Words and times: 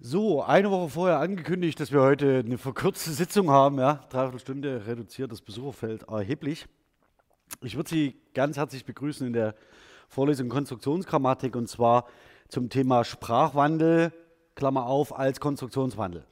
So, 0.00 0.44
eine 0.44 0.70
Woche 0.70 0.90
vorher 0.90 1.18
angekündigt, 1.18 1.80
dass 1.80 1.90
wir 1.90 2.00
heute 2.00 2.44
eine 2.46 2.56
verkürzte 2.56 3.10
Sitzung 3.10 3.50
haben. 3.50 3.80
Ja, 3.80 3.94
dreiviertel 4.10 4.38
Stunde 4.38 4.86
reduziert 4.86 5.32
das 5.32 5.42
Besucherfeld 5.42 6.04
erheblich. 6.04 6.68
Ich 7.62 7.74
würde 7.74 7.90
Sie 7.90 8.14
ganz 8.32 8.56
herzlich 8.56 8.84
begrüßen 8.84 9.26
in 9.26 9.32
der 9.32 9.56
Vorlesung 10.08 10.48
Konstruktionsgrammatik 10.50 11.56
und 11.56 11.68
zwar 11.68 12.06
zum 12.46 12.68
Thema 12.68 13.02
Sprachwandel, 13.02 14.12
Klammer 14.54 14.86
auf, 14.86 15.18
als 15.18 15.40
Konstruktionswandel. 15.40 16.24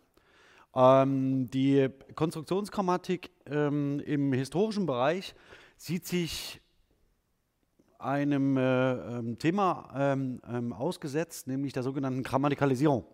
Ähm, 0.73 1.51
die 1.51 1.89
Konstruktionsgrammatik 2.15 3.33
ähm, 3.47 3.99
im 3.99 4.33
historischen 4.33 4.87
Bereich 4.87 5.35
sieht 5.77 6.07
sich 6.07 6.61
einem 7.99 8.59
äh, 8.59 8.93
ähm, 8.93 9.39
Thema 9.41 9.89
ähm, 9.97 10.41
ähm, 10.49 10.73
ausgesetzt, 10.73 11.49
nämlich 11.49 11.73
der 11.73 11.83
sogenannten 11.83 12.23
Grammatikalisierung. 12.23 13.05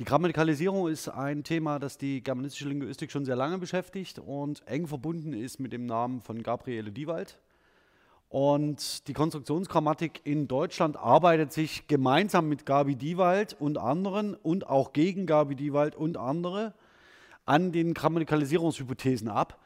Die 0.00 0.04
Grammatikalisierung 0.04 0.88
ist 0.88 1.08
ein 1.08 1.44
Thema, 1.44 1.78
das 1.78 1.96
die 1.98 2.20
germanistische 2.20 2.68
Linguistik 2.68 3.12
schon 3.12 3.24
sehr 3.24 3.36
lange 3.36 3.58
beschäftigt 3.58 4.18
und 4.18 4.66
eng 4.66 4.88
verbunden 4.88 5.32
ist 5.32 5.60
mit 5.60 5.72
dem 5.72 5.86
Namen 5.86 6.20
von 6.20 6.42
Gabriele 6.42 6.90
Diewald. 6.90 7.38
Und 8.28 9.06
die 9.06 9.12
Konstruktionsgrammatik 9.12 10.22
in 10.24 10.48
Deutschland 10.48 10.96
arbeitet 10.96 11.52
sich 11.52 11.86
gemeinsam 11.86 12.48
mit 12.48 12.66
Gabi 12.66 12.96
Diewald 12.96 13.54
und 13.60 13.78
anderen 13.78 14.34
und 14.34 14.66
auch 14.66 14.92
gegen 14.92 15.26
Gabi 15.26 15.54
Diewald 15.54 15.94
und 15.94 16.16
andere 16.16 16.74
an 17.46 17.70
den 17.70 17.94
Grammatikalisierungshypothesen 17.94 19.28
ab, 19.28 19.60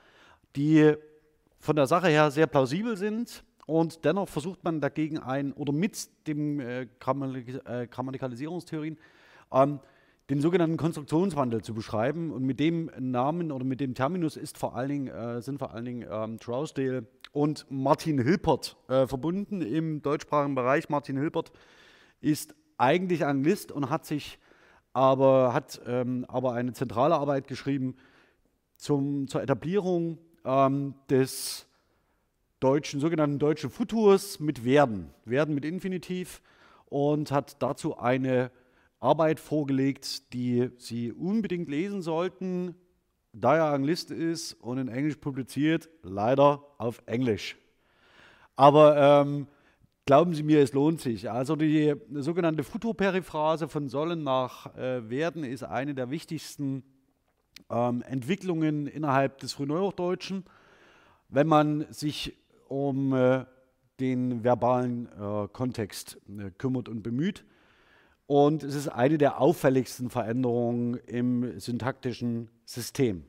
die 0.57 0.93
von 1.59 1.75
der 1.75 1.87
Sache 1.87 2.09
her 2.09 2.31
sehr 2.31 2.47
plausibel 2.47 2.99
sind 2.99 3.45
und 3.65 4.05
dennoch 4.05 4.29
versucht 4.29 4.63
man 4.63 4.83
dagegen 4.83 5.21
ein 5.21 5.55
oder 5.55 5.73
mit 5.73 6.27
den 6.27 6.61
äh, 6.61 6.83
äh, 6.83 7.87
Grammatikalisierungstheorien 7.87 8.99
ähm, 9.53 9.81
den 10.31 10.41
sogenannten 10.41 10.77
Konstruktionswandel 10.77 11.63
zu 11.63 11.75
beschreiben. 11.75 12.31
Und 12.33 12.45
mit 12.45 12.61
dem 12.61 12.91
Namen 12.99 13.51
oder 13.51 13.65
mit 13.65 13.81
dem 13.81 13.95
Terminus 13.95 14.37
ist 14.37 14.59
vor 14.59 14.77
allen 14.77 14.89
Dingen, 14.89 15.09
äh, 15.09 15.41
sind 15.41 15.59
vor 15.59 15.73
allen 15.73 15.85
Dingen 15.85 16.09
ähm, 16.11 16.39
Trousdale 16.39 17.07
und 17.33 17.67
Martin 17.71 18.21
Hilpert 18.21 18.77
äh, 18.89 19.07
verbunden 19.07 19.63
im 19.63 20.03
deutschsprachigen 20.03 20.55
Bereich. 20.55 20.89
Martin 20.89 21.17
Hilpert 21.17 21.53
ist 22.21 22.55
eigentlich 22.77 23.25
Anglist 23.25 23.73
und 23.73 23.91
hat 23.91 24.05
sich 24.05 24.39
aber, 24.93 25.55
hat, 25.55 25.81
ähm, 25.87 26.25
aber 26.29 26.53
eine 26.53 26.73
zentrale 26.73 27.15
Arbeit 27.15 27.47
geschrieben 27.47 27.97
zum, 28.77 29.29
zur 29.29 29.43
Etablierung 29.43 30.19
ähm, 30.45 30.95
des 31.09 31.67
deutschen, 32.61 33.01
sogenannten 33.01 33.39
deutschen 33.39 33.71
Futurs 33.71 34.41
mit 34.41 34.65
Werden, 34.65 35.11
Werden 35.25 35.55
mit 35.55 35.65
Infinitiv 35.65 36.43
und 36.87 37.31
hat 37.31 37.63
dazu 37.63 37.99
eine 37.99 38.51
Arbeit 39.01 39.41
vorgelegt, 39.41 40.33
die 40.33 40.71
Sie 40.79 41.13
unbedingt 41.13 41.69
lesen 41.69 42.03
sollten, 42.03 42.75
da 43.33 43.57
er 43.57 43.73
Anglist 43.73 44.11
ist 44.11 44.55
und 44.55 44.79
in 44.79 44.89
Englisch 44.89 45.17
publiziert, 45.17 45.89
leider 46.03 46.65
auf 46.79 47.03
Englisch. 47.07 47.57
Aber 48.57 48.97
ähm, 48.97 49.47
glauben 50.07 50.35
Sie 50.35 50.43
mir, 50.43 50.61
es 50.61 50.73
lohnt 50.73 51.01
sich. 51.01 51.31
Also 51.31 51.55
die 51.55 51.95
sogenannte 52.15 52.65
Futurperiphrase 52.65 53.69
von 53.69 53.89
sollen 53.89 54.25
nach 54.25 54.75
äh, 54.77 55.09
werden 55.09 55.45
ist 55.45 55.63
eine 55.63 55.95
der 55.95 56.11
wichtigsten 56.11 56.83
ähm, 57.71 58.03
Entwicklungen 58.03 58.87
innerhalb 58.87 59.39
des 59.39 59.53
Frühneuhochdeutschen, 59.53 60.45
wenn 61.29 61.47
man 61.47 61.87
sich 61.93 62.37
um 62.69 63.13
äh, 63.13 63.45
den 64.01 64.45
verbalen 64.45 65.07
äh, 65.07 65.49
Kontext 65.53 66.19
äh, 66.29 66.51
kümmert 66.51 66.89
und 66.89 67.03
bemüht. 67.03 67.45
Und 68.29 68.63
es 68.63 68.75
ist 68.75 68.89
eine 68.89 69.17
der 69.17 69.41
auffälligsten 69.41 70.11
Veränderungen 70.11 70.99
im 71.07 71.59
syntaktischen 71.59 72.51
System. 72.67 73.25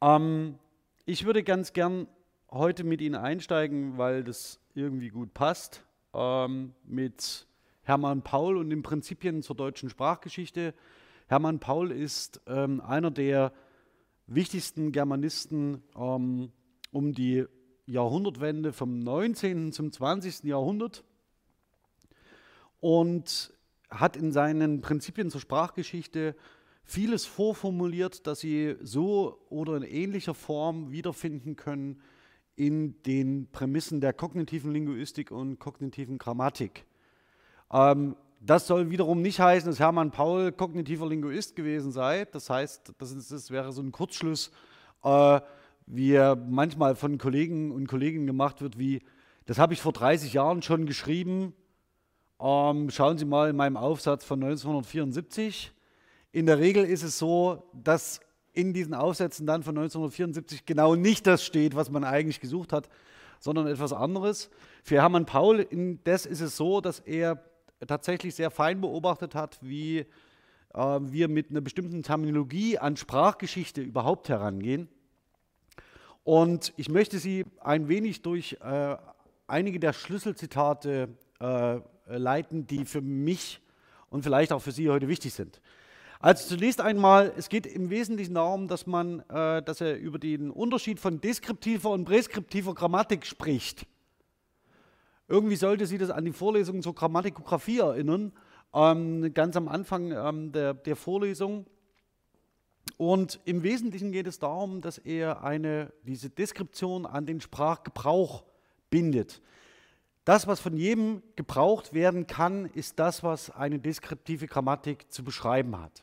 Ähm, 0.00 0.58
ich 1.04 1.26
würde 1.26 1.42
ganz 1.42 1.74
gern 1.74 2.08
heute 2.50 2.82
mit 2.82 3.02
Ihnen 3.02 3.14
einsteigen, 3.14 3.98
weil 3.98 4.24
das 4.24 4.58
irgendwie 4.74 5.10
gut 5.10 5.34
passt, 5.34 5.84
ähm, 6.14 6.72
mit 6.84 7.46
Hermann 7.82 8.22
Paul 8.22 8.56
und 8.56 8.70
den 8.70 8.82
Prinzipien 8.82 9.42
zur 9.42 9.54
deutschen 9.54 9.90
Sprachgeschichte. 9.90 10.72
Hermann 11.26 11.60
Paul 11.60 11.92
ist 11.92 12.40
ähm, 12.46 12.80
einer 12.80 13.10
der 13.10 13.52
wichtigsten 14.26 14.92
Germanisten 14.92 15.82
ähm, 15.94 16.52
um 16.90 17.12
die 17.12 17.44
Jahrhundertwende 17.84 18.72
vom 18.72 18.98
19. 18.98 19.72
zum 19.72 19.92
20. 19.92 20.44
Jahrhundert. 20.44 21.04
Und 22.80 23.53
hat 23.94 24.16
in 24.16 24.32
seinen 24.32 24.80
Prinzipien 24.80 25.30
zur 25.30 25.40
Sprachgeschichte 25.40 26.34
vieles 26.84 27.24
vorformuliert, 27.24 28.26
das 28.26 28.40
Sie 28.40 28.76
so 28.82 29.38
oder 29.48 29.76
in 29.76 29.82
ähnlicher 29.82 30.34
Form 30.34 30.90
wiederfinden 30.90 31.56
können 31.56 32.00
in 32.56 33.02
den 33.02 33.50
Prämissen 33.50 34.00
der 34.00 34.12
kognitiven 34.12 34.72
Linguistik 34.72 35.30
und 35.30 35.58
kognitiven 35.58 36.18
Grammatik. 36.18 36.84
Ähm, 37.72 38.16
das 38.40 38.66
soll 38.66 38.90
wiederum 38.90 39.22
nicht 39.22 39.40
heißen, 39.40 39.70
dass 39.70 39.80
Hermann 39.80 40.10
Paul 40.10 40.52
kognitiver 40.52 41.08
Linguist 41.08 41.56
gewesen 41.56 41.90
sei. 41.90 42.26
Das 42.26 42.50
heißt, 42.50 42.92
das, 42.98 43.12
ist, 43.12 43.32
das 43.32 43.50
wäre 43.50 43.72
so 43.72 43.82
ein 43.82 43.90
Kurzschluss, 43.90 44.50
äh, 45.02 45.40
wie 45.86 46.12
er 46.12 46.36
manchmal 46.36 46.94
von 46.94 47.18
Kollegen 47.18 47.72
und 47.72 47.88
Kolleginnen 47.88 48.26
gemacht 48.26 48.60
wird, 48.60 48.78
wie, 48.78 49.02
das 49.46 49.58
habe 49.58 49.72
ich 49.72 49.80
vor 49.80 49.92
30 49.92 50.34
Jahren 50.34 50.62
schon 50.62 50.86
geschrieben, 50.86 51.54
ähm, 52.40 52.90
schauen 52.90 53.18
Sie 53.18 53.24
mal 53.24 53.50
in 53.50 53.56
meinem 53.56 53.76
Aufsatz 53.76 54.24
von 54.24 54.42
1974. 54.42 55.72
In 56.32 56.46
der 56.46 56.58
Regel 56.58 56.84
ist 56.84 57.02
es 57.02 57.18
so, 57.18 57.70
dass 57.72 58.20
in 58.52 58.72
diesen 58.72 58.94
Aufsätzen 58.94 59.46
dann 59.46 59.62
von 59.62 59.76
1974 59.76 60.64
genau 60.64 60.94
nicht 60.94 61.26
das 61.26 61.44
steht, 61.44 61.74
was 61.74 61.90
man 61.90 62.04
eigentlich 62.04 62.40
gesucht 62.40 62.72
hat, 62.72 62.88
sondern 63.40 63.66
etwas 63.66 63.92
anderes. 63.92 64.50
Für 64.82 64.96
Hermann 64.96 65.26
Paul 65.26 65.60
indes 65.60 66.26
ist 66.26 66.40
es 66.40 66.56
so, 66.56 66.80
dass 66.80 67.00
er 67.00 67.42
tatsächlich 67.86 68.34
sehr 68.34 68.50
fein 68.50 68.80
beobachtet 68.80 69.34
hat, 69.34 69.58
wie 69.60 69.98
äh, 69.98 70.06
wir 70.74 71.28
mit 71.28 71.50
einer 71.50 71.60
bestimmten 71.60 72.02
Terminologie 72.02 72.78
an 72.78 72.96
Sprachgeschichte 72.96 73.82
überhaupt 73.82 74.28
herangehen. 74.28 74.88
Und 76.22 76.72
ich 76.76 76.88
möchte 76.88 77.18
Sie 77.18 77.44
ein 77.60 77.88
wenig 77.88 78.22
durch 78.22 78.56
äh, 78.62 78.96
einige 79.46 79.78
der 79.78 79.92
Schlüsselzitate 79.92 81.08
äh, 81.38 81.80
leiten, 82.06 82.66
die 82.66 82.84
für 82.84 83.00
mich 83.00 83.60
und 84.10 84.22
vielleicht 84.22 84.52
auch 84.52 84.60
für 84.60 84.72
Sie 84.72 84.88
heute 84.90 85.08
wichtig 85.08 85.34
sind. 85.34 85.60
Also 86.20 86.56
zunächst 86.56 86.80
einmal, 86.80 87.32
es 87.36 87.48
geht 87.48 87.66
im 87.66 87.90
Wesentlichen 87.90 88.34
darum, 88.34 88.66
dass 88.68 88.86
man, 88.86 89.20
äh, 89.28 89.62
dass 89.62 89.80
er 89.80 89.98
über 89.98 90.18
den 90.18 90.50
Unterschied 90.50 90.98
von 90.98 91.20
deskriptiver 91.20 91.90
und 91.90 92.06
präskriptiver 92.06 92.74
Grammatik 92.74 93.26
spricht. 93.26 93.86
Irgendwie 95.28 95.56
sollte 95.56 95.86
Sie 95.86 95.98
das 95.98 96.10
an 96.10 96.24
die 96.24 96.32
Vorlesung 96.32 96.82
zur 96.82 96.94
Grammatikographie 96.94 97.78
erinnern, 97.78 98.32
ähm, 98.72 99.34
ganz 99.34 99.56
am 99.56 99.68
Anfang 99.68 100.12
ähm, 100.12 100.52
der, 100.52 100.74
der 100.74 100.96
Vorlesung. 100.96 101.66
Und 102.96 103.40
im 103.44 103.62
Wesentlichen 103.62 104.12
geht 104.12 104.26
es 104.26 104.38
darum, 104.38 104.80
dass 104.80 104.98
er 104.98 105.42
eine, 105.42 105.92
diese 106.04 106.30
Deskription 106.30 107.06
an 107.06 107.26
den 107.26 107.40
Sprachgebrauch 107.40 108.44
bindet. 108.90 109.42
Das, 110.24 110.46
was 110.46 110.60
von 110.60 110.76
jedem 110.76 111.22
gebraucht 111.36 111.92
werden 111.92 112.26
kann, 112.26 112.66
ist 112.66 112.98
das, 112.98 113.22
was 113.22 113.50
eine 113.50 113.78
deskriptive 113.78 114.46
Grammatik 114.46 115.12
zu 115.12 115.22
beschreiben 115.22 115.78
hat. 115.78 116.02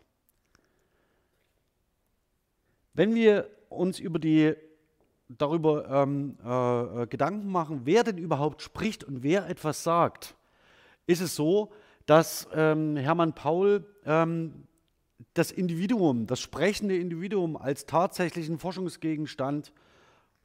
Wenn 2.94 3.16
wir 3.16 3.50
uns 3.70 4.00
über 4.00 4.20
die, 4.20 4.54
darüber 5.28 5.90
ähm, 5.90 6.38
äh, 6.44 7.08
Gedanken 7.08 7.52
machen, 7.52 7.82
wer 7.86 8.04
denn 8.04 8.18
überhaupt 8.18 8.62
spricht 8.62 9.04
und 9.04 9.24
wer 9.24 9.50
etwas 9.50 9.84
sagt, 9.84 10.36
ist 11.08 11.22
es 11.22 11.36
so, 11.36 11.72
dass 12.06 12.48
ähm, 12.54 12.98
Hermann 12.98 13.34
Paul 13.34 13.86
ähm, 14.06 14.68
das 15.34 15.52
Individuum, 15.52 16.28
das 16.28 16.40
sprechende 16.42 16.98
Individuum 16.98 17.56
als 17.56 17.86
tatsächlichen 17.86 18.60
Forschungsgegenstand 18.60 19.72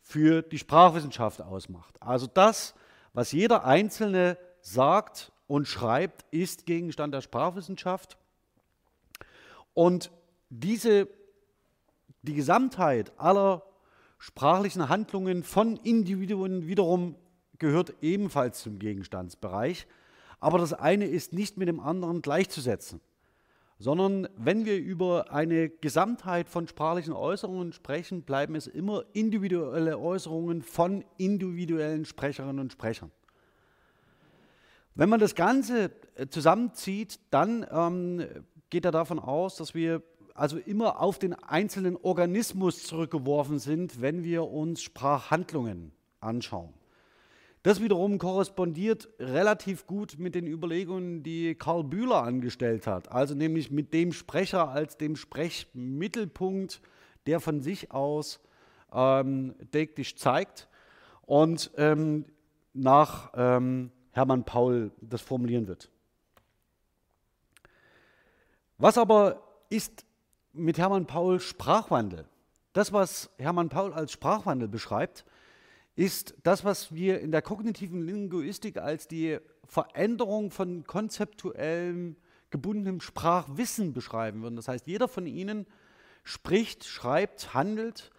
für 0.01 0.43
die 0.43 0.59
Sprachwissenschaft 0.59 1.43
ausmacht. 1.43 2.01
Also 2.01 2.27
das, 2.27 2.75
was 3.17 3.33
jeder 3.33 3.65
Einzelne 3.65 4.37
sagt 4.61 5.33
und 5.47 5.67
schreibt, 5.67 6.27
ist 6.33 6.67
Gegenstand 6.67 7.15
der 7.15 7.23
Sprachwissenschaft. 7.23 8.19
Und 9.73 10.11
diese, 10.51 11.09
die 12.21 12.35
Gesamtheit 12.35 13.19
aller 13.19 13.63
sprachlichen 14.19 14.91
Handlungen 14.91 15.45
von 15.45 15.79
Individuen 15.79 16.67
wiederum 16.67 17.15
gehört 17.59 17.95
ebenfalls 18.03 18.61
zum 18.61 18.79
Gegenstandsbereich. 18.79 19.87
Aber 20.39 20.59
das 20.59 20.75
eine 20.75 21.07
ist 21.07 21.33
nicht 21.33 21.57
mit 21.57 21.69
dem 21.69 21.81
anderen 21.81 22.21
gleichzusetzen, 22.21 23.01
sondern 23.79 24.29
wenn 24.37 24.65
wir 24.65 24.79
über 24.79 25.33
eine 25.33 25.69
Gesamtheit 25.69 26.49
von 26.49 26.67
sprachlichen 26.67 27.13
Äußerungen 27.13 27.73
sprechen, 27.73 28.23
bleiben 28.23 28.55
es 28.55 28.67
immer 28.67 29.05
individuelle 29.13 29.99
Äußerungen 29.99 30.63
von 30.63 31.05
individuellen 31.19 32.05
Sprecherinnen 32.05 32.59
und 32.59 32.73
Sprechern. 32.73 33.11
Wenn 34.95 35.11
man 35.11 35.21
das 35.21 35.35
Ganze 35.35 35.91
äh, 36.15 36.27
zusammenzieht, 36.29 37.21
dann 37.31 37.67
ähm, 37.71 38.27
geht 38.71 38.87
er 38.87 38.93
davon 38.93 39.19
aus, 39.19 39.57
dass 39.57 39.75
wir 39.75 40.03
also 40.33 40.57
immer 40.59 41.01
auf 41.01 41.19
den 41.19 41.35
einzelnen 41.35 41.97
Organismus 41.97 42.83
zurückgeworfen 42.85 43.59
sind, 43.59 44.01
wenn 44.01 44.25
wir 44.25 44.45
uns 44.45 44.83
Sprachhandlungen 44.83 45.93
anschauen. 46.21 46.73
Das 47.67 47.81
wiederum 47.81 48.19
korrespondiert 48.19 49.09
relativ 49.19 49.89
gut 49.89 50.21
mit 50.21 50.37
den 50.37 50.47
Überlegungen, 50.47 51.25
die 51.25 51.57
Karl 51.57 51.83
Bühler 51.83 52.23
angestellt 52.23 52.87
hat, 52.87 53.11
also 53.11 53.35
nämlich 53.35 53.73
mit 53.73 53.93
dem 53.93 54.13
Sprecher 54.13 54.69
als 54.69 54.99
dem 54.99 55.17
Sprechmittelpunkt, 55.17 56.81
der 57.27 57.41
von 57.41 57.61
sich 57.61 57.91
aus 57.91 58.39
ähm, 58.93 59.57
täglich 59.73 60.17
zeigt 60.17 60.69
und 61.23 61.73
ähm, 61.77 62.27
nach 62.73 63.33
ähm, 63.35 63.91
Hermann 64.13 64.45
Paul 64.45 64.93
das 65.01 65.21
formulieren 65.23 65.67
wird. 65.67 65.91
Was 68.79 68.97
aber 68.97 69.43
ist 69.71 70.05
mit 70.53 70.79
Hermann 70.79 71.09
Paul 71.09 71.41
Sprachwandel? 71.41 72.29
Das, 72.75 72.93
was 72.93 73.29
Hermann 73.39 73.71
Paul 73.71 73.93
als 73.93 74.13
Sprachwandel 74.13 74.69
beschreibt, 74.69 75.25
ist 75.97 76.35
das, 76.43 76.65
was 76.65 76.95
wir 76.95 77.21
in 77.21 77.33
der 77.33 77.43
kognitiven 77.43 78.03
Linguistik 78.03 78.77
als 78.77 79.09
die 79.09 79.39
Veränderung 79.65 80.51
von 80.51 80.85
konzeptuellem 80.85 82.17
gebundenem 82.51 83.01
Sprachwissen 83.01 83.93
beschreiben 83.93 84.43
würden. 84.43 84.57
Das 84.57 84.69
heißt, 84.69 84.87
jeder 84.87 85.09
von 85.09 85.27
Ihnen 85.27 85.67
spricht, 86.23 86.85
schreibt, 86.85 87.55
handelt 87.55 88.11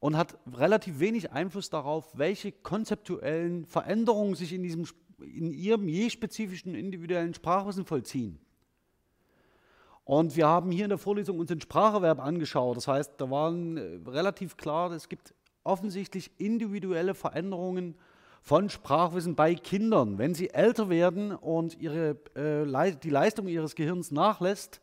und 0.00 0.16
hat 0.16 0.38
relativ 0.50 0.98
wenig 0.98 1.30
Einfluss 1.30 1.68
darauf, 1.68 2.16
welche 2.18 2.52
konzeptuellen 2.52 3.66
Veränderungen 3.66 4.34
sich 4.34 4.52
in, 4.52 4.62
diesem, 4.62 4.86
in 5.20 5.52
Ihrem 5.52 5.88
je 5.88 6.08
spezifischen 6.08 6.74
individuellen 6.74 7.34
Sprachwissen 7.34 7.84
vollziehen. 7.84 8.38
Und 10.04 10.36
wir 10.36 10.46
haben 10.46 10.70
hier 10.70 10.84
in 10.84 10.90
der 10.90 10.98
Vorlesung 10.98 11.38
uns 11.40 11.48
den 11.48 11.60
Spracherwerb 11.60 12.20
angeschaut. 12.20 12.76
Das 12.76 12.86
heißt, 12.86 13.14
da 13.18 13.28
waren 13.28 13.76
äh, 13.76 14.08
relativ 14.08 14.56
klar, 14.56 14.92
es 14.92 15.08
gibt 15.08 15.34
offensichtlich 15.66 16.30
individuelle 16.38 17.14
Veränderungen 17.14 17.96
von 18.40 18.70
Sprachwissen 18.70 19.34
bei 19.34 19.54
Kindern. 19.54 20.18
Wenn 20.18 20.34
sie 20.34 20.50
älter 20.50 20.88
werden 20.88 21.32
und 21.32 21.80
ihre, 21.80 22.16
äh, 22.34 22.96
die 22.96 23.10
Leistung 23.10 23.48
ihres 23.48 23.74
Gehirns 23.74 24.10
nachlässt, 24.10 24.80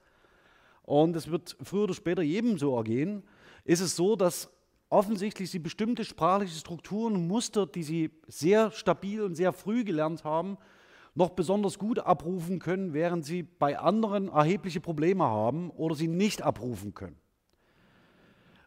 und 0.83 1.15
es 1.15 1.31
wird 1.31 1.55
früher 1.63 1.85
oder 1.85 1.93
später 1.93 2.21
jedem 2.21 2.57
so 2.57 2.75
ergehen, 2.75 3.23
ist 3.63 3.79
es 3.79 3.95
so, 3.95 4.15
dass 4.15 4.49
offensichtlich 4.89 5.49
sie 5.49 5.59
bestimmte 5.59 6.03
sprachliche 6.03 6.59
Strukturen 6.59 7.15
und 7.15 7.27
Muster, 7.27 7.65
die 7.65 7.83
sie 7.83 8.11
sehr 8.27 8.69
stabil 8.71 9.21
und 9.21 9.35
sehr 9.35 9.53
früh 9.53 9.83
gelernt 9.83 10.23
haben, 10.23 10.57
noch 11.15 11.31
besonders 11.31 11.79
gut 11.79 11.99
abrufen 11.99 12.59
können, 12.59 12.93
während 12.93 13.25
sie 13.25 13.43
bei 13.43 13.79
anderen 13.79 14.27
erhebliche 14.27 14.81
Probleme 14.81 15.23
haben 15.23 15.69
oder 15.71 15.95
sie 15.95 16.07
nicht 16.07 16.41
abrufen 16.41 16.93
können. 16.93 17.17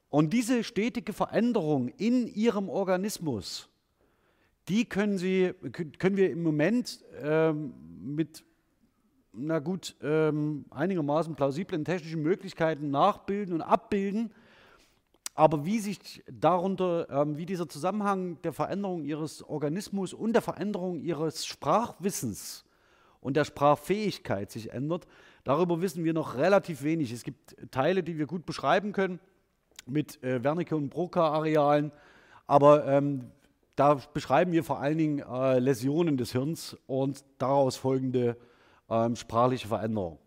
Und 0.09 0.33
diese 0.33 0.63
stetige 0.65 1.13
Veränderung 1.13 1.89
in 1.89 2.27
ihrem 2.29 2.69
Organismus, 2.69 3.69
die 4.69 4.85
können, 4.85 5.19
sie, 5.19 5.53
können 5.73 6.17
wir 6.17 6.31
im 6.31 6.43
Moment 6.43 7.05
ähm, 7.23 7.75
mit 8.15 8.45
na 9.39 9.59
gut, 9.59 9.95
ähm, 10.03 10.65
einigermaßen 10.71 11.35
plausiblen 11.35 11.85
technischen 11.85 12.23
Möglichkeiten 12.23 12.91
nachbilden 12.91 13.53
und 13.53 13.61
abbilden. 13.61 14.33
Aber 15.35 15.67
wie 15.67 15.79
sich 15.79 16.25
darunter, 16.27 17.07
ähm, 17.11 17.37
wie 17.37 17.45
dieser 17.45 17.69
Zusammenhang 17.69 18.41
der 18.43 18.55
Veränderung 18.55 19.05
ihres 19.05 19.43
Organismus 19.43 20.15
und 20.15 20.33
der 20.33 20.41
Veränderung 20.41 21.01
ihres 21.01 21.45
Sprachwissens 21.45 22.65
und 23.21 23.37
der 23.37 23.45
Sprachfähigkeit 23.45 24.51
sich 24.51 24.73
ändert, 24.73 25.07
darüber 25.45 25.83
wissen 25.83 26.05
wir 26.05 26.15
noch 26.15 26.37
relativ 26.37 26.83
wenig. 26.83 27.13
Es 27.13 27.23
gibt 27.23 27.57
Teile, 27.71 28.03
die 28.03 28.17
wir 28.17 28.27
gut 28.27 28.47
beschreiben 28.47 28.93
können 28.93 29.21
mit 29.87 30.23
äh, 30.23 30.43
Wernicke 30.43 30.77
und 30.77 30.91
Broca-Arealen, 30.91 31.93
aber 32.47 32.87
ähm, 32.87 33.31
da 33.77 33.95
beschreiben 34.15 34.53
wir 34.53 34.65
vor 34.65 34.81
allen 34.81 34.99
Dingen 34.99 35.19
äh, 35.19 35.59
Läsionen 35.59 36.17
des 36.17 36.33
Hirns 36.33 36.77
und 36.87 37.25
daraus 37.39 37.77
folgende 37.77 38.37
ähm, 38.89 39.17
sprachliche 39.17 39.69
Veränderung. 39.69 40.19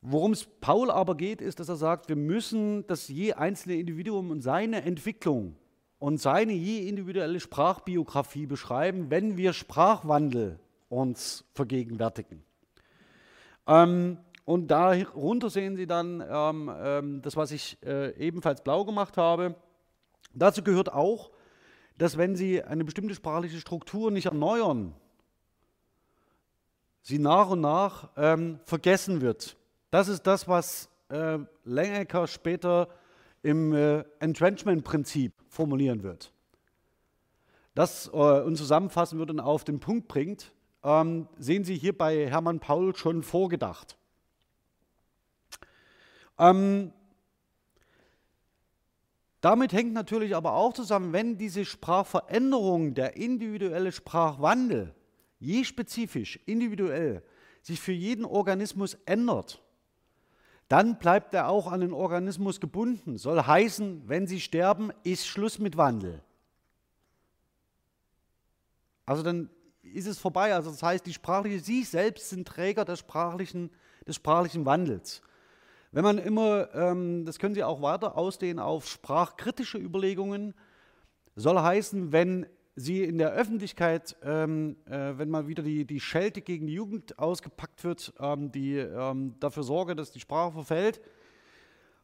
Worum 0.00 0.32
es 0.32 0.44
Paul 0.60 0.90
aber 0.90 1.16
geht, 1.16 1.40
ist, 1.40 1.60
dass 1.60 1.68
er 1.68 1.76
sagt, 1.76 2.08
wir 2.08 2.16
müssen 2.16 2.86
das 2.86 3.08
je 3.08 3.32
einzelne 3.34 3.76
Individuum 3.76 4.30
und 4.30 4.42
seine 4.42 4.82
Entwicklung 4.82 5.56
und 5.98 6.18
seine 6.20 6.52
je 6.52 6.88
individuelle 6.88 7.40
Sprachbiografie 7.40 8.46
beschreiben, 8.46 9.10
wenn 9.10 9.36
wir 9.36 9.52
Sprachwandel 9.52 10.60
uns 10.88 11.44
vergegenwärtigen. 11.54 12.44
Ähm, 13.66 14.18
und 14.48 14.68
darunter 14.68 15.50
sehen 15.50 15.76
Sie 15.76 15.86
dann 15.86 16.24
ähm, 16.26 16.72
ähm, 16.82 17.20
das, 17.20 17.36
was 17.36 17.50
ich 17.50 17.76
äh, 17.84 18.16
ebenfalls 18.16 18.62
blau 18.62 18.86
gemacht 18.86 19.18
habe. 19.18 19.54
Dazu 20.32 20.62
gehört 20.62 20.90
auch, 20.90 21.30
dass 21.98 22.16
wenn 22.16 22.34
Sie 22.34 22.62
eine 22.62 22.86
bestimmte 22.86 23.14
sprachliche 23.14 23.58
Struktur 23.58 24.10
nicht 24.10 24.24
erneuern, 24.24 24.94
sie 27.02 27.18
nach 27.18 27.50
und 27.50 27.60
nach 27.60 28.08
ähm, 28.16 28.58
vergessen 28.64 29.20
wird. 29.20 29.58
Das 29.90 30.08
ist 30.08 30.26
das, 30.26 30.48
was 30.48 30.88
äh, 31.10 31.38
Lengecker 31.64 32.26
später 32.26 32.88
im 33.42 33.74
äh, 33.74 34.02
Entrenchment-Prinzip 34.18 35.34
formulieren 35.50 36.02
wird. 36.02 36.32
Das 37.74 38.08
äh, 38.08 38.16
und 38.16 38.56
zusammenfassen 38.56 39.18
wird 39.18 39.28
und 39.28 39.40
auf 39.40 39.64
den 39.64 39.78
Punkt 39.78 40.08
bringt, 40.08 40.54
ähm, 40.82 41.28
sehen 41.38 41.64
Sie 41.64 41.76
hier 41.76 41.96
bei 41.96 42.30
Hermann 42.30 42.60
Paul 42.60 42.96
schon 42.96 43.22
vorgedacht. 43.22 43.98
Ähm, 46.38 46.92
damit 49.40 49.72
hängt 49.72 49.92
natürlich 49.92 50.34
aber 50.34 50.54
auch 50.54 50.72
zusammen, 50.72 51.12
wenn 51.12 51.38
diese 51.38 51.64
Sprachveränderung, 51.64 52.94
der 52.94 53.16
individuelle 53.16 53.92
Sprachwandel, 53.92 54.94
je 55.38 55.64
spezifisch, 55.64 56.40
individuell, 56.46 57.22
sich 57.62 57.80
für 57.80 57.92
jeden 57.92 58.24
Organismus 58.24 58.94
ändert, 59.06 59.62
dann 60.68 60.98
bleibt 60.98 61.34
er 61.34 61.48
auch 61.48 61.70
an 61.70 61.80
den 61.80 61.92
Organismus 61.92 62.60
gebunden. 62.60 63.16
Soll 63.16 63.42
heißen, 63.42 64.02
wenn 64.06 64.26
sie 64.26 64.40
sterben, 64.40 64.90
ist 65.02 65.26
Schluss 65.26 65.58
mit 65.58 65.76
Wandel. 65.76 66.22
Also 69.06 69.22
dann 69.22 69.48
ist 69.82 70.06
es 70.06 70.18
vorbei. 70.18 70.54
Also 70.54 70.70
das 70.70 70.82
heißt, 70.82 71.06
die 71.06 71.14
sprachliche, 71.14 71.60
Sie 71.60 71.84
selbst 71.84 72.28
sind 72.28 72.46
Träger 72.46 72.84
des 72.84 72.98
sprachlichen, 72.98 73.70
des 74.06 74.16
sprachlichen 74.16 74.66
Wandels. 74.66 75.22
Wenn 75.90 76.04
man 76.04 76.18
immer, 76.18 76.74
ähm, 76.74 77.24
das 77.24 77.38
können 77.38 77.54
Sie 77.54 77.64
auch 77.64 77.80
weiter 77.82 78.16
ausdehnen 78.16 78.58
auf 78.58 78.88
sprachkritische 78.88 79.78
Überlegungen, 79.78 80.54
soll 81.34 81.58
heißen, 81.58 82.12
wenn 82.12 82.46
sie 82.78 83.02
in 83.02 83.18
der 83.18 83.32
Öffentlichkeit, 83.32 84.16
ähm, 84.22 84.76
äh, 84.86 85.18
wenn 85.18 85.30
mal 85.30 85.48
wieder 85.48 85.62
die, 85.62 85.84
die 85.84 86.00
Schelte 86.00 86.40
gegen 86.40 86.66
die 86.66 86.74
Jugend 86.74 87.18
ausgepackt 87.18 87.82
wird, 87.84 88.12
ähm, 88.20 88.52
die 88.52 88.76
ähm, 88.76 89.34
dafür 89.40 89.64
sorge, 89.64 89.96
dass 89.96 90.12
die 90.12 90.20
Sprache 90.20 90.52
verfällt, 90.52 91.00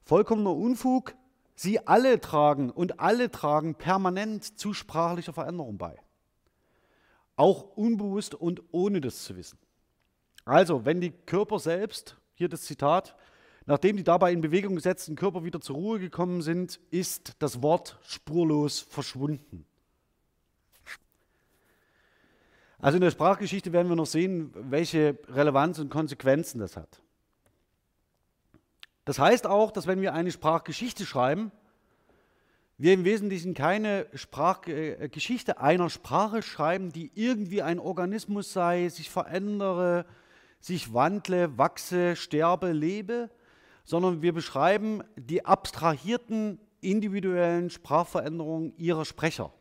vollkommener 0.03 0.55
Unfug. 0.55 1.15
Sie 1.57 1.87
alle 1.87 2.21
tragen 2.21 2.71
und 2.71 2.99
alle 2.99 3.31
tragen 3.31 3.77
permanent 3.77 4.59
zu 4.59 4.75
sprachlicher 4.75 5.33
Veränderung 5.33 5.79
bei. 5.79 5.97
Auch 7.37 7.77
unbewusst 7.77 8.35
und 8.35 8.63
ohne 8.73 9.01
das 9.01 9.23
zu 9.23 9.37
wissen. 9.37 9.59
Also, 10.45 10.85
wenn 10.85 11.01
die 11.01 11.13
Körper 11.13 11.61
selbst, 11.61 12.17
hier 12.35 12.49
das 12.49 12.63
Zitat, 12.63 13.17
nachdem 13.67 13.97
die 13.97 14.05
dabei 14.05 14.33
in 14.33 14.41
Bewegung 14.41 14.75
gesetzten 14.75 15.17
Körper 15.17 15.45
wieder 15.45 15.61
zur 15.61 15.77
Ruhe 15.77 15.99
gekommen 15.99 16.43
sind, 16.43 16.81
ist 16.91 17.35
das 17.39 17.63
Wort 17.63 17.99
spurlos 18.03 18.81
verschwunden. 18.81 19.67
Also 22.79 22.97
in 22.97 23.03
der 23.03 23.11
Sprachgeschichte 23.11 23.73
werden 23.73 23.89
wir 23.89 23.97
noch 23.97 24.07
sehen, 24.07 24.53
welche 24.55 25.19
Relevanz 25.29 25.79
und 25.79 25.89
Konsequenzen 25.89 26.59
das 26.59 26.77
hat. 26.77 27.01
Das 29.07 29.19
heißt 29.19 29.47
auch, 29.47 29.71
dass 29.71 29.87
wenn 29.87 30.01
wir 30.01 30.15
eine 30.15 30.31
Sprachgeschichte 30.31 31.07
schreiben, 31.07 31.51
wir 32.77 32.93
im 32.93 33.05
Wesentlichen 33.05 33.55
keine 33.55 34.07
Sprachgeschichte 34.15 35.53
äh, 35.53 35.57
einer 35.57 35.91
Sprache 35.91 36.43
schreiben, 36.43 36.93
die 36.93 37.13
irgendwie 37.15 37.63
ein 37.63 37.79
Organismus 37.79 38.53
sei, 38.53 38.89
sich 38.89 39.11
verändere, 39.11 40.07
sich 40.59 40.93
wandle, 40.93 41.57
wachse, 41.57 42.17
sterbe, 42.17 42.73
lebe, 42.73 43.31
sondern 43.85 44.23
wir 44.23 44.33
beschreiben 44.33 45.03
die 45.17 45.45
abstrahierten 45.45 46.59
individuellen 46.81 47.71
Sprachveränderungen 47.71 48.77
ihrer 48.77 49.05
Sprecher. 49.05 49.53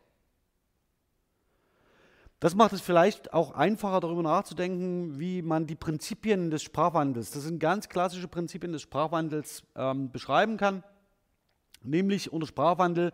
Das 2.40 2.54
macht 2.54 2.74
es 2.74 2.82
vielleicht 2.82 3.32
auch 3.32 3.52
einfacher, 3.52 4.00
darüber 4.00 4.22
nachzudenken, 4.22 5.18
wie 5.18 5.40
man 5.40 5.66
die 5.66 5.76
Prinzipien 5.76 6.50
des 6.50 6.62
Sprachwandels, 6.62 7.30
das 7.30 7.44
sind 7.44 7.58
ganz 7.58 7.88
klassische 7.88 8.28
Prinzipien 8.28 8.72
des 8.72 8.82
Sprachwandels, 8.82 9.64
ähm, 9.76 10.10
beschreiben 10.10 10.58
kann. 10.58 10.82
Nämlich 11.82 12.32
unter 12.32 12.46
Sprachwandel 12.46 13.12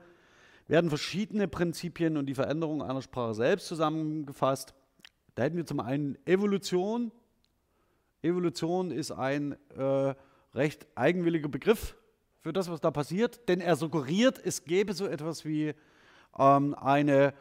werden 0.67 0.89
verschiedene 0.89 1.49
Prinzipien 1.49 2.17
und 2.17 2.27
die 2.27 2.35
Veränderung 2.35 2.83
einer 2.83 3.03
Sprache 3.03 3.35
selbst 3.35 3.67
zusammengefasst. 3.67 4.75
Da 5.35 5.45
hätten 5.45 5.57
wir 5.57 5.67
zum 5.67 5.81
einen 5.81 6.19
Evolution, 6.27 7.13
Evolution 8.23 8.91
ist 8.91 9.13
ein 9.13 9.57
äh, 9.77 10.15
recht 10.55 10.87
eigenwilliger 10.95 11.49
Begriff 11.49 11.97
für 12.41 12.53
das, 12.53 12.71
was 12.71 12.81
da 12.81 12.91
passiert, 12.91 13.49
denn 13.49 13.61
er 13.61 13.77
suggeriert, 13.77 14.41
es 14.45 14.65
gäbe 14.65 14.95
so 14.95 15.07
etwas 15.07 15.45
wie 15.45 15.75
ähm, 16.39 16.75
eine 16.75 17.35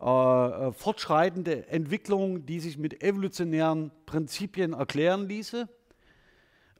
äh, 0.00 0.04
äh, 0.04 0.72
fortschreitende 0.72 1.66
Entwicklung, 1.68 2.46
die 2.46 2.60
sich 2.60 2.78
mit 2.78 3.02
evolutionären 3.02 3.90
Prinzipien 4.06 4.72
erklären 4.72 5.28
ließe. 5.28 5.68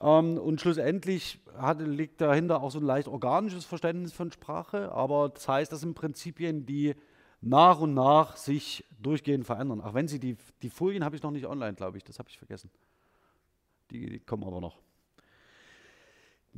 Ähm, 0.01 0.39
und 0.39 0.61
schlussendlich 0.61 1.41
hat, 1.57 1.81
liegt 1.81 2.21
dahinter 2.21 2.63
auch 2.63 2.71
so 2.71 2.79
ein 2.79 2.85
leicht 2.85 3.09
organisches 3.09 3.65
Verständnis 3.65 4.13
von 4.13 4.31
Sprache, 4.31 4.93
aber 4.93 5.31
das 5.31 5.49
heißt, 5.49 5.73
das 5.73 5.81
sind 5.81 5.95
Prinzipien, 5.95 6.65
die 6.65 6.95
nach 7.41 7.81
und 7.81 7.95
nach 7.95 8.37
sich 8.37 8.85
durchgehend 9.01 9.45
verändern. 9.45 9.81
Auch 9.81 9.95
wenn 9.95 10.07
sie 10.07 10.21
die, 10.21 10.37
die 10.63 10.71
Folien 10.71 11.05
habe 11.05 11.17
ich 11.17 11.23
noch 11.23 11.33
nicht 11.33 11.47
online, 11.47 11.75
glaube 11.75 11.99
ich, 11.99 12.05
das 12.05 12.21
habe 12.21 12.29
ich 12.29 12.39
vergessen. 12.39 12.71
Die, 13.91 14.07
die 14.07 14.21
kommen 14.21 14.45
aber 14.45 14.61
noch. 14.61 14.79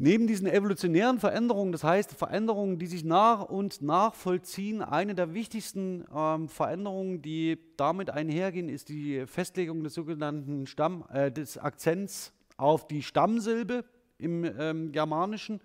Neben 0.03 0.27
diesen 0.27 0.47
evolutionären 0.47 1.21
Veränderungen, 1.21 1.73
das 1.73 1.85
heißt 1.85 2.15
Veränderungen, 2.15 2.79
die 2.79 2.87
sich 2.87 3.05
nach 3.05 3.43
und 3.43 3.83
nach 3.83 4.15
vollziehen, 4.15 4.81
eine 4.81 5.15
der 5.15 5.35
wichtigsten 5.35 6.07
ähm, 6.17 6.49
Veränderungen, 6.49 7.21
die 7.21 7.59
damit 7.77 8.09
einhergehen, 8.09 8.71
ist 8.71 8.89
die 8.89 9.27
Festlegung 9.27 9.85
des 9.85 9.93
sogenannten 9.93 10.67
Stamm, 10.67 11.05
äh, 11.13 11.31
des 11.31 11.59
Akzents 11.59 12.33
auf 12.57 12.89
die 12.89 13.03
Stammsilbe 13.03 13.85
im 14.17 14.45
ähm, 14.45 14.91
Germanischen, 14.91 15.61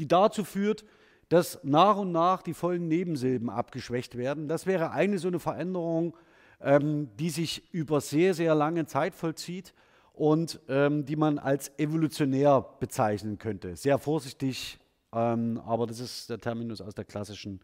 die 0.00 0.08
dazu 0.08 0.42
führt, 0.42 0.84
dass 1.28 1.60
nach 1.62 1.98
und 1.98 2.10
nach 2.10 2.42
die 2.42 2.54
vollen 2.54 2.88
Nebensilben 2.88 3.48
abgeschwächt 3.48 4.16
werden. 4.16 4.48
Das 4.48 4.66
wäre 4.66 4.90
eine 4.90 5.20
so 5.20 5.28
eine 5.28 5.38
Veränderung, 5.38 6.16
ähm, 6.60 7.10
die 7.16 7.30
sich 7.30 7.72
über 7.72 8.00
sehr, 8.00 8.34
sehr 8.34 8.56
lange 8.56 8.86
Zeit 8.86 9.14
vollzieht 9.14 9.72
und 10.18 10.60
ähm, 10.68 11.04
die 11.04 11.16
man 11.16 11.38
als 11.38 11.72
evolutionär 11.78 12.66
bezeichnen 12.80 13.38
könnte. 13.38 13.76
Sehr 13.76 13.98
vorsichtig, 13.98 14.78
ähm, 15.12 15.60
aber 15.64 15.86
das 15.86 16.00
ist 16.00 16.30
der 16.30 16.38
Terminus 16.38 16.80
aus 16.80 16.94
der 16.94 17.04
klassischen 17.04 17.60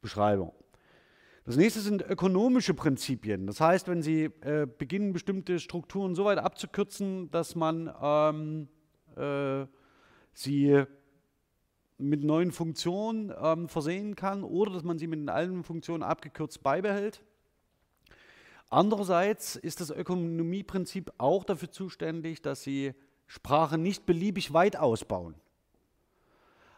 Beschreibung. 0.00 0.52
Das 1.44 1.56
nächste 1.56 1.80
sind 1.80 2.02
ökonomische 2.02 2.74
Prinzipien. 2.74 3.46
Das 3.46 3.60
heißt, 3.60 3.88
wenn 3.88 4.02
Sie 4.02 4.24
äh, 4.42 4.66
beginnen, 4.66 5.12
bestimmte 5.12 5.58
Strukturen 5.58 6.14
so 6.14 6.26
weit 6.26 6.38
abzukürzen, 6.38 7.30
dass 7.30 7.54
man 7.54 7.90
ähm, 8.02 8.68
äh, 9.16 9.66
sie 10.34 10.84
mit 11.98 12.22
neuen 12.22 12.52
Funktionen 12.52 13.32
ähm, 13.42 13.68
versehen 13.68 14.14
kann 14.14 14.44
oder 14.44 14.72
dass 14.72 14.84
man 14.84 14.98
sie 14.98 15.08
mit 15.08 15.18
den 15.18 15.28
alten 15.28 15.64
Funktionen 15.64 16.04
abgekürzt 16.04 16.62
beibehält, 16.62 17.24
Andererseits 18.70 19.56
ist 19.56 19.80
das 19.80 19.90
Ökonomieprinzip 19.90 21.12
auch 21.18 21.44
dafür 21.44 21.70
zuständig, 21.70 22.42
dass 22.42 22.62
sie 22.62 22.94
Sprache 23.26 23.78
nicht 23.78 24.06
beliebig 24.06 24.52
weit 24.52 24.76
ausbauen. 24.76 25.34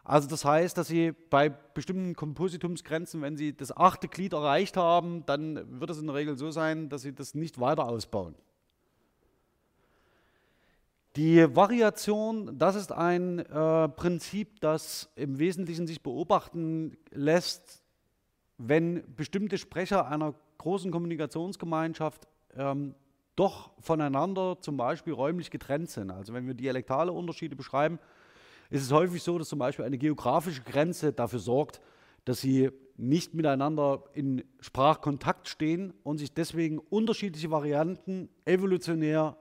Also 0.03 0.29
das 0.29 0.45
heißt, 0.45 0.77
dass 0.77 0.89
Sie 0.89 1.13
bei 1.13 1.51
bestimmten 1.51 2.17
Kompositumsgrenzen, 2.17 3.23
wenn 3.23 3.37
Sie 3.37 3.57
das 3.57 3.71
achte 3.77 4.09
Glied 4.09 4.33
erreicht 4.33 4.77
haben, 4.77 5.25
dann 5.27 5.81
wird 5.81 5.91
es 5.91 5.99
in 5.99 6.07
der 6.07 6.17
Regel 6.17 6.37
so 6.37 6.51
sein, 6.51 6.89
dass 6.89 7.03
Sie 7.03 7.15
das 7.15 7.35
nicht 7.35 7.61
weiter 7.61 7.87
ausbauen. 7.87 8.35
Die 11.15 11.55
Variation, 11.55 12.59
das 12.59 12.77
ist 12.77 12.91
ein 12.93 13.41
äh, 13.41 13.89
Prinzip, 13.89 14.61
das 14.61 15.11
im 15.17 15.39
Wesentlichen 15.39 15.87
sich 15.87 16.03
beobachten 16.03 16.97
lässt, 17.11 17.85
wenn 18.59 19.05
bestimmte 19.15 19.59
Sprecher 19.59 20.09
einer 20.09 20.35
großen 20.61 20.91
Kommunikationsgemeinschaft 20.91 22.29
ähm, 22.55 22.95
doch 23.35 23.71
voneinander 23.81 24.59
zum 24.61 24.77
Beispiel 24.77 25.15
räumlich 25.15 25.51
getrennt 25.51 25.89
sind. 25.89 26.11
Also 26.11 26.35
wenn 26.35 26.47
wir 26.47 26.55
dialektale 26.55 27.13
Unterschiede 27.13 27.57
beschreiben, 27.57 27.99
ist 28.69 28.83
es 28.83 28.93
häufig 28.93 29.23
so, 29.23 29.39
dass 29.39 29.49
zum 29.49 29.59
Beispiel 29.59 29.85
eine 29.85 29.99
geografische 29.99 30.63
Grenze 30.63 31.13
dafür 31.13 31.39
sorgt, 31.39 31.81
dass 32.27 32.41
sie 32.41 32.71
nicht 32.99 33.33
miteinander 33.33 34.05
in 34.13 34.45
Sprachkontakt 34.61 35.49
stehen 35.49 35.95
und 36.03 36.19
sich 36.19 36.35
deswegen 36.35 36.79
unterschiedliche 36.79 37.51
Varianten 37.51 38.29
evolutionär 38.45 39.39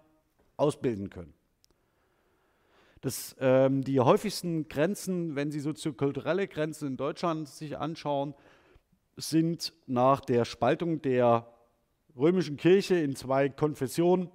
ausbilden 0.55 1.09
können. 1.09 1.33
Das, 3.01 3.35
ähm, 3.39 3.83
die 3.83 3.99
häufigsten 3.99 4.69
Grenzen, 4.69 5.35
wenn 5.35 5.51
Sie 5.51 5.59
soziokulturelle 5.59 6.47
Grenzen 6.47 6.88
in 6.88 6.97
Deutschland 6.97 7.47
sich 7.49 7.77
anschauen, 7.77 8.33
sind 9.19 9.73
nach 9.85 10.21
der 10.21 10.45
Spaltung 10.45 11.01
der 11.01 11.47
römischen 12.17 12.57
Kirche 12.57 12.95
in 12.95 13.15
zwei 13.15 13.49
Konfessionen 13.49 14.29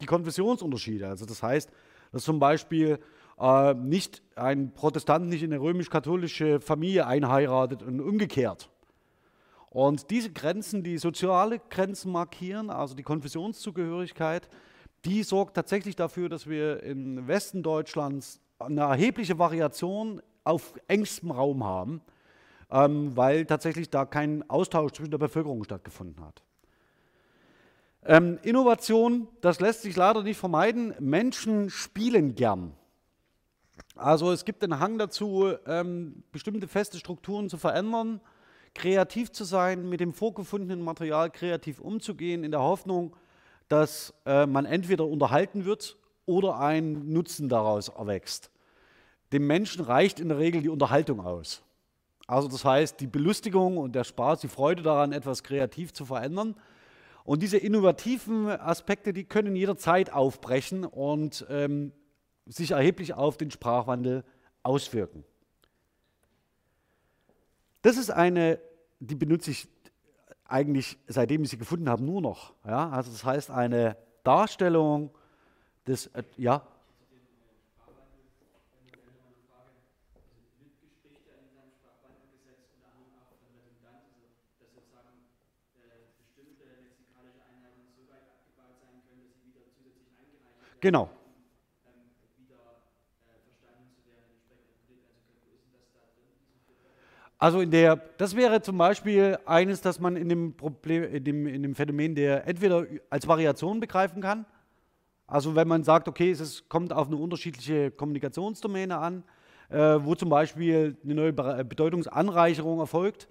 die 0.00 0.06
Konfessionsunterschiede. 0.06 1.06
Also 1.06 1.26
das 1.26 1.42
heißt, 1.42 1.70
dass 2.10 2.24
zum 2.24 2.38
Beispiel 2.38 2.98
äh, 3.38 3.74
nicht 3.74 4.22
ein 4.34 4.72
Protestant 4.74 5.28
nicht 5.28 5.42
in 5.42 5.52
eine 5.52 5.62
römisch-katholische 5.62 6.60
Familie 6.60 7.06
einheiratet 7.06 7.82
und 7.82 8.00
umgekehrt. 8.00 8.68
Und 9.70 10.10
diese 10.10 10.30
Grenzen, 10.30 10.82
die 10.82 10.98
soziale 10.98 11.58
Grenzen 11.70 12.12
markieren, 12.12 12.68
also 12.68 12.94
die 12.94 13.02
Konfessionszugehörigkeit, 13.02 14.48
die 15.04 15.22
sorgt 15.22 15.54
tatsächlich 15.54 15.96
dafür, 15.96 16.28
dass 16.28 16.46
wir 16.46 16.82
im 16.82 17.26
Westen 17.26 17.62
Deutschlands 17.62 18.40
eine 18.58 18.82
erhebliche 18.82 19.38
Variation 19.38 20.20
auf 20.44 20.74
engstem 20.88 21.30
Raum 21.30 21.64
haben 21.64 22.02
ähm, 22.72 23.14
weil 23.16 23.44
tatsächlich 23.44 23.90
da 23.90 24.06
kein 24.06 24.48
Austausch 24.48 24.92
zwischen 24.92 25.10
der 25.10 25.18
Bevölkerung 25.18 25.62
stattgefunden 25.62 26.24
hat. 26.24 26.42
Ähm, 28.04 28.38
Innovation, 28.42 29.28
das 29.42 29.60
lässt 29.60 29.82
sich 29.82 29.94
leider 29.94 30.22
nicht 30.22 30.38
vermeiden. 30.38 30.94
Menschen 30.98 31.70
spielen 31.70 32.34
gern. 32.34 32.72
Also 33.94 34.32
es 34.32 34.44
gibt 34.44 34.62
den 34.62 34.80
Hang 34.80 34.98
dazu, 34.98 35.52
ähm, 35.66 36.24
bestimmte 36.32 36.66
feste 36.66 36.98
Strukturen 36.98 37.48
zu 37.48 37.58
verändern, 37.58 38.20
kreativ 38.74 39.30
zu 39.30 39.44
sein, 39.44 39.88
mit 39.88 40.00
dem 40.00 40.14
vorgefundenen 40.14 40.82
Material 40.82 41.30
kreativ 41.30 41.78
umzugehen, 41.78 42.42
in 42.42 42.50
der 42.50 42.60
Hoffnung, 42.60 43.14
dass 43.68 44.14
äh, 44.24 44.46
man 44.46 44.64
entweder 44.64 45.06
unterhalten 45.06 45.66
wird 45.66 45.98
oder 46.24 46.58
ein 46.58 47.12
Nutzen 47.12 47.48
daraus 47.48 47.88
erwächst. 47.88 48.50
Dem 49.32 49.46
Menschen 49.46 49.84
reicht 49.84 50.20
in 50.20 50.28
der 50.28 50.38
Regel 50.38 50.62
die 50.62 50.68
Unterhaltung 50.68 51.20
aus. 51.20 51.62
Also 52.26 52.48
das 52.48 52.64
heißt, 52.64 53.00
die 53.00 53.06
Belustigung 53.06 53.78
und 53.78 53.94
der 53.94 54.04
Spaß, 54.04 54.40
die 54.40 54.48
Freude 54.48 54.82
daran, 54.82 55.12
etwas 55.12 55.42
kreativ 55.42 55.92
zu 55.92 56.04
verändern. 56.04 56.54
Und 57.24 57.42
diese 57.42 57.56
innovativen 57.56 58.48
Aspekte, 58.48 59.12
die 59.12 59.24
können 59.24 59.54
jederzeit 59.54 60.12
aufbrechen 60.12 60.84
und 60.84 61.46
ähm, 61.48 61.92
sich 62.46 62.72
erheblich 62.72 63.14
auf 63.14 63.36
den 63.36 63.50
Sprachwandel 63.50 64.24
auswirken. 64.62 65.24
Das 67.82 67.96
ist 67.96 68.10
eine, 68.10 68.58
die 69.00 69.14
benutze 69.14 69.50
ich 69.50 69.68
eigentlich, 70.44 70.98
seitdem 71.06 71.42
ich 71.42 71.50
sie 71.50 71.58
gefunden 71.58 71.88
habe, 71.88 72.02
nur 72.04 72.20
noch. 72.20 72.54
Ja? 72.66 72.90
Also 72.90 73.10
das 73.10 73.24
heißt, 73.24 73.50
eine 73.50 73.96
Darstellung 74.22 75.10
des, 75.86 76.06
äh, 76.08 76.22
ja, 76.36 76.66
Genau. 90.82 91.08
Also 97.38 97.60
in 97.60 97.70
der, 97.70 97.96
das 98.18 98.34
wäre 98.34 98.60
zum 98.62 98.78
Beispiel 98.78 99.38
eines, 99.46 99.80
das 99.80 100.00
man 100.00 100.16
in 100.16 100.28
dem, 100.28 100.56
Problem, 100.56 101.04
in 101.04 101.24
dem, 101.24 101.46
in 101.46 101.62
dem 101.62 101.74
Phänomen 101.76 102.16
der 102.16 102.48
entweder 102.48 102.86
als 103.10 103.28
Variation 103.28 103.78
begreifen 103.78 104.20
kann, 104.20 104.44
also 105.28 105.54
wenn 105.54 105.68
man 105.68 105.84
sagt, 105.84 106.08
okay, 106.08 106.32
es 106.32 106.68
kommt 106.68 106.92
auf 106.92 107.06
eine 107.06 107.16
unterschiedliche 107.16 107.92
Kommunikationsdomäne 107.92 108.98
an, 108.98 109.22
äh, 109.70 109.76
wo 110.00 110.16
zum 110.16 110.30
Beispiel 110.30 110.96
eine 111.04 111.14
neue 111.14 111.32
Bedeutungsanreicherung 111.32 112.80
erfolgt, 112.80 113.28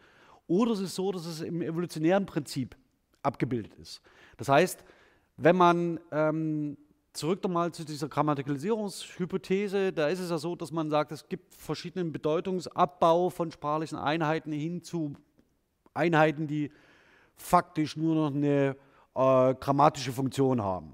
oder 0.48 0.72
es 0.72 0.80
ist 0.80 0.96
so, 0.96 1.12
dass 1.12 1.26
es 1.26 1.42
im 1.42 1.62
evolutionären 1.62 2.26
Prinzip 2.26 2.78
abgebildet 3.24 3.76
ist. 3.76 4.02
Das 4.38 4.48
heißt, 4.48 4.84
wenn 5.38 5.56
man 5.58 6.00
ähm, 6.12 6.78
zurück 7.14 7.44
nochmal 7.44 7.72
zu 7.72 7.84
dieser 7.84 8.08
Grammatikalisierungshypothese. 8.08 9.92
Da 9.94 10.08
ist 10.08 10.20
es 10.20 10.30
ja 10.30 10.38
so, 10.38 10.56
dass 10.56 10.72
man 10.72 10.90
sagt, 10.90 11.12
es 11.12 11.28
gibt 11.28 11.54
verschiedenen 11.54 12.12
Bedeutungsabbau 12.12 13.30
von 13.30 13.52
sprachlichen 13.52 13.98
Einheiten 13.98 14.52
hin 14.52 14.84
zu 14.84 15.14
Einheiten, 15.94 16.48
die 16.48 16.72
faktisch 17.36 17.98
nur 17.98 18.16
noch 18.16 18.36
eine 18.36 18.76
äh, 19.16 19.56
grammatische 19.56 20.12
Funktion 20.12 20.62
haben. 20.62 20.94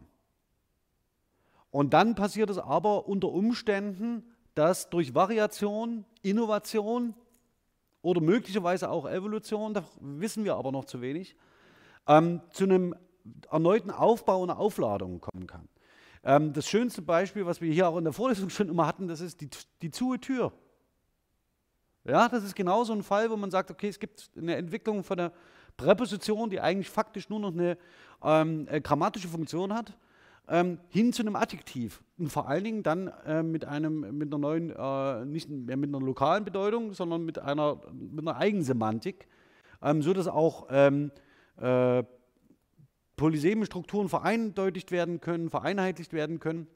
Und 1.70 1.94
dann 1.94 2.16
passiert 2.16 2.50
es 2.50 2.58
aber 2.58 3.08
unter 3.08 3.28
Umständen, 3.28 4.24
dass 4.56 4.90
durch 4.90 5.14
Variation, 5.14 6.06
Innovation 6.24 7.14
oder 8.02 8.22
möglicherweise 8.22 8.90
auch 8.90 9.08
Evolution, 9.08 9.74
da 9.74 9.84
wissen 10.00 10.44
wir 10.44 10.56
aber 10.56 10.72
noch 10.72 10.86
zu 10.86 11.02
wenig, 11.02 11.36
ähm, 12.08 12.42
zu 12.52 12.64
einem 12.64 12.96
erneuten 13.52 13.92
Aufbau 13.92 14.42
und 14.42 14.50
Aufladung 14.50 15.22
kommen 15.22 15.46
kann. 15.46 15.68
Ähm, 16.24 16.54
das 16.54 16.68
schönste 16.68 17.02
Beispiel, 17.02 17.46
was 17.46 17.62
wir 17.62 17.72
hier 17.72 17.88
auch 17.88 17.98
in 17.98 18.04
der 18.04 18.14
Vorlesung 18.14 18.50
schon 18.50 18.70
immer 18.70 18.88
hatten, 18.88 19.08
das 19.08 19.22
ist 19.22 19.42
die, 19.42 19.50
die 19.82 19.92
zuhe 19.92 20.20
Tür. 20.20 20.52
Ja, 22.04 22.30
das 22.30 22.44
ist 22.44 22.56
genau 22.56 22.84
so 22.84 22.94
ein 22.94 23.04
Fall, 23.04 23.30
wo 23.30 23.36
man 23.36 23.52
sagt, 23.52 23.70
okay, 23.70 23.90
es 23.90 24.00
gibt 24.00 24.30
eine 24.38 24.56
Entwicklung 24.56 25.04
von 25.04 25.20
einer 25.20 25.32
Präposition, 25.76 26.50
die 26.50 26.62
eigentlich 26.62 26.90
faktisch 26.90 27.30
nur 27.30 27.40
noch 27.40 27.52
eine 27.52 27.78
ähm, 28.24 28.68
äh, 28.70 28.80
grammatische 28.82 29.28
Funktion 29.28 29.74
hat, 29.74 29.98
ähm, 30.48 30.80
hin 30.90 31.12
zu 31.14 31.22
einem 31.22 31.36
Adjektiv. 31.36 32.02
Und 32.18 32.30
vor 32.30 32.48
allen 32.48 32.64
Dingen 32.64 32.84
dann 32.84 33.08
äh, 33.26 33.44
mit, 33.44 33.66
einem, 33.66 34.18
mit 34.18 34.30
einer 34.30 34.38
neuen, 34.38 34.72
äh, 34.72 35.26
nicht 35.26 35.50
mehr 35.50 35.78
mit 35.78 35.94
einer 35.94 36.04
lokalen 36.04 36.46
Bedeutung, 36.46 36.94
sondern 36.94 37.26
mit 37.26 37.40
einer, 37.40 37.82
mit 37.94 38.28
einer 38.28 38.38
Eigensemantik, 38.38 39.28
ähm, 39.82 40.02
so 40.02 40.14
dass 40.14 40.28
auch 40.28 40.68
ähm, 40.72 41.12
äh, 41.58 42.04
polyseme 43.18 43.66
Strukturen 43.66 44.08
vereindeutigt 44.08 44.92
werden 44.92 45.20
können, 45.20 45.50
vereinheitlicht 45.50 46.14
werden 46.14 46.40
können. 46.40 46.68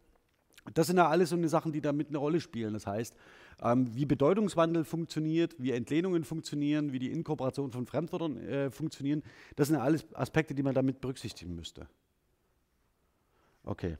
Das 0.74 0.88
sind 0.88 0.98
ja 0.98 1.07
alles 1.07 1.29
so 1.29 1.36
eine 1.36 1.50
Sachen, 1.50 1.71
die 1.71 1.81
damit 1.81 2.10
eine 2.10 2.17
Rolle 2.17 2.39
spielen. 2.39 2.74
Das 2.74 2.86
heißt, 2.86 3.15
ähm, 3.63 3.95
wie 3.95 4.05
Bedeutungswandel 4.05 4.83
funktioniert, 4.83 5.55
wie 5.57 5.71
Entlehnungen 5.71 6.24
funktionieren, 6.24 6.91
wie 6.91 7.00
die 7.00 7.12
Inkorporation 7.12 7.71
von 7.71 7.86
Fremdwörtern 7.86 8.38
äh, 8.38 8.71
funktionieren, 8.71 9.24
das 9.55 9.69
sind 9.69 9.77
ja 9.77 9.83
alles 9.83 10.05
Aspekte, 10.13 10.53
die 10.53 10.62
man 10.62 10.75
damit 10.75 11.01
berücksichtigen 11.01 11.55
müsste. 11.55 11.88
Okay. 13.63 13.98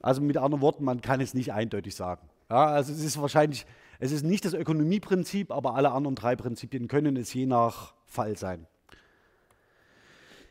Also 0.00 0.20
mit 0.20 0.36
anderen 0.36 0.60
Worten, 0.60 0.84
man 0.84 1.00
kann 1.00 1.20
es 1.20 1.34
nicht 1.34 1.52
eindeutig 1.52 1.94
sagen. 1.94 2.28
Ja, 2.50 2.66
also 2.66 2.92
es 2.92 3.02
ist 3.02 3.20
wahrscheinlich, 3.20 3.66
es 3.98 4.12
ist 4.12 4.24
nicht 4.24 4.44
das 4.44 4.54
Ökonomieprinzip, 4.54 5.50
aber 5.50 5.74
alle 5.74 5.90
anderen 5.92 6.14
drei 6.14 6.36
Prinzipien 6.36 6.88
können 6.88 7.16
es 7.16 7.32
je 7.32 7.46
nach 7.46 7.94
Fall 8.06 8.36
sein. 8.36 8.66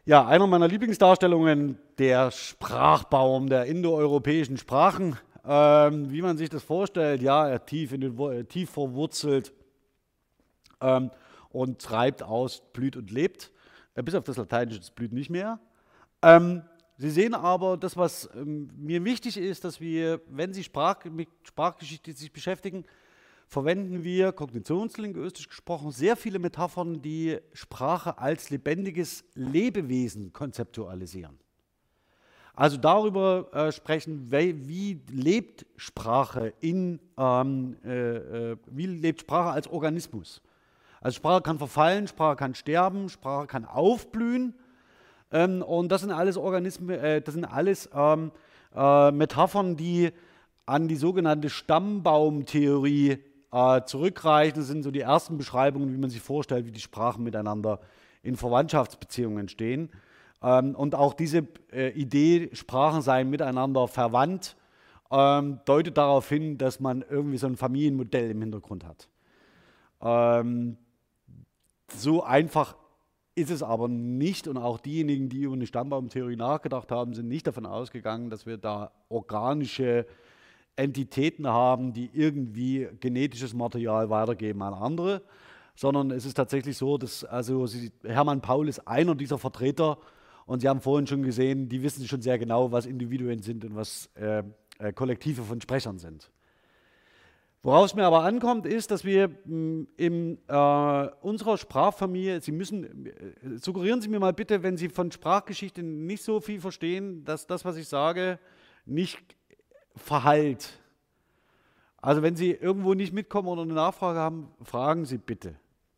Ja, 0.08 0.26
einer 0.26 0.48
meiner 0.48 0.70
Lieblingsdarstellungen, 0.70 1.78
der 2.00 2.32
Sprachbaum 2.32 3.50
der 3.50 3.66
indoeuropäischen 3.66 4.58
Sprachen 4.58 5.18
ähm, 5.44 6.12
wie 6.12 6.22
man 6.22 6.38
sich 6.38 6.50
das 6.50 6.64
vorstellt, 6.64 7.22
ja, 7.22 7.48
er 7.48 7.66
tief, 7.66 7.94
in 7.94 8.02
den, 8.02 8.20
äh, 8.20 8.44
tief 8.44 8.70
verwurzelt 8.70 9.54
ähm, 10.82 11.10
und 11.50 11.82
treibt 11.82 12.22
aus, 12.22 12.62
blüht 12.74 12.98
und 12.98 13.12
lebt. 13.12 13.52
Äh, 13.96 14.04
bis 14.04 14.16
auf 14.16 14.26
das 14.26 14.38
Lateinische, 14.38 14.80
das 14.80 14.92
blüht 14.92 15.14
nicht 15.14 15.30
mehr. 15.30 15.60
Ähm, 16.22 16.64
Sie 16.98 17.12
sehen 17.12 17.34
aber, 17.34 17.78
das, 17.78 17.96
was 17.96 18.30
ähm, 18.34 18.70
mir 18.76 19.04
wichtig 19.06 19.38
ist, 19.38 19.64
dass 19.64 19.80
wir, 19.80 20.20
wenn 20.30 20.54
Sie 20.54 20.64
Sprach, 20.64 21.04
mit 21.06 21.30
Sprachgeschichte 21.44 22.12
sich 22.12 22.32
beschäftigen, 22.32 22.86
verwenden 23.48 24.04
wir, 24.04 24.34
kognitionslinguistisch 24.34 25.48
gesprochen, 25.48 25.92
sehr 25.92 26.16
viele 26.16 26.40
Metaphern, 26.40 27.02
die 27.02 27.40
Sprache 27.54 28.18
als 28.18 28.50
lebendiges 28.50 29.24
Lebewesen 29.36 30.34
konzeptualisieren. 30.34 31.40
Also 32.54 32.78
darüber 32.78 33.48
äh, 33.54 33.72
sprechen, 33.72 34.32
wie, 34.32 34.68
wie, 34.68 35.02
lebt 35.12 35.66
Sprache 35.76 36.54
in, 36.60 37.00
ähm, 37.18 37.78
äh, 37.86 38.52
äh, 38.52 38.58
wie 38.66 38.88
lebt 38.88 39.22
Sprache 39.22 39.52
als 39.52 39.68
Organismus. 39.68 40.42
Also 41.00 41.18
Sprache 41.18 41.42
kann 41.42 41.60
verfallen, 41.60 42.08
Sprache 42.08 42.36
kann 42.36 42.56
sterben, 42.56 43.10
Sprache 43.10 43.46
kann 43.46 43.64
aufblühen. 43.64 44.56
Ähm, 45.32 45.62
und 45.62 45.90
das 45.90 46.02
sind 46.02 46.12
alles 46.12 46.36
Organismen, 46.36 46.90
äh, 46.90 47.22
das 47.22 47.36
sind 47.36 47.46
alles 47.46 47.90
ähm, 47.94 48.32
äh, 48.76 49.12
Metaphern, 49.12 49.78
die 49.78 50.12
an 50.66 50.88
die 50.88 50.96
sogenannte 50.96 51.50
Stammbaumtheorie 51.50 53.20
äh, 53.52 53.82
zurückreichen. 53.86 54.60
Das 54.60 54.68
sind 54.68 54.84
so 54.84 54.92
die 54.92 55.02
ersten 55.02 55.38
Beschreibungen, 55.38 55.94
wie 55.94 55.98
man 55.98 56.10
sich 56.10 56.22
vorstellt, 56.22 56.66
wie 56.66 56.72
die 56.72 56.80
Sprachen 56.80 57.24
miteinander 57.24 57.80
in 58.24 58.36
Verwandtschaftsbeziehungen 58.36 59.50
stehen. 59.50 59.90
Ähm, 60.42 60.76
und 60.76 60.96
auch 60.96 61.14
diese 61.14 61.48
äh, 61.72 61.90
Idee, 61.92 62.50
Sprachen 62.54 63.02
seien 63.02 63.30
miteinander 63.30 63.88
verwandt, 63.88 64.56
ähm, 65.12 65.60
deutet 65.66 65.98
darauf 65.98 66.28
hin, 66.30 66.58
dass 66.58 66.80
man 66.80 67.04
irgendwie 67.10 67.38
so 67.38 67.48
ein 67.48 67.56
Familienmodell 67.56 68.32
im 68.32 68.42
Hintergrund 68.42 68.86
hat. 68.86 69.08
Ähm, 70.02 70.78
so 71.94 72.24
einfach 72.24 72.76
ist 73.36 73.52
es 73.52 73.64
aber 73.64 73.88
nicht 73.88 74.48
und 74.48 74.58
auch 74.58 74.80
diejenigen, 74.80 75.30
die 75.30 75.44
über 75.44 75.54
eine 75.54 75.68
Stammbaumtheorie 75.68 76.36
nachgedacht 76.36 76.92
haben, 76.92 77.14
sind 77.14 77.28
nicht 77.28 77.48
davon 77.48 77.66
ausgegangen, 77.66 78.30
dass 78.30 78.46
wir 78.46 78.58
da 78.58 78.92
organische 79.10 80.08
Entitäten 80.78 81.48
haben, 81.48 81.92
die 81.94 82.10
irgendwie 82.14 82.88
genetisches 83.00 83.54
Material 83.54 84.10
weitergeben 84.10 84.62
an 84.62 84.74
andere, 84.74 85.22
sondern 85.76 86.12
es 86.12 86.26
ist 86.26 86.36
tatsächlich 86.36 86.78
so, 86.78 86.98
dass 86.98 87.24
also 87.24 87.68
Hermann 88.04 88.42
Paul 88.42 88.70
ist 88.70 88.88
einer 88.88 89.16
dieser 89.16 89.38
Vertreter 89.38 89.98
und 90.46 90.62
Sie 90.62 90.70
haben 90.70 90.82
vorhin 90.82 91.08
schon 91.08 91.24
gesehen, 91.24 91.68
die 91.68 91.84
wissen 91.84 92.08
schon 92.08 92.22
sehr 92.22 92.40
genau, 92.40 92.72
was 92.72 92.86
Individuen 92.86 93.42
sind 93.42 93.66
und 93.66 93.76
was 93.76 94.10
äh, 94.16 94.44
äh, 94.80 94.94
Kollektive 94.94 95.44
von 95.44 95.60
Sprechern 95.60 95.98
sind. 95.98 96.32
Woraus 97.64 97.96
mir 97.96 98.06
aber 98.06 98.24
ankommt, 98.24 98.66
ist, 98.66 98.92
dass 98.92 99.04
wir 99.04 99.28
mm, 99.28 99.88
in 99.98 100.38
äh, 100.48 101.08
unserer 101.22 101.58
Sprachfamilie, 101.58 102.40
Sie 102.42 102.52
müssen, 102.52 103.08
äh, 103.08 103.58
suggerieren 103.58 104.02
Sie 104.02 104.08
mir 104.08 104.20
mal 104.20 104.34
bitte, 104.34 104.64
wenn 104.64 104.78
Sie 104.78 104.90
von 104.90 105.12
Sprachgeschichte 105.12 105.84
nicht 105.84 106.24
so 106.24 106.40
viel 106.40 106.62
verstehen, 106.62 107.26
dass 107.26 107.48
das, 107.48 107.66
was 107.66 107.76
ich 107.76 107.88
sage, 107.88 108.40
nicht 108.86 109.37
verhallt. 109.98 110.80
Also 112.02 112.22
wenn 112.22 112.36
Sie 112.36 112.52
irgendwo 112.52 112.94
nicht 112.94 113.14
mitkommen 113.14 113.48
oder 113.48 113.64
eine 113.64 113.74
Nachfrage 113.74 114.20
haben, 114.20 114.50
fragen 114.64 115.06
Sie 115.06 115.18
bitte. 115.18 115.56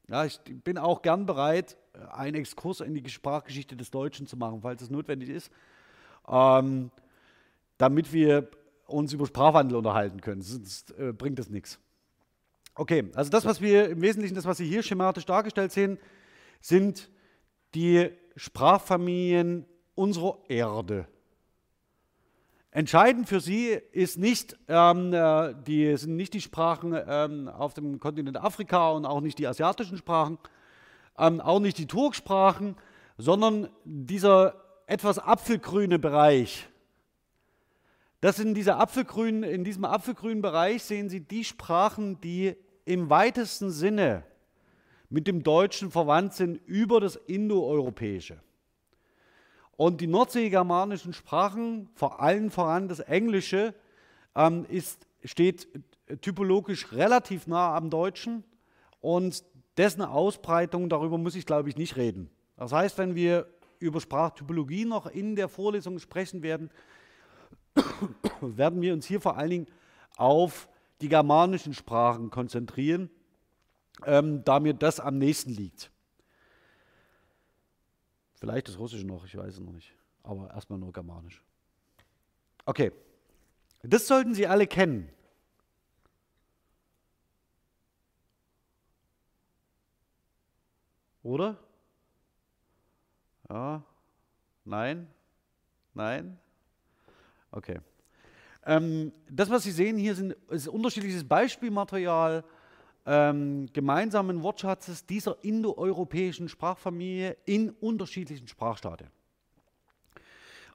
Ja, 0.07 0.25
ich 0.25 0.39
bin 0.43 0.77
auch 0.77 1.01
gern 1.01 1.25
bereit, 1.25 1.77
einen 2.11 2.35
Exkurs 2.35 2.81
in 2.81 2.93
die 2.95 3.07
Sprachgeschichte 3.09 3.75
des 3.75 3.91
Deutschen 3.91 4.25
zu 4.25 4.37
machen, 4.37 4.61
falls 4.61 4.81
es 4.81 4.89
notwendig 4.89 5.29
ist, 5.29 5.51
ähm, 6.27 6.91
damit 7.77 8.11
wir 8.11 8.49
uns 8.87 9.13
über 9.13 9.27
Sprachwandel 9.27 9.77
unterhalten 9.77 10.21
können. 10.21 10.41
Sonst 10.41 10.97
äh, 10.97 11.13
bringt 11.13 11.37
das 11.37 11.49
nichts. 11.49 11.79
Okay, 12.75 13.11
also 13.13 13.29
das, 13.29 13.45
was 13.45 13.61
wir 13.61 13.89
im 13.89 14.01
Wesentlichen, 14.01 14.35
das, 14.35 14.45
was 14.45 14.57
Sie 14.57 14.67
hier 14.67 14.83
schematisch 14.83 15.25
dargestellt 15.25 15.71
sehen, 15.71 15.99
sind 16.61 17.09
die 17.75 18.09
Sprachfamilien 18.35 19.65
unserer 19.95 20.39
Erde. 20.47 21.07
Entscheidend 22.71 23.27
für 23.27 23.39
sie 23.39 23.69
ist 23.91 24.19
nicht, 24.19 24.55
ähm, 24.67 25.11
äh, 25.11 25.55
die, 25.65 25.97
sind 25.97 26.15
nicht 26.15 26.35
die 26.35 26.41
Sprachen 26.41 26.95
ähm, 27.07 27.47
auf 27.47 27.73
dem 27.73 27.99
Kontinent 27.99 28.37
Afrika 28.37 28.91
und 28.91 29.05
auch 29.05 29.21
nicht 29.21 29.39
die 29.39 29.47
asiatischen 29.47 29.97
Sprachen, 29.97 30.37
ähm, 31.17 31.41
auch 31.41 31.59
nicht 31.59 31.79
die 31.79 31.87
Turksprachen, 31.87 32.75
sondern 33.17 33.69
dieser 33.85 34.53
etwas 34.85 35.17
apfelgrüne 35.17 35.97
Bereich. 35.97 36.69
Das 38.21 38.37
in, 38.37 38.53
dieser 38.53 38.79
Apfelgrün, 38.79 39.43
in 39.43 39.63
diesem 39.63 39.85
apfelgrünen 39.85 40.41
Bereich 40.41 40.83
sehen 40.83 41.09
Sie 41.09 41.21
die 41.21 41.45
Sprachen, 41.45 42.21
die 42.21 42.55
im 42.85 43.09
weitesten 43.09 43.71
Sinne 43.71 44.23
mit 45.09 45.25
dem 45.25 45.41
Deutschen 45.41 45.89
verwandt 45.89 46.33
sind 46.33 46.59
über 46.65 46.99
das 46.99 47.15
Indoeuropäische. 47.15 48.39
Und 49.79 50.01
die 50.01 50.07
nordseegermanischen 50.07 51.13
Sprachen, 51.13 51.87
vor 51.95 52.21
allem 52.21 52.51
voran 52.51 52.89
das 52.89 52.99
Englische, 52.99 53.73
ähm, 54.35 54.65
ist, 54.67 55.07
steht 55.23 55.69
typologisch 56.19 56.91
relativ 56.91 57.47
nah 57.47 57.77
am 57.77 57.89
Deutschen 57.89 58.43
und 58.99 59.41
dessen 59.77 60.01
Ausbreitung, 60.01 60.89
darüber 60.89 61.17
muss 61.17 61.33
ich 61.33 61.45
glaube 61.45 61.69
ich 61.69 61.77
nicht 61.77 61.95
reden. 61.95 62.29
Das 62.57 62.73
heißt, 62.73 62.97
wenn 62.97 63.15
wir 63.15 63.47
über 63.79 64.01
Sprachtypologie 64.01 64.83
noch 64.83 65.05
in 65.05 65.37
der 65.37 65.47
Vorlesung 65.47 65.97
sprechen 65.99 66.43
werden, 66.43 66.71
werden 68.41 68.81
wir 68.81 68.93
uns 68.93 69.05
hier 69.05 69.21
vor 69.21 69.37
allen 69.37 69.49
Dingen 69.49 69.67
auf 70.17 70.67
die 70.99 71.07
germanischen 71.07 71.73
Sprachen 71.73 72.31
konzentrieren, 72.31 73.09
ähm, 74.05 74.43
da 74.43 74.59
mir 74.59 74.73
das 74.73 74.99
am 74.99 75.19
nächsten 75.19 75.51
liegt. 75.51 75.89
Vielleicht 78.39 78.69
das 78.69 78.79
Russische 78.79 79.05
noch, 79.05 79.25
ich 79.25 79.35
weiß 79.35 79.55
es 79.55 79.59
noch 79.59 79.73
nicht. 79.73 79.93
Aber 80.23 80.49
erstmal 80.51 80.79
nur 80.79 80.93
Germanisch. 80.93 81.43
Okay, 82.65 82.91
das 83.83 84.07
sollten 84.07 84.33
Sie 84.33 84.47
alle 84.47 84.65
kennen. 84.65 85.09
Oder? 91.21 91.57
Ja? 93.49 93.83
Nein? 94.63 95.07
Nein? 95.93 96.39
Okay. 97.51 97.79
Ähm, 98.65 99.11
das, 99.29 99.49
was 99.49 99.63
Sie 99.63 99.71
sehen 99.71 99.97
hier, 99.97 100.15
sind, 100.15 100.33
ist 100.49 100.67
unterschiedliches 100.67 101.27
Beispielmaterial 101.27 102.45
ähm, 103.09 103.65
gemeinsamen 103.73 104.43
Wortschatzes 104.43 105.07
dieser 105.07 105.43
indoeuropäischen 105.43 106.47
Sprachfamilie 106.47 107.35
in 107.45 107.71
unterschiedlichen 107.71 108.47
Sprachstadien. 108.47 109.09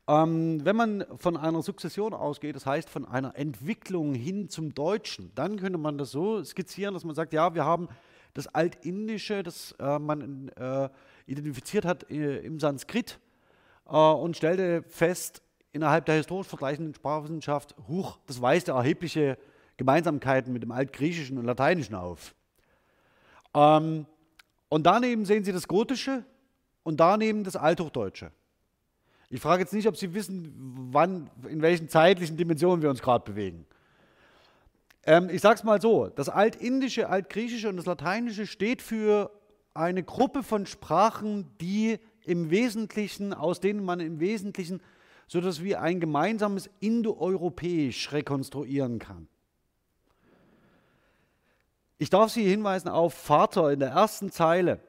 Ähm, 0.08 0.64
wenn 0.64 0.74
man 0.74 1.06
von 1.16 1.36
einer 1.36 1.62
Sukzession 1.62 2.12
ausgeht, 2.12 2.56
das 2.56 2.66
heißt 2.66 2.90
von 2.90 3.06
einer 3.06 3.36
Entwicklung 3.36 4.14
hin 4.14 4.48
zum 4.48 4.74
Deutschen, 4.74 5.30
dann 5.36 5.58
könnte 5.60 5.78
man 5.78 5.96
das 5.96 6.10
so 6.10 6.42
skizzieren, 6.42 6.92
dass 6.92 7.04
man 7.04 7.14
sagt, 7.14 7.32
ja, 7.32 7.54
wir 7.54 7.64
haben 7.64 7.88
das 8.34 8.48
Altindische, 8.48 9.44
das 9.44 9.72
äh, 9.78 10.00
man 10.00 10.48
äh, 10.48 10.88
identifiziert 11.26 11.84
hat 11.84 12.10
äh, 12.10 12.38
im 12.38 12.58
Sanskrit 12.58 13.20
äh, 13.86 13.96
und 13.96 14.36
stellte 14.36 14.82
fest, 14.82 15.40
innerhalb 15.70 16.06
der 16.06 16.16
historisch 16.16 16.48
vergleichenden 16.48 16.94
Sprachwissenschaft, 16.94 17.76
huch, 17.86 18.18
das 18.26 18.42
weist 18.42 18.66
ja 18.66 18.76
erhebliche 18.76 19.38
Gemeinsamkeiten 19.76 20.52
mit 20.52 20.62
dem 20.62 20.72
Altgriechischen 20.72 21.38
und 21.38 21.44
Lateinischen 21.44 21.94
auf. 21.94 22.34
Ähm, 23.54 24.06
und 24.68 24.84
daneben 24.84 25.24
sehen 25.24 25.44
Sie 25.44 25.52
das 25.52 25.68
Gotische 25.68 26.24
und 26.82 27.00
daneben 27.00 27.44
das 27.44 27.56
Althochdeutsche. 27.56 28.30
Ich 29.30 29.40
frage 29.40 29.62
jetzt 29.62 29.72
nicht, 29.72 29.88
ob 29.88 29.96
Sie 29.96 30.14
wissen, 30.14 30.52
wann, 30.92 31.30
in 31.48 31.62
welchen 31.62 31.88
zeitlichen 31.88 32.36
Dimensionen 32.36 32.82
wir 32.82 32.90
uns 32.90 33.02
gerade 33.02 33.24
bewegen. 33.24 33.66
Ähm, 35.06 35.28
ich 35.30 35.40
sage 35.40 35.56
es 35.56 35.64
mal 35.64 35.80
so, 35.80 36.08
das 36.08 36.28
Altindische, 36.28 37.08
Altgriechische 37.08 37.68
und 37.68 37.76
das 37.76 37.86
Lateinische 37.86 38.46
steht 38.46 38.80
für 38.80 39.30
eine 39.74 40.02
Gruppe 40.02 40.42
von 40.42 40.66
Sprachen, 40.66 41.50
die 41.60 41.98
im 42.22 42.50
Wesentlichen, 42.50 43.34
aus 43.34 43.60
denen 43.60 43.84
man 43.84 44.00
im 44.00 44.20
Wesentlichen 44.20 44.80
so 45.26 45.38
etwas 45.38 45.62
wie 45.62 45.76
ein 45.76 46.00
gemeinsames 46.00 46.70
Indoeuropäisch 46.80 48.12
rekonstruieren 48.12 48.98
kann. 48.98 49.28
Ich 51.98 52.10
darf 52.10 52.30
Sie 52.30 52.44
hinweisen 52.48 52.88
auf 52.88 53.14
Vater 53.14 53.70
in 53.72 53.80
der 53.80 53.90
ersten 53.90 54.30
Zeile. 54.30 54.80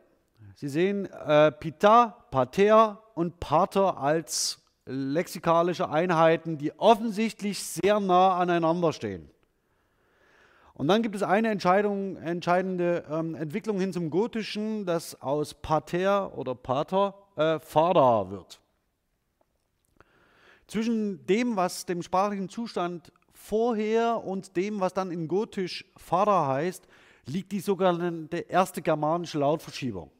Sie 0.55 0.69
sehen 0.69 1.05
äh, 1.05 1.51
Pita, 1.51 2.25
Pater 2.31 3.03
und 3.13 3.39
Pater 3.39 3.97
als 3.97 4.61
lexikalische 4.85 5.89
Einheiten, 5.89 6.57
die 6.57 6.77
offensichtlich 6.79 7.63
sehr 7.63 7.99
nah 7.99 8.37
aneinander 8.37 8.93
stehen. 8.93 9.29
Und 10.73 10.87
dann 10.87 11.01
gibt 11.01 11.15
es 11.15 11.23
eine 11.23 11.49
entscheidende 11.49 13.05
ähm, 13.09 13.35
Entwicklung 13.35 13.79
hin 13.79 13.93
zum 13.93 14.09
Gotischen, 14.09 14.85
das 14.85 15.21
aus 15.21 15.53
Pater 15.53 16.37
oder 16.37 16.53
Pater 16.53 17.15
äh, 17.37 17.59
Vater 17.59 18.29
wird. 18.29 18.59
Zwischen 20.67 21.25
dem, 21.27 21.55
was 21.55 21.85
dem 21.85 22.01
sprachlichen 22.01 22.49
Zustand 22.49 23.11
vorher 23.45 24.23
und 24.23 24.55
dem, 24.57 24.79
was 24.79 24.93
dann 24.93 25.11
in 25.11 25.27
Gotisch 25.27 25.85
Vater 25.95 26.47
heißt, 26.47 26.87
liegt 27.25 27.51
die 27.51 27.59
sogenannte 27.59 28.37
erste 28.37 28.81
germanische 28.81 29.39
Lautverschiebung. 29.39 30.11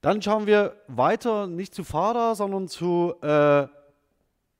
Dann 0.00 0.22
schauen 0.22 0.46
wir 0.46 0.76
weiter, 0.86 1.46
nicht 1.46 1.74
zu 1.74 1.84
Vater, 1.84 2.34
sondern 2.34 2.68
zu 2.68 3.14
äh, 3.20 3.66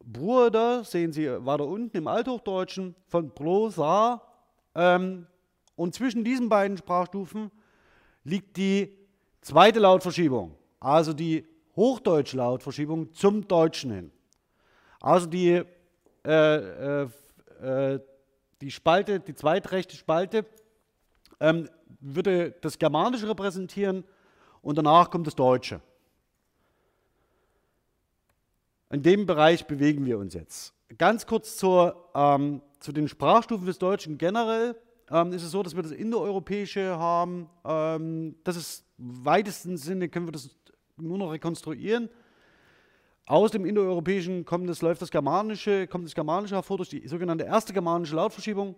Bruder, 0.04 0.84
sehen 0.84 1.12
Sie 1.12 1.26
weiter 1.46 1.66
unten 1.66 1.96
im 1.96 2.06
Althochdeutschen, 2.06 2.94
von 3.06 3.34
Prosa. 3.34 4.22
Ähm, 4.74 5.26
und 5.76 5.94
zwischen 5.94 6.24
diesen 6.24 6.48
beiden 6.48 6.76
Sprachstufen 6.76 7.50
liegt 8.24 8.56
die 8.56 8.94
zweite 9.40 9.78
Lautverschiebung, 9.78 10.54
also 10.78 11.12
die 11.12 11.46
hochdeutsche 11.74 12.36
Lautverschiebung 12.36 13.14
zum 13.14 13.48
Deutschen 13.48 13.90
hin. 13.92 14.12
Also 15.00 15.26
die, 15.26 15.62
äh, 16.24 16.56
äh, 16.56 17.08
äh, 17.62 18.00
die 18.60 18.70
Spalte, 18.70 19.20
die 19.20 19.34
zweitrechte 19.34 19.96
Spalte 19.96 20.44
ähm, 21.40 21.68
würde 22.00 22.52
das 22.60 22.78
Germanische 22.78 23.28
repräsentieren 23.28 24.04
und 24.62 24.76
danach 24.76 25.10
kommt 25.10 25.26
das 25.26 25.34
Deutsche. 25.34 25.80
In 28.90 29.02
dem 29.02 29.24
Bereich 29.24 29.66
bewegen 29.66 30.04
wir 30.04 30.18
uns 30.18 30.34
jetzt. 30.34 30.74
Ganz 30.98 31.26
kurz 31.26 31.56
zur, 31.56 32.10
ähm, 32.14 32.60
zu 32.80 32.92
den 32.92 33.08
Sprachstufen 33.08 33.66
des 33.66 33.78
Deutschen 33.78 34.18
generell 34.18 34.76
ähm, 35.10 35.32
ist 35.32 35.42
es 35.42 35.52
so, 35.52 35.62
dass 35.62 35.76
wir 35.76 35.82
das 35.82 35.92
Indoeuropäische 35.92 36.98
haben. 36.98 37.48
Ähm, 37.64 38.36
das 38.44 38.56
ist 38.56 38.84
im 38.98 39.24
weitesten 39.24 39.76
Sinne, 39.76 40.08
können 40.08 40.26
wir 40.26 40.32
das 40.32 40.50
nur 40.96 41.18
noch 41.18 41.30
rekonstruieren. 41.30 42.10
Aus 43.26 43.50
dem 43.50 43.64
Indoeuropäischen 43.64 44.44
kommt 44.44 44.68
das, 44.68 44.82
läuft 44.82 45.02
das 45.02 45.10
Germanische, 45.10 45.86
kommt 45.86 46.06
das 46.06 46.14
Germanische 46.14 46.56
hervor 46.56 46.78
durch 46.78 46.88
die 46.88 47.06
sogenannte 47.06 47.44
erste 47.44 47.72
germanische 47.72 48.16
Lautverschiebung. 48.16 48.74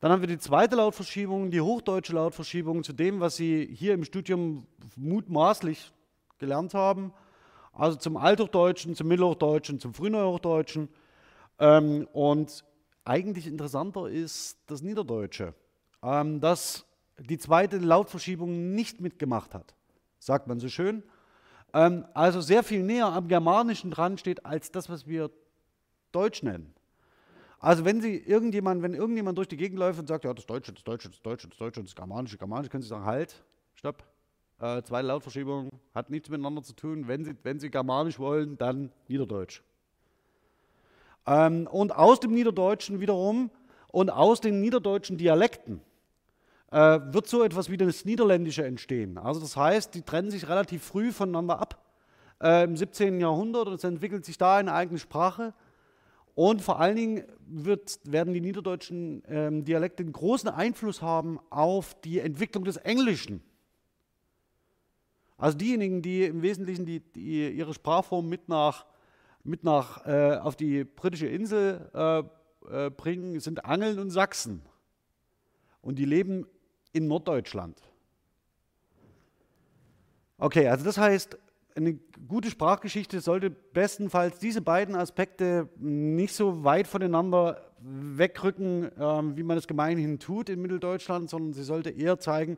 Dann 0.00 0.10
haben 0.10 0.20
wir 0.20 0.28
die 0.28 0.38
zweite 0.38 0.76
Lautverschiebung, 0.76 1.50
die 1.50 1.60
hochdeutsche 1.60 2.14
Lautverschiebung 2.14 2.82
zu 2.82 2.92
dem, 2.92 3.20
was 3.20 3.36
Sie 3.36 3.68
hier 3.72 3.94
im 3.94 4.04
Studium 4.04 4.66
mutmaßlich 4.96 5.92
gelernt 6.38 6.74
haben 6.74 7.12
also 7.76 7.98
zum 7.98 8.16
Althochdeutschen, 8.16 8.94
zum 8.94 9.08
Mittelhochdeutschen, 9.08 9.80
zum 9.80 9.94
Frühneuhochdeutschen. 9.94 10.88
Ähm, 11.58 12.08
und 12.12 12.64
eigentlich 13.04 13.46
interessanter 13.46 14.08
ist 14.08 14.58
das 14.66 14.82
Niederdeutsche, 14.82 15.54
ähm, 16.02 16.40
das 16.40 16.86
die 17.18 17.38
zweite 17.38 17.78
Lautverschiebung 17.78 18.74
nicht 18.74 19.00
mitgemacht 19.00 19.54
hat, 19.54 19.74
sagt 20.18 20.48
man 20.48 20.58
so 20.58 20.68
schön. 20.68 21.04
Ähm, 21.74 22.06
also 22.14 22.40
sehr 22.40 22.62
viel 22.62 22.82
näher 22.82 23.06
am 23.06 23.28
Germanischen 23.28 23.90
dran 23.90 24.16
steht 24.16 24.46
als 24.46 24.70
das, 24.70 24.88
was 24.88 25.06
wir 25.06 25.30
Deutsch 26.12 26.42
nennen. 26.42 26.72
Also 27.58 27.84
wenn 27.84 28.00
Sie 28.00 28.16
irgendjemand, 28.16 28.82
wenn 28.82 28.94
irgendjemand 28.94 29.36
durch 29.36 29.48
die 29.48 29.56
Gegend 29.56 29.78
läuft 29.78 29.98
und 29.98 30.06
sagt, 30.06 30.24
ja, 30.24 30.32
das 30.32 30.46
Deutsche, 30.46 30.72
das 30.72 30.84
Deutsche, 30.84 31.08
das 31.10 31.20
Deutsche, 31.20 31.48
das 31.48 31.58
Deutsche, 31.58 31.82
das 31.82 31.94
Germanische, 31.94 32.38
Germanische, 32.38 32.70
können 32.70 32.82
Sie 32.82 32.88
sagen, 32.88 33.04
halt, 33.04 33.42
stopp, 33.74 34.04
äh, 34.60 34.82
zweite 34.82 35.08
Lautverschiebung 35.08 35.70
hat 35.94 36.10
nichts 36.10 36.28
miteinander 36.28 36.62
zu 36.62 36.74
tun. 36.74 37.08
Wenn 37.08 37.24
Sie, 37.24 37.34
wenn 37.42 37.58
Sie 37.58 37.70
Germanisch 37.70 38.18
wollen, 38.18 38.56
dann 38.56 38.92
Niederdeutsch. 39.08 39.62
Ähm, 41.26 41.66
und 41.66 41.96
aus 41.96 42.20
dem 42.20 42.32
Niederdeutschen 42.32 43.00
wiederum 43.00 43.50
und 43.88 44.10
aus 44.10 44.40
den 44.40 44.60
niederdeutschen 44.60 45.16
Dialekten 45.16 45.80
äh, 46.74 47.14
wird 47.14 47.28
so 47.28 47.44
etwas 47.44 47.70
wie 47.70 47.76
das 47.76 48.04
Niederländische 48.04 48.64
entstehen. 48.64 49.16
Also 49.16 49.38
das 49.40 49.56
heißt, 49.56 49.94
die 49.94 50.02
trennen 50.02 50.32
sich 50.32 50.48
relativ 50.48 50.82
früh 50.82 51.12
voneinander 51.12 51.60
ab 51.60 51.80
äh, 52.42 52.64
im 52.64 52.76
17. 52.76 53.20
Jahrhundert 53.20 53.68
und 53.68 53.74
es 53.74 53.84
entwickelt 53.84 54.24
sich 54.24 54.38
da 54.38 54.56
eine 54.56 54.72
eigene 54.72 54.98
Sprache. 54.98 55.54
Und 56.34 56.62
vor 56.62 56.80
allen 56.80 56.96
Dingen 56.96 57.24
wird, 57.46 58.00
werden 58.02 58.34
die 58.34 58.40
niederdeutschen 58.40 59.22
ähm, 59.28 59.64
Dialekte 59.64 60.02
einen 60.02 60.12
großen 60.12 60.48
Einfluss 60.48 61.00
haben 61.00 61.38
auf 61.48 61.94
die 62.00 62.18
Entwicklung 62.18 62.64
des 62.64 62.76
Englischen. 62.76 63.40
Also 65.38 65.56
diejenigen, 65.56 66.02
die 66.02 66.24
im 66.24 66.42
Wesentlichen 66.42 66.86
die, 66.86 66.98
die 66.98 67.50
ihre 67.50 67.72
Sprachform 67.72 68.28
mit 68.28 68.48
nach, 68.48 68.84
mit 69.44 69.62
nach 69.62 70.04
äh, 70.06 70.38
auf 70.38 70.56
die 70.56 70.82
britische 70.82 71.28
Insel 71.28 71.88
äh, 71.94 72.86
äh, 72.86 72.90
bringen, 72.90 73.38
sind 73.38 73.64
Angeln 73.64 74.00
und 74.00 74.10
Sachsen. 74.10 74.60
Und 75.80 76.00
die 76.00 76.06
leben 76.06 76.46
in 76.94 77.06
Norddeutschland. 77.08 77.82
Okay, 80.38 80.68
also 80.68 80.84
das 80.84 80.96
heißt, 80.96 81.36
eine 81.76 81.98
gute 82.28 82.50
Sprachgeschichte 82.50 83.20
sollte 83.20 83.50
bestenfalls 83.50 84.38
diese 84.38 84.60
beiden 84.60 84.94
Aspekte 84.94 85.68
nicht 85.76 86.34
so 86.34 86.64
weit 86.64 86.86
voneinander 86.86 87.60
wegrücken, 87.80 88.90
ähm, 88.98 89.36
wie 89.36 89.42
man 89.42 89.58
es 89.58 89.66
gemeinhin 89.66 90.18
tut 90.18 90.48
in 90.48 90.62
Mitteldeutschland, 90.62 91.28
sondern 91.28 91.52
sie 91.52 91.64
sollte 91.64 91.90
eher 91.90 92.18
zeigen, 92.18 92.56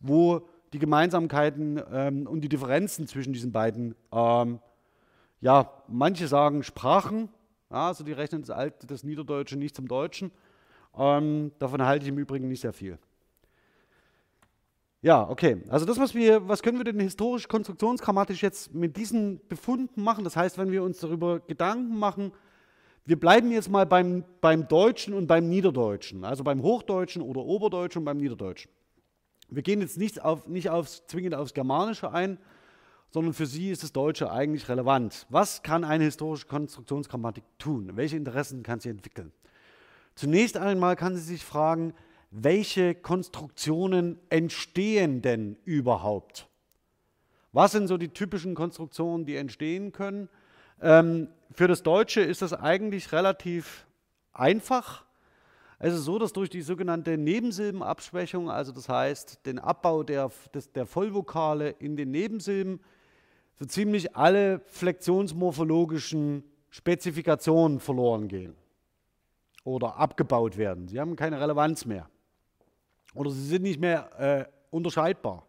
wo 0.00 0.48
die 0.72 0.78
Gemeinsamkeiten 0.78 1.80
ähm, 1.92 2.26
und 2.26 2.40
die 2.40 2.48
Differenzen 2.48 3.06
zwischen 3.06 3.32
diesen 3.32 3.52
beiden. 3.52 3.94
Ähm, 4.12 4.58
ja, 5.40 5.70
manche 5.86 6.26
sagen 6.26 6.62
Sprachen, 6.62 7.28
ja, 7.70 7.88
also 7.88 8.04
die 8.04 8.12
rechnen 8.12 8.40
das, 8.40 8.50
Alte, 8.50 8.86
das 8.86 9.04
Niederdeutsche 9.04 9.56
nicht 9.56 9.76
zum 9.76 9.86
Deutschen. 9.86 10.32
Ähm, 10.96 11.52
davon 11.58 11.82
halte 11.84 12.04
ich 12.04 12.08
im 12.08 12.18
Übrigen 12.18 12.48
nicht 12.48 12.60
sehr 12.60 12.72
viel. 12.72 12.98
Ja, 15.02 15.28
okay. 15.28 15.62
Also 15.68 15.86
das, 15.86 15.98
was 15.98 16.14
wir, 16.14 16.48
was 16.48 16.62
können 16.62 16.78
wir 16.78 16.84
denn 16.84 16.98
historisch 16.98 17.48
konstruktionsgrammatisch 17.48 18.42
jetzt 18.42 18.74
mit 18.74 18.96
diesen 18.96 19.40
Befunden 19.48 20.02
machen? 20.02 20.24
Das 20.24 20.36
heißt, 20.36 20.58
wenn 20.58 20.72
wir 20.72 20.82
uns 20.82 20.98
darüber 20.98 21.40
Gedanken 21.40 21.98
machen, 21.98 22.32
wir 23.04 23.20
bleiben 23.20 23.52
jetzt 23.52 23.70
mal 23.70 23.86
beim, 23.86 24.24
beim 24.40 24.66
Deutschen 24.66 25.14
und 25.14 25.28
beim 25.28 25.48
Niederdeutschen, 25.48 26.24
also 26.24 26.42
beim 26.42 26.62
Hochdeutschen 26.62 27.22
oder 27.22 27.40
Oberdeutschen 27.40 28.00
und 28.00 28.04
beim 28.04 28.16
Niederdeutschen. 28.16 28.70
Wir 29.48 29.62
gehen 29.62 29.80
jetzt 29.80 29.96
nicht, 29.96 30.24
auf, 30.24 30.48
nicht 30.48 30.70
aufs, 30.70 31.06
zwingend 31.06 31.36
aufs 31.36 31.54
Germanische 31.54 32.10
ein, 32.12 32.38
sondern 33.10 33.32
für 33.32 33.46
sie 33.46 33.70
ist 33.70 33.84
das 33.84 33.92
Deutsche 33.92 34.32
eigentlich 34.32 34.68
relevant. 34.68 35.26
Was 35.30 35.62
kann 35.62 35.84
eine 35.84 36.02
historische 36.02 36.48
Konstruktionsgrammatik 36.48 37.44
tun? 37.58 37.92
Welche 37.94 38.16
Interessen 38.16 38.64
kann 38.64 38.80
sie 38.80 38.88
entwickeln? 38.88 39.32
Zunächst 40.16 40.56
einmal 40.56 40.96
kann 40.96 41.14
sie 41.14 41.22
sich 41.22 41.44
fragen, 41.44 41.94
welche 42.30 42.94
Konstruktionen 42.94 44.18
entstehen 44.28 45.22
denn 45.22 45.56
überhaupt? 45.64 46.48
Was 47.52 47.72
sind 47.72 47.88
so 47.88 47.96
die 47.96 48.08
typischen 48.08 48.54
Konstruktionen, 48.54 49.24
die 49.24 49.36
entstehen 49.36 49.92
können? 49.92 50.28
Ähm, 50.82 51.28
für 51.52 51.68
das 51.68 51.82
Deutsche 51.82 52.20
ist 52.20 52.42
das 52.42 52.52
eigentlich 52.52 53.12
relativ 53.12 53.86
einfach. 54.32 55.04
Es 55.78 55.94
ist 55.94 56.04
so, 56.04 56.18
dass 56.18 56.32
durch 56.32 56.50
die 56.50 56.62
sogenannte 56.62 57.16
Nebensilbenabschwächung, 57.16 58.50
also 58.50 58.72
das 58.72 58.88
heißt 58.88 59.46
den 59.46 59.58
Abbau 59.58 60.02
der, 60.02 60.30
des, 60.54 60.72
der 60.72 60.86
Vollvokale 60.86 61.70
in 61.70 61.96
den 61.96 62.10
Nebensilben, 62.10 62.80
so 63.58 63.64
ziemlich 63.64 64.16
alle 64.16 64.60
flexionsmorphologischen 64.66 66.44
Spezifikationen 66.68 67.80
verloren 67.80 68.28
gehen 68.28 68.54
oder 69.64 69.96
abgebaut 69.96 70.58
werden. 70.58 70.88
Sie 70.88 71.00
haben 71.00 71.16
keine 71.16 71.40
Relevanz 71.40 71.86
mehr 71.86 72.08
oder 73.16 73.30
sie 73.30 73.46
sind 73.46 73.62
nicht 73.62 73.80
mehr 73.80 74.10
äh, 74.18 74.44
unterscheidbar. 74.70 75.44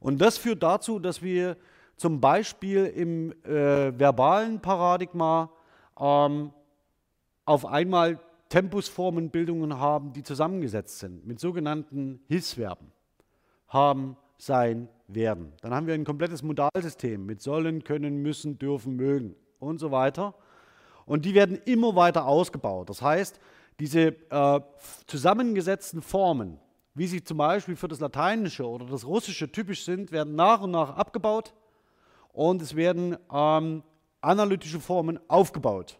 Und 0.00 0.20
das 0.20 0.38
führt 0.38 0.62
dazu, 0.62 0.98
dass 0.98 1.22
wir 1.22 1.56
zum 1.96 2.20
Beispiel 2.20 2.84
im 2.86 3.32
äh, 3.44 3.98
verbalen 3.98 4.60
Paradigma 4.60 5.50
ähm, 5.98 6.52
auf 7.44 7.64
einmal 7.64 8.20
Tempusformenbildungen 8.48 9.78
haben, 9.78 10.12
die 10.12 10.22
zusammengesetzt 10.22 10.98
sind 10.98 11.26
mit 11.26 11.40
sogenannten 11.40 12.20
Hilfsverben. 12.28 12.92
Haben, 13.68 14.16
sein, 14.38 14.88
werden. 15.08 15.52
Dann 15.60 15.74
haben 15.74 15.86
wir 15.86 15.94
ein 15.94 16.04
komplettes 16.04 16.42
Modalsystem 16.42 17.24
mit 17.24 17.40
sollen, 17.40 17.84
können, 17.84 18.22
müssen, 18.22 18.58
dürfen, 18.58 18.96
mögen 18.96 19.34
und 19.58 19.78
so 19.78 19.90
weiter. 19.90 20.34
Und 21.04 21.24
die 21.24 21.34
werden 21.34 21.58
immer 21.64 21.94
weiter 21.94 22.26
ausgebaut. 22.26 22.90
Das 22.90 23.02
heißt, 23.02 23.40
diese 23.78 24.16
äh, 24.30 24.60
zusammengesetzten 25.06 26.02
Formen, 26.02 26.58
wie 26.96 27.06
sie 27.06 27.22
zum 27.22 27.36
Beispiel 27.36 27.76
für 27.76 27.88
das 27.88 28.00
Lateinische 28.00 28.66
oder 28.66 28.86
das 28.86 29.04
Russische 29.04 29.52
typisch 29.52 29.84
sind, 29.84 30.12
werden 30.12 30.34
nach 30.34 30.62
und 30.62 30.70
nach 30.70 30.96
abgebaut 30.96 31.52
und 32.32 32.62
es 32.62 32.74
werden 32.74 33.18
ähm, 33.30 33.82
analytische 34.22 34.80
Formen 34.80 35.20
aufgebaut. 35.28 35.98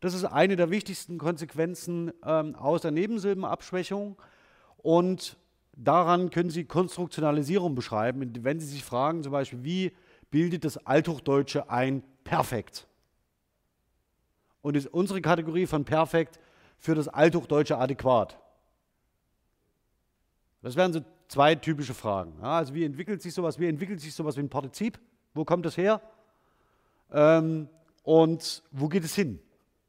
Das 0.00 0.12
ist 0.12 0.26
eine 0.26 0.56
der 0.56 0.70
wichtigsten 0.70 1.16
Konsequenzen 1.16 2.12
ähm, 2.22 2.54
aus 2.56 2.82
der 2.82 2.90
Nebensilbenabschwächung 2.90 4.18
und 4.76 5.38
daran 5.74 6.28
können 6.28 6.50
Sie 6.50 6.66
Konstruktionalisierung 6.66 7.74
beschreiben, 7.74 8.44
wenn 8.44 8.60
Sie 8.60 8.66
sich 8.66 8.84
fragen 8.84 9.22
zum 9.22 9.32
Beispiel, 9.32 9.64
wie 9.64 9.96
bildet 10.30 10.66
das 10.66 10.76
Althochdeutsche 10.76 11.70
ein 11.70 12.02
Perfekt? 12.22 12.86
Und 14.60 14.76
ist 14.76 14.88
unsere 14.88 15.22
Kategorie 15.22 15.64
von 15.64 15.86
Perfekt 15.86 16.38
für 16.76 16.94
das 16.94 17.08
Althochdeutsche 17.08 17.78
adäquat? 17.78 18.38
Das 20.66 20.74
wären 20.74 20.92
so 20.92 20.98
zwei 21.28 21.54
typische 21.54 21.94
Fragen. 21.94 22.32
Ja, 22.42 22.56
also 22.56 22.74
wie 22.74 22.84
entwickelt 22.84 23.22
sich 23.22 23.32
sowas? 23.32 23.60
Wie 23.60 23.68
entwickelt 23.68 24.00
sich 24.00 24.12
sowas 24.12 24.36
wie 24.36 24.40
ein 24.40 24.48
Partizip? 24.48 24.98
Wo 25.32 25.44
kommt 25.44 25.64
das 25.64 25.76
her? 25.76 26.00
Ähm, 27.12 27.68
und 28.02 28.64
wo 28.72 28.88
geht 28.88 29.04
es 29.04 29.14
hin? 29.14 29.38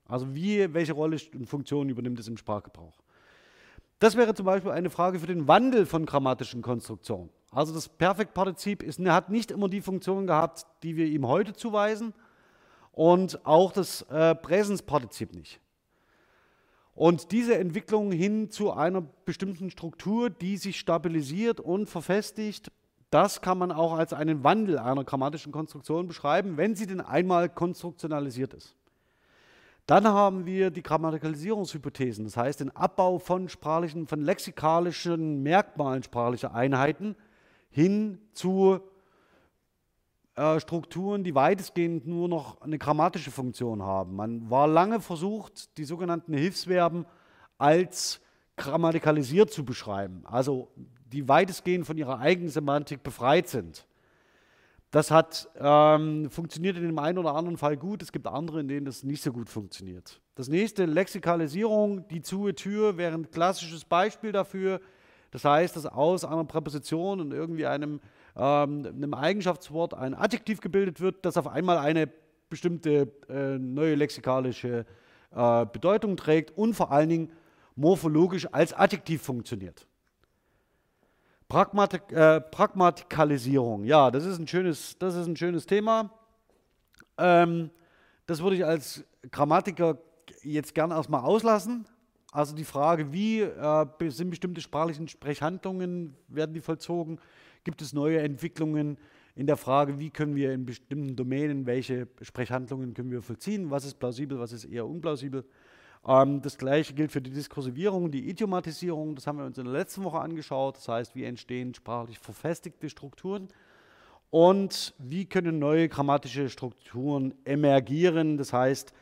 Also 0.08 0.36
wie, 0.36 0.72
welche 0.76 0.94
Rolle 0.94 1.18
und 1.34 1.48
Funktion 1.48 1.90
übernimmt 1.90 2.20
es 2.20 2.28
im 2.28 2.38
Sprachgebrauch? 2.38 2.94
Das 3.98 4.16
wäre 4.16 4.36
zum 4.36 4.46
Beispiel 4.46 4.70
eine 4.70 4.92
Frage 4.92 5.18
für 5.18 5.26
den 5.26 5.48
Wandel 5.48 5.88
von 5.88 6.06
grammatischen 6.06 6.62
Konstruktionen. 6.62 7.32
Also 7.50 7.74
das 7.74 7.90
Perfektpartizip 7.90 8.84
ist, 8.84 9.00
hat 9.00 9.32
nicht 9.32 9.50
immer 9.50 9.70
die 9.70 9.82
Funktion 9.82 10.28
gehabt, 10.28 10.68
die 10.84 10.96
wir 10.96 11.08
ihm 11.08 11.26
heute 11.26 11.54
zuweisen 11.54 12.13
und 12.92 13.44
auch 13.48 13.72
das 13.72 14.04
äh, 14.12 14.36
Präsenspartizip 14.36 15.34
nicht. 15.34 15.60
Und 16.98 17.32
diese 17.32 17.56
Entwicklung 17.56 18.12
hin 18.12 18.50
zu 18.50 18.74
einer 18.74 19.04
bestimmten 19.24 19.70
Struktur, 19.70 20.32
die 20.32 20.58
sich 20.58 20.80
stabilisiert 20.80 21.60
und 21.60 21.88
verfestigt, 21.88 22.72
das 23.12 23.42
kann 23.42 23.60
man 23.60 23.72
auch 23.72 23.94
als 23.94 24.14
einen 24.14 24.44
Wandel 24.44 24.80
einer 24.80 25.04
grammatischen 25.04 25.52
Konstruktion 25.52 26.08
beschreiben, 26.08 26.58
wenn 26.58 26.76
sie 26.76 26.88
denn 26.88 27.00
einmal 27.00 27.50
konstruktionalisiert 27.50 28.56
ist. 28.56 28.76
Dann 29.86 30.08
haben 30.08 30.48
wir 30.48 30.72
die 30.72 30.82
Grammatikalisierungshypothesen, 30.82 32.26
das 32.26 32.36
heißt 32.36 32.62
den 32.62 32.76
Abbau 32.76 33.20
von 33.20 33.48
sprachlichen, 33.48 34.08
von 34.08 34.24
lexikalischen 34.24 35.44
Merkmalen 35.44 36.02
sprachlicher 36.02 36.56
Einheiten 36.56 37.16
hin 37.70 38.18
zu 38.34 38.80
äh, 40.38 40.60
Strukturen, 40.60 41.23
die 41.23 41.34
weitestgehend 41.34 42.06
nur 42.06 42.30
noch 42.30 42.62
eine 42.62 42.78
grammatische 42.78 43.32
Funktion 43.32 43.82
haben. 43.82 44.15
Man 44.15 44.52
war 44.52 44.67
lange 44.67 45.02
versucht, 45.02 45.76
die 45.80 45.84
sogenannten 45.84 46.34
Hilfsverben 46.34 47.08
als 47.58 48.21
grammatikalisiert 48.56 49.52
zu 49.52 49.65
beschreiben, 49.65 50.21
also 50.26 50.67
die 51.12 51.28
weitestgehend 51.28 51.88
von 51.88 51.97
ihrer 51.97 52.19
eigenen 52.19 52.50
Semantik 52.50 53.02
befreit 53.02 53.47
sind. 53.47 53.88
Das 54.91 55.10
hat 55.10 55.50
ähm, 55.60 56.30
funktioniert 56.30 56.78
in 56.78 56.84
dem 56.84 57.00
einen 57.00 57.17
oder 57.17 57.34
anderen 57.34 57.58
Fall 57.58 57.76
gut, 57.76 58.04
es 58.04 58.12
gibt 58.12 58.28
andere, 58.28 58.60
in 58.60 58.67
denen 58.67 58.86
das 58.86 59.04
nicht 59.04 59.23
so 59.23 59.34
gut 59.34 59.50
funktioniert. 59.50 60.21
Das 60.36 60.50
nächste, 60.50 60.86
Lexikalisierung, 60.86 62.08
die 62.10 62.21
zu 62.21 62.52
Tür 62.52 62.97
wäre 62.97 63.15
ein 63.15 63.32
klassisches 63.32 63.86
Beispiel 63.86 64.32
dafür. 64.32 64.82
Das 65.32 65.43
heißt, 65.43 65.76
dass 65.76 65.88
aus 65.88 66.23
einer 66.23 66.45
Präposition 66.45 67.21
und 67.21 67.34
irgendwie 67.34 67.65
einem 67.65 68.00
ähm, 68.38 68.86
einem 68.86 69.13
Eigenschaftswort 69.13 69.93
ein 69.93 70.13
Adjektiv 70.13 70.62
gebildet 70.62 71.02
wird, 71.02 71.26
das 71.26 71.38
auf 71.38 71.47
einmal 71.47 71.78
eine 71.78 72.10
bestimmte 72.50 73.12
äh, 73.30 73.58
neue 73.58 73.95
lexikalische 73.95 74.86
äh, 75.32 75.65
Bedeutung 75.65 76.15
trägt 76.15 76.56
und 76.58 76.76
vor 76.76 76.91
allen 76.91 77.10
Dingen 77.10 77.32
morphologisch 77.76 78.47
als 78.54 78.73
Adjektiv 78.73 79.21
funktioniert. 79.23 79.88
Pragmatik, 81.50 82.12
äh, 82.12 82.41
Pragmatikalisierung, 82.41 83.86
ja, 83.86 84.12
das 84.12 84.26
ist 84.26 84.38
ein 84.38 84.47
schönes, 84.47 84.97
das 85.00 85.15
ist 85.15 85.28
ein 85.28 85.38
schönes 85.38 85.65
Thema. 85.65 86.12
Ähm, 87.17 87.71
das 88.26 88.41
würde 88.41 88.58
ich 88.58 88.65
als 88.65 89.04
Grammatiker 89.32 89.97
jetzt 90.43 90.76
gerne 90.76 90.93
erstmal 90.93 91.23
auslassen. 91.23 91.88
Also 92.32 92.54
die 92.54 92.65
Frage, 92.65 93.13
wie 93.13 93.41
äh, 93.41 93.86
sind 94.10 94.30
bestimmte 94.30 94.62
sprachlichen 94.62 95.08
Sprechhandlungen, 95.08 96.15
werden 96.28 96.54
die 96.54 96.62
vollzogen? 96.62 97.19
Gibt 97.67 97.82
es 97.82 97.91
neue 97.91 98.21
Entwicklungen 98.21 98.97
in 99.36 99.45
der 99.45 99.58
Frage, 99.58 99.99
wie 99.99 100.10
können 100.10 100.38
wir 100.38 100.53
in 100.53 100.65
bestimmten 100.65 101.17
Domänen, 101.17 101.65
welche 101.65 102.08
Sprechhandlungen 102.21 102.93
können 102.93 103.12
wir 103.12 103.21
vollziehen, 103.21 103.69
was 103.69 103.84
ist 103.84 103.99
plausibel, 103.99 104.39
was 104.39 104.53
ist 104.53 104.63
eher 104.63 104.88
unplausibel. 104.88 105.43
Ähm, 106.08 106.41
das 106.41 106.58
gleiche 106.58 106.93
gilt 106.93 107.12
für 107.12 107.21
die 107.21 107.30
Diskursivierung, 107.30 108.10
die 108.10 108.30
Idiomatisierung, 108.30 109.15
das 109.15 109.27
haben 109.27 109.39
wir 109.39 109.45
uns 109.45 109.58
in 109.58 109.65
der 109.65 109.73
letzten 109.73 110.06
Woche 110.06 110.21
angeschaut, 110.21 110.77
das 110.77 110.88
heißt, 110.88 111.13
wie 111.13 111.25
entstehen 111.25 111.73
sprachlich 111.73 112.19
verfestigte 112.19 112.89
Strukturen? 112.89 113.49
Und 114.30 114.93
wie 114.97 115.25
können 115.25 115.60
neue 115.60 115.89
grammatische 115.89 116.47
Strukturen 116.47 117.34
emergieren, 117.43 118.38
das 118.38 118.53
heißt, 118.53 118.93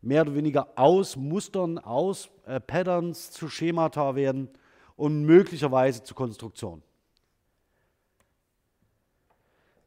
mehr 0.00 0.22
oder 0.22 0.34
weniger 0.34 0.68
aus 0.76 1.14
Mustern, 1.14 1.76
aus 1.76 2.30
äh, 2.46 2.58
Patterns 2.58 3.32
zu 3.32 3.50
Schemata 3.50 4.14
werden 4.16 4.48
und 4.96 5.26
möglicherweise 5.26 6.02
zu 6.02 6.14
Konstruktionen. 6.14 6.82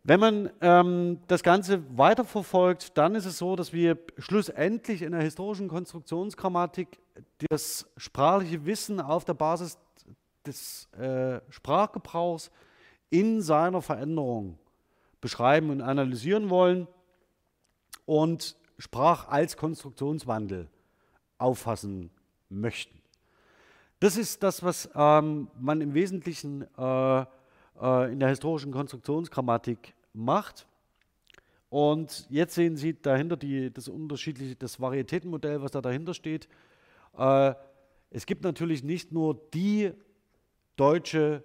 Wenn 0.08 0.22
man 0.22 0.50
ähm, 0.62 1.20
das 1.28 1.44
Ganze 1.44 1.84
weiterverfolgt, 1.98 2.98
dann 2.98 3.14
ist 3.14 3.26
es 3.26 3.40
so, 3.40 3.58
dass 3.58 3.74
wir 3.74 3.98
schlussendlich 4.18 5.02
in 5.02 5.12
der 5.12 5.22
historischen 5.22 5.68
Konstruktionsgrammatik 5.68 6.98
das 7.50 7.92
sprachliche 7.98 8.66
Wissen 8.66 9.02
auf 9.02 9.26
der 9.26 9.34
Basis 9.34 9.78
des 10.46 10.86
äh, 10.94 11.42
Sprachgebrauchs 11.50 12.52
in 13.10 13.42
seiner 13.42 13.82
Veränderung 13.82 14.58
beschreiben 15.20 15.72
und 15.72 15.82
analysieren 15.82 16.50
wollen 16.50 16.88
und 18.06 18.56
Sprach 18.80 19.28
als 19.28 19.58
Konstruktionswandel 19.58 20.70
auffassen 21.38 22.12
möchten. 22.48 23.02
Das 24.00 24.16
ist 24.16 24.42
das, 24.42 24.64
was 24.64 24.90
ähm, 24.96 25.50
man 25.60 25.82
im 25.82 25.94
Wesentlichen 25.94 26.66
äh, 26.78 27.26
äh, 27.82 28.12
in 28.12 28.20
der 28.22 28.30
historischen 28.30 28.72
Konstruktionsgrammatik 28.72 29.96
macht. 30.18 30.68
Und 31.70 32.28
jetzt 32.30 32.56
sehen 32.56 32.76
Sie 32.76 33.00
dahinter 33.00 33.38
die, 33.38 33.72
das 33.72 33.88
unterschiedliche, 33.88 34.56
das 34.56 34.80
Varietätenmodell, 34.80 35.62
was 35.62 35.72
da 35.72 35.82
dahinter 35.82 36.14
steht. 36.14 36.48
Äh, 37.18 37.54
es 38.10 38.26
gibt 38.26 38.44
natürlich 38.44 38.84
nicht 38.84 39.12
nur 39.12 39.36
die 39.54 39.92
deutsche 40.76 41.44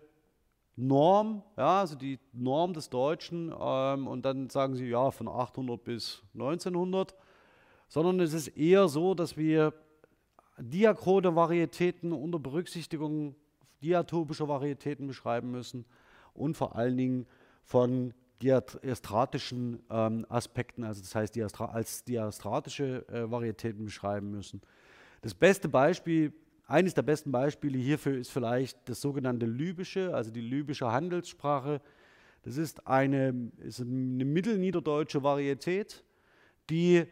Norm, 0.76 1.42
ja, 1.56 1.80
also 1.80 1.96
die 1.96 2.18
Norm 2.32 2.72
des 2.72 2.88
Deutschen, 2.88 3.52
ähm, 3.60 4.06
und 4.06 4.24
dann 4.24 4.48
sagen 4.48 4.74
Sie, 4.74 4.86
ja, 4.86 5.10
von 5.10 5.28
800 5.28 5.82
bis 5.82 6.22
1900, 6.34 7.14
sondern 7.88 8.20
es 8.20 8.32
ist 8.32 8.48
eher 8.48 8.88
so, 8.88 9.14
dass 9.14 9.36
wir 9.36 9.74
diachrone 10.58 11.34
Varietäten 11.34 12.12
unter 12.12 12.38
Berücksichtigung 12.38 13.34
diatopischer 13.82 14.48
Varietäten 14.48 15.06
beschreiben 15.06 15.50
müssen 15.50 15.84
und 16.32 16.56
vor 16.56 16.76
allen 16.76 16.96
Dingen 16.96 17.26
von 17.64 18.14
diastratischen 18.42 19.82
ähm, 19.90 20.26
Aspekten, 20.28 20.84
also 20.84 21.00
das 21.00 21.14
heißt 21.14 21.34
Diastra 21.34 21.66
als 21.66 22.04
diastratische 22.04 23.06
äh, 23.08 23.30
Varietäten 23.30 23.84
beschreiben 23.84 24.30
müssen. 24.30 24.60
Das 25.22 25.34
beste 25.34 25.68
Beispiel, 25.68 26.32
eines 26.66 26.94
der 26.94 27.02
besten 27.02 27.30
Beispiele 27.30 27.78
hierfür 27.78 28.18
ist 28.18 28.30
vielleicht 28.30 28.88
das 28.88 29.00
sogenannte 29.00 29.46
Libysche, 29.46 30.14
also 30.14 30.30
die 30.30 30.40
libysche 30.40 30.90
Handelssprache. 30.90 31.80
Das 32.42 32.56
ist 32.56 32.86
eine, 32.86 33.50
ist 33.58 33.80
eine 33.80 34.24
mittelniederdeutsche 34.24 35.22
Varietät, 35.22 36.04
die 36.70 37.04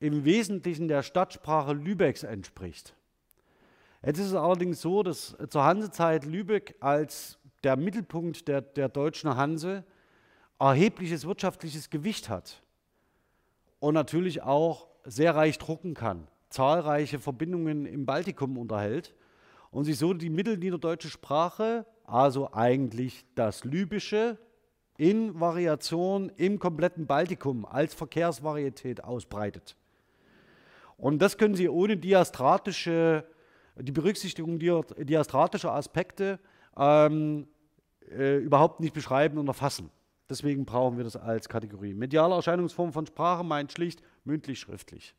im 0.00 0.24
Wesentlichen 0.24 0.88
der 0.88 1.02
Stadtsprache 1.02 1.72
Lübecks 1.72 2.22
entspricht. 2.22 2.94
Jetzt 4.04 4.18
ist 4.18 4.26
es 4.28 4.34
allerdings 4.34 4.80
so, 4.80 5.02
dass 5.02 5.36
zur 5.48 5.64
Hansezeit 5.64 6.24
Lübeck 6.24 6.76
als 6.80 7.38
der 7.64 7.76
Mittelpunkt 7.76 8.46
der, 8.46 8.60
der 8.60 8.88
deutschen 8.88 9.34
Hanse 9.36 9.84
erhebliches 10.58 11.26
wirtschaftliches 11.26 11.90
Gewicht 11.90 12.28
hat 12.28 12.62
und 13.78 13.94
natürlich 13.94 14.42
auch 14.42 14.88
sehr 15.04 15.34
reich 15.34 15.58
drucken 15.58 15.94
kann, 15.94 16.28
zahlreiche 16.48 17.18
Verbindungen 17.18 17.86
im 17.86 18.06
Baltikum 18.06 18.58
unterhält 18.58 19.14
und 19.70 19.84
sich 19.84 19.98
so 19.98 20.14
die 20.14 20.30
mittelniederdeutsche 20.30 21.10
Sprache, 21.10 21.86
also 22.04 22.52
eigentlich 22.52 23.24
das 23.34 23.64
Libysche, 23.64 24.38
in 24.98 25.38
Variation 25.38 26.30
im 26.36 26.58
kompletten 26.58 27.06
Baltikum 27.06 27.66
als 27.66 27.94
Verkehrsvarietät 27.94 29.04
ausbreitet. 29.04 29.76
Und 30.96 31.20
das 31.20 31.36
können 31.36 31.54
Sie 31.54 31.68
ohne 31.68 31.96
diastratische, 31.96 33.24
die 33.76 33.92
Berücksichtigung 33.92 34.58
diastratischer 34.58 35.72
Aspekte 35.72 36.38
ähm, 36.76 37.46
äh, 38.10 38.38
überhaupt 38.38 38.80
nicht 38.80 38.94
beschreiben 38.94 39.36
und 39.36 39.48
erfassen. 39.48 39.90
Deswegen 40.28 40.64
brauchen 40.64 40.96
wir 40.96 41.04
das 41.04 41.16
als 41.16 41.48
Kategorie. 41.48 41.94
Mediale 41.94 42.34
Erscheinungsform 42.34 42.92
von 42.92 43.06
Sprache 43.06 43.44
meint 43.44 43.72
schlicht 43.72 44.02
mündlich, 44.24 44.58
schriftlich. 44.58 45.14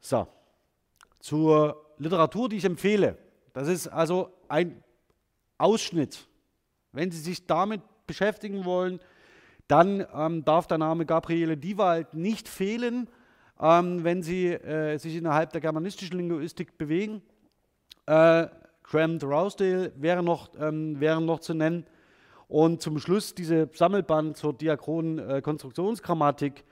So, 0.00 0.26
zur 1.20 1.84
Literatur, 1.98 2.48
die 2.48 2.56
ich 2.56 2.64
empfehle. 2.64 3.18
Das 3.52 3.68
ist 3.68 3.88
also 3.88 4.32
ein 4.48 4.82
Ausschnitt. 5.58 6.26
Wenn 6.92 7.10
Sie 7.10 7.20
sich 7.20 7.46
damit 7.46 7.82
beschäftigen 8.06 8.64
wollen, 8.64 9.00
dann 9.68 10.06
ähm, 10.14 10.44
darf 10.44 10.66
der 10.66 10.78
Name 10.78 11.06
Gabriele 11.06 11.56
Diewald 11.56 12.14
nicht 12.14 12.48
fehlen, 12.48 13.08
ähm, 13.60 14.04
wenn 14.04 14.22
Sie 14.22 14.48
äh, 14.48 14.98
sich 14.98 15.16
innerhalb 15.16 15.52
der 15.52 15.60
germanistischen 15.60 16.16
Linguistik 16.16 16.78
bewegen. 16.78 17.22
Äh, 18.06 18.46
Graham 18.88 19.18
Rousdale 19.18 19.92
wäre 19.96 20.22
noch, 20.22 20.50
ähm, 20.60 21.00
wäre 21.00 21.20
noch 21.20 21.40
zu 21.40 21.54
nennen. 21.54 21.84
Und 22.48 22.80
zum 22.80 22.98
Schluss 22.98 23.34
diese 23.34 23.68
Sammelband 23.72 24.36
zur 24.36 24.52
diachronen 24.52 25.18
äh, 25.18 25.42
Konstruktionsgrammatik 25.42 26.64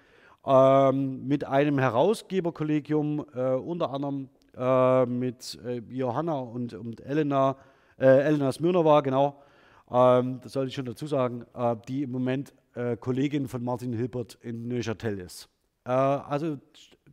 ähm, 0.47 1.27
mit 1.27 1.45
einem 1.45 1.79
Herausgeberkollegium, 1.79 3.25
äh, 3.35 3.55
unter 3.55 3.91
anderem 3.91 4.29
äh, 4.57 5.07
mit 5.07 5.59
äh, 5.65 5.83
Johanna 5.89 6.39
und, 6.39 6.75
und 6.75 7.01
Elena, 7.01 7.57
äh, 7.99 8.07
Elena 8.07 8.53
Smirnova, 8.53 9.01
genau, 9.01 9.43
ähm, 9.91 10.41
das 10.43 10.53
sollte 10.53 10.69
ich 10.69 10.75
schon 10.75 10.85
dazu 10.85 11.07
sagen, 11.07 11.45
äh, 11.55 11.77
die 11.89 12.05
im 12.05 12.13
Moment 12.13 12.55
äh, 12.75 12.97
Kollegin 12.97 13.49
von 13.49 13.65
Martin 13.65 13.93
Hilbert 13.93 14.39
in 14.43 14.69
Neuchâtel 14.69 15.19
ist. 15.19 15.49
Äh, 15.85 15.91
also 15.91 16.59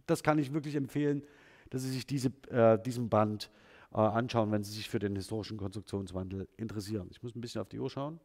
das 0.06 0.22
kann 0.22 0.38
ich 0.38 0.54
wirklich 0.54 0.76
empfehlen, 0.76 1.24
dass 1.70 1.84
Sie 1.84 1.90
sich 1.90 2.06
diese, 2.06 2.32
diesen 2.86 3.08
Band 3.08 3.50
anschauen, 3.91 4.51
wenn 4.51 4.63
Sie 4.63 4.71
sich 4.71 4.89
für 4.89 4.99
den 4.99 5.15
historischen 5.15 5.58
Konstruktionswandel 5.58 6.47
interessieren. 6.58 7.08
Ich 7.12 7.21
muss 7.21 7.36
ein 7.36 7.41
bisschen 7.41 7.62
auf 7.62 7.69
die 7.69 7.80
Uhr 7.80 7.89
schauen, 7.89 8.19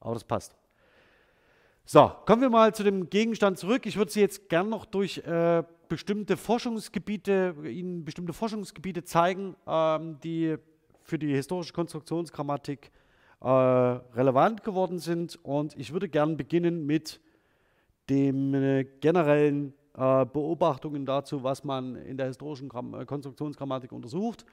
aber 0.00 0.14
das 0.14 0.24
passt. 0.24 0.56
So, 1.84 2.12
kommen 2.26 2.40
wir 2.40 2.48
mal 2.48 2.72
zu 2.74 2.84
dem 2.84 3.10
Gegenstand 3.10 3.58
zurück. 3.58 3.86
Ich 3.86 3.96
würde 3.96 4.10
Sie 4.10 4.20
jetzt 4.20 4.48
gern 4.48 4.68
noch 4.68 4.84
durch 4.86 5.18
äh, 5.18 5.64
bestimmte 5.88 6.36
Forschungsgebiete, 6.36 7.54
Ihnen 7.64 8.04
bestimmte 8.04 8.32
Forschungsgebiete 8.32 9.04
zeigen, 9.04 9.56
ähm, 9.66 10.18
die 10.22 10.56
für 11.02 11.18
die 11.18 11.34
historische 11.34 11.72
Konstruktionsgrammatik 11.72 12.92
äh, 13.40 13.48
relevant 13.48 14.62
geworden 14.62 14.98
sind. 15.00 15.38
Und 15.42 15.76
ich 15.76 15.92
würde 15.92 16.08
gern 16.08 16.36
beginnen 16.36 16.86
mit 16.86 17.20
den 18.08 18.54
äh, 18.54 18.84
generellen 19.00 19.74
äh, 19.94 20.24
Beobachtungen 20.24 21.04
dazu, 21.04 21.42
was 21.42 21.64
man 21.64 21.96
in 21.96 22.16
der 22.16 22.28
historischen 22.28 22.68
Gram 22.68 22.94
äh, 22.94 23.04
Konstruktionsgrammatik 23.04 23.92
untersucht. 23.92 24.46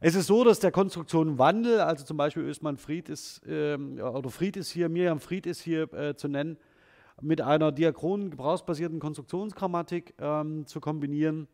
Es 0.00 0.14
ist 0.14 0.28
so, 0.28 0.44
dass 0.44 0.60
der 0.60 0.70
Konstruktion 0.70 1.38
Wandel, 1.38 1.80
also 1.80 2.04
zum 2.04 2.16
Beispiel 2.16 2.44
Östmann 2.44 2.76
Fried 2.76 3.08
ist, 3.08 3.42
ähm, 3.48 3.98
oder 3.98 4.30
Fried 4.30 4.56
ist 4.56 4.70
hier, 4.70 4.88
Miriam 4.88 5.18
Fried 5.18 5.44
ist 5.44 5.60
hier 5.60 5.92
äh, 5.92 6.14
zu 6.14 6.28
nennen, 6.28 6.56
mit 7.20 7.40
einer 7.40 7.72
diachronen, 7.72 8.30
gebrauchsbasierten 8.30 9.00
Konstruktionsgrammatik 9.00 10.14
ähm, 10.20 10.66
zu 10.66 10.80
kombinieren. 10.80 11.48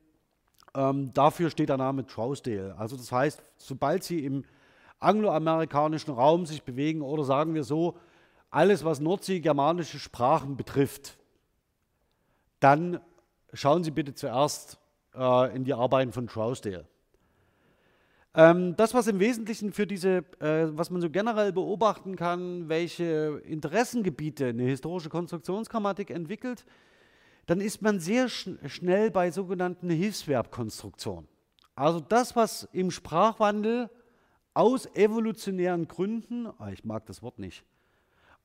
Ähm, 0.74 1.12
dafür 1.14 1.48
steht 1.48 1.70
der 1.70 1.78
Name 1.78 2.07
Trousdale. 2.07 2.76
Also 2.76 2.96
das 2.98 3.11
heißt, 3.11 3.42
sobald 3.57 4.04
Sie 4.04 4.24
im 4.26 4.44
angloamerikanischen 5.00 6.12
Raum 6.12 6.44
sich 6.44 6.64
bewegen 6.64 7.00
oder 7.00 7.24
sagen 7.24 7.54
wir 7.54 7.64
so, 7.64 7.96
alles 8.50 8.85
was 8.85 9.00
nordseegermanische 9.00 9.98
Sprachen 9.98 10.59
betrifft, 10.59 11.16
dann 12.61 13.00
schauen 13.54 13.85
Sie 13.85 13.90
bitte 13.90 14.14
zuerst 14.14 14.78
äh, 15.14 15.57
in 15.57 15.64
die 15.64 15.72
Arbeiten 15.72 16.12
von 16.12 16.26
Trousdale. 16.26 16.87
Ähm, 18.36 18.74
das, 18.76 18.94
was 18.94 19.06
im 19.06 19.20
Wesentlichen 19.20 19.72
für 19.72 19.86
diese, 19.86 20.24
äh, 20.40 20.66
was 20.70 20.90
man 20.90 21.00
so 21.00 21.08
generell 21.08 21.52
beobachten 21.52 22.16
kann, 22.16 22.68
welche 22.68 23.40
Interessengebiete 23.44 24.46
eine 24.46 24.64
historische 24.64 25.08
Konstruktionsgrammatik 25.08 26.10
entwickelt, 26.10 26.64
dann 27.46 27.60
ist 27.60 27.80
man 27.80 28.00
sehr 28.00 28.28
sch 28.28 28.48
schnell 28.66 29.10
bei 29.10 29.30
sogenannten 29.30 29.88
Hilfsverbkonstruktionen. 29.88 31.28
Also 31.76 32.00
das, 32.00 32.34
was 32.34 32.68
im 32.72 32.90
Sprachwandel 32.90 33.88
aus 34.52 34.86
evolutionären 34.94 35.86
Gründen, 35.86 36.46
ah, 36.58 36.70
ich 36.72 36.84
mag 36.84 37.06
das 37.06 37.22
Wort 37.22 37.38
nicht, 37.38 37.64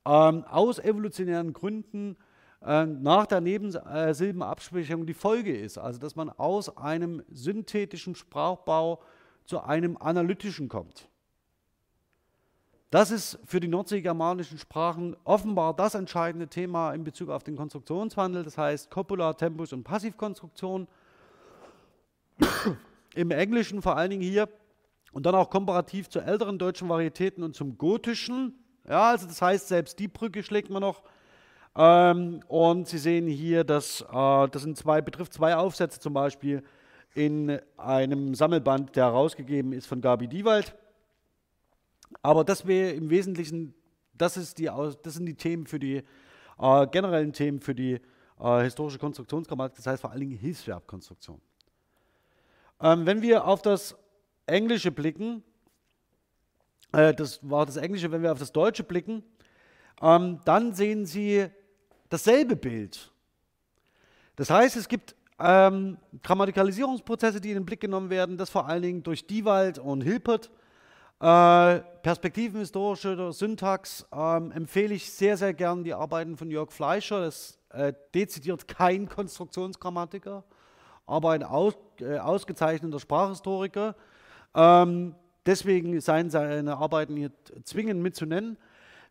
ähm, 0.04 0.44
aus 0.44 0.78
evolutionären 0.78 1.52
Gründen 1.52 2.16
äh, 2.62 2.84
nach 2.86 3.26
der 3.26 3.40
Nebensilbenabsprechung 3.40 5.06
die 5.06 5.14
Folge 5.14 5.56
ist. 5.56 5.78
Also 5.78 5.98
dass 5.98 6.14
man 6.14 6.30
aus 6.30 6.76
einem 6.76 7.24
synthetischen 7.30 8.14
Sprachbau 8.14 9.00
zu 9.50 9.64
einem 9.64 9.96
analytischen 9.96 10.68
kommt. 10.68 11.08
Das 12.90 13.10
ist 13.10 13.36
für 13.44 13.58
die 13.58 13.66
nordseegermanischen 13.66 14.58
Sprachen 14.58 15.16
offenbar 15.24 15.74
das 15.74 15.96
entscheidende 15.96 16.46
Thema 16.46 16.92
in 16.92 17.02
Bezug 17.02 17.30
auf 17.30 17.42
den 17.42 17.56
Konstruktionswandel, 17.56 18.44
das 18.44 18.56
heißt 18.56 18.90
Copula, 18.92 19.32
Tempus 19.32 19.72
und 19.72 19.82
Passivkonstruktion. 19.82 20.86
Im 23.16 23.32
Englischen 23.32 23.82
vor 23.82 23.96
allen 23.96 24.10
Dingen 24.10 24.22
hier 24.22 24.48
und 25.10 25.26
dann 25.26 25.34
auch 25.34 25.50
komparativ 25.50 26.08
zu 26.08 26.20
älteren 26.20 26.56
deutschen 26.56 26.88
Varietäten 26.88 27.42
und 27.42 27.56
zum 27.56 27.76
Gotischen. 27.76 28.54
Ja, 28.88 29.10
also 29.10 29.26
das 29.26 29.42
heißt, 29.42 29.66
selbst 29.66 29.98
die 29.98 30.06
Brücke 30.06 30.44
schlägt 30.44 30.70
man 30.70 30.82
noch. 30.82 31.02
Ähm, 31.74 32.40
und 32.46 32.86
Sie 32.86 32.98
sehen 32.98 33.26
hier, 33.26 33.64
dass 33.64 34.02
äh, 34.02 34.48
das 34.48 34.62
sind 34.62 34.76
zwei, 34.76 35.00
betrifft 35.00 35.32
zwei 35.32 35.56
Aufsätze 35.56 35.98
zum 35.98 36.14
Beispiel 36.14 36.62
in 37.14 37.58
einem 37.76 38.34
Sammelband, 38.34 38.96
der 38.96 39.06
herausgegeben 39.06 39.72
ist 39.72 39.86
von 39.86 40.00
Gabi 40.00 40.28
Diewald. 40.28 40.74
Aber 42.22 42.44
das 42.44 42.66
wäre 42.66 42.90
im 42.90 43.10
Wesentlichen, 43.10 43.74
das, 44.14 44.36
ist 44.36 44.58
die, 44.58 44.66
das 44.66 45.14
sind 45.14 45.26
die 45.26 45.34
Themen 45.34 45.66
für 45.66 45.78
die 45.78 46.02
äh, 46.58 46.86
generellen 46.88 47.32
Themen 47.32 47.60
für 47.60 47.74
die 47.74 48.00
äh, 48.38 48.62
historische 48.62 48.98
Konstruktionsgrammatik, 48.98 49.76
das 49.76 49.86
heißt 49.86 50.00
vor 50.00 50.10
allen 50.10 50.20
Dingen 50.20 50.38
Hilfsverbkonstruktion. 50.38 51.40
Ähm, 52.80 53.06
wenn 53.06 53.22
wir 53.22 53.46
auf 53.46 53.62
das 53.62 53.96
Englische 54.46 54.90
blicken, 54.90 55.42
äh, 56.92 57.14
das 57.14 57.38
war 57.48 57.66
das 57.66 57.76
Englische, 57.76 58.10
wenn 58.10 58.22
wir 58.22 58.32
auf 58.32 58.38
das 58.38 58.52
Deutsche 58.52 58.84
blicken, 58.84 59.22
ähm, 60.02 60.40
dann 60.44 60.74
sehen 60.74 61.06
Sie 61.06 61.46
dasselbe 62.08 62.56
Bild. 62.56 63.12
Das 64.36 64.50
heißt, 64.50 64.76
es 64.76 64.88
gibt 64.88 65.14
ähm, 65.40 65.96
Grammatikalisierungsprozesse, 66.22 67.40
die 67.40 67.50
in 67.50 67.54
den 67.54 67.64
Blick 67.64 67.80
genommen 67.80 68.10
werden, 68.10 68.36
das 68.36 68.50
vor 68.50 68.68
allen 68.68 68.82
Dingen 68.82 69.02
durch 69.02 69.26
Diewald 69.26 69.78
und 69.78 70.02
Hilpert. 70.02 70.50
Äh, 71.20 71.80
perspektivenhistorische 72.02 73.32
Syntax 73.32 74.06
ähm, 74.12 74.52
empfehle 74.52 74.94
ich 74.94 75.10
sehr, 75.10 75.36
sehr 75.36 75.52
gern 75.52 75.84
die 75.84 75.92
Arbeiten 75.92 76.36
von 76.36 76.50
Jörg 76.50 76.72
Fleischer. 76.72 77.20
Das 77.20 77.58
äh, 77.70 77.92
dezidiert 78.14 78.68
kein 78.68 79.08
Konstruktionsgrammatiker, 79.08 80.44
aber 81.06 81.32
ein 81.32 81.42
aus, 81.42 81.74
äh, 82.00 82.18
ausgezeichneter 82.18 83.00
Sprachhistoriker. 83.00 83.96
Ähm, 84.54 85.14
deswegen 85.46 86.00
seien 86.00 86.30
seine 86.30 86.76
Arbeiten 86.78 87.16
hier 87.16 87.32
zwingend 87.64 88.02
mitzunennen. 88.02 88.56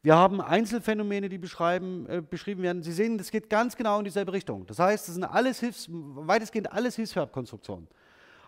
Wir 0.01 0.15
haben 0.15 0.39
Einzelfänomene, 0.39 1.27
die 1.27 1.35
äh, 1.35 2.21
beschrieben 2.21 2.61
werden. 2.61 2.83
Sie 2.83 2.93
sehen, 2.93 3.17
das 3.17 3.31
geht 3.31 3.49
ganz 3.49 3.75
genau 3.75 3.99
in 3.99 4.05
dieselbe 4.05 4.31
Richtung. 4.31 4.65
Das 4.65 4.79
heißt, 4.79 5.07
das 5.07 5.15
sind 5.15 5.25
alles 5.25 5.59
Hilfs-, 5.59 5.87
weitestgehend 5.89 6.71
alles 6.71 6.95
Hilfsverbkonstruktionen. 6.95 7.87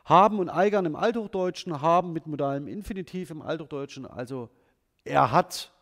Haben 0.06 0.40
und 0.40 0.50
eigern 0.50 0.86
im 0.86 0.96
Althochdeutschen, 0.96 1.82
haben 1.82 2.14
mit 2.14 2.26
modalem 2.26 2.68
Infinitiv 2.68 3.32
im 3.32 3.42
Althochdeutschen. 3.42 4.06
Also 4.06 4.50
er 5.04 5.32
hat 5.32 5.74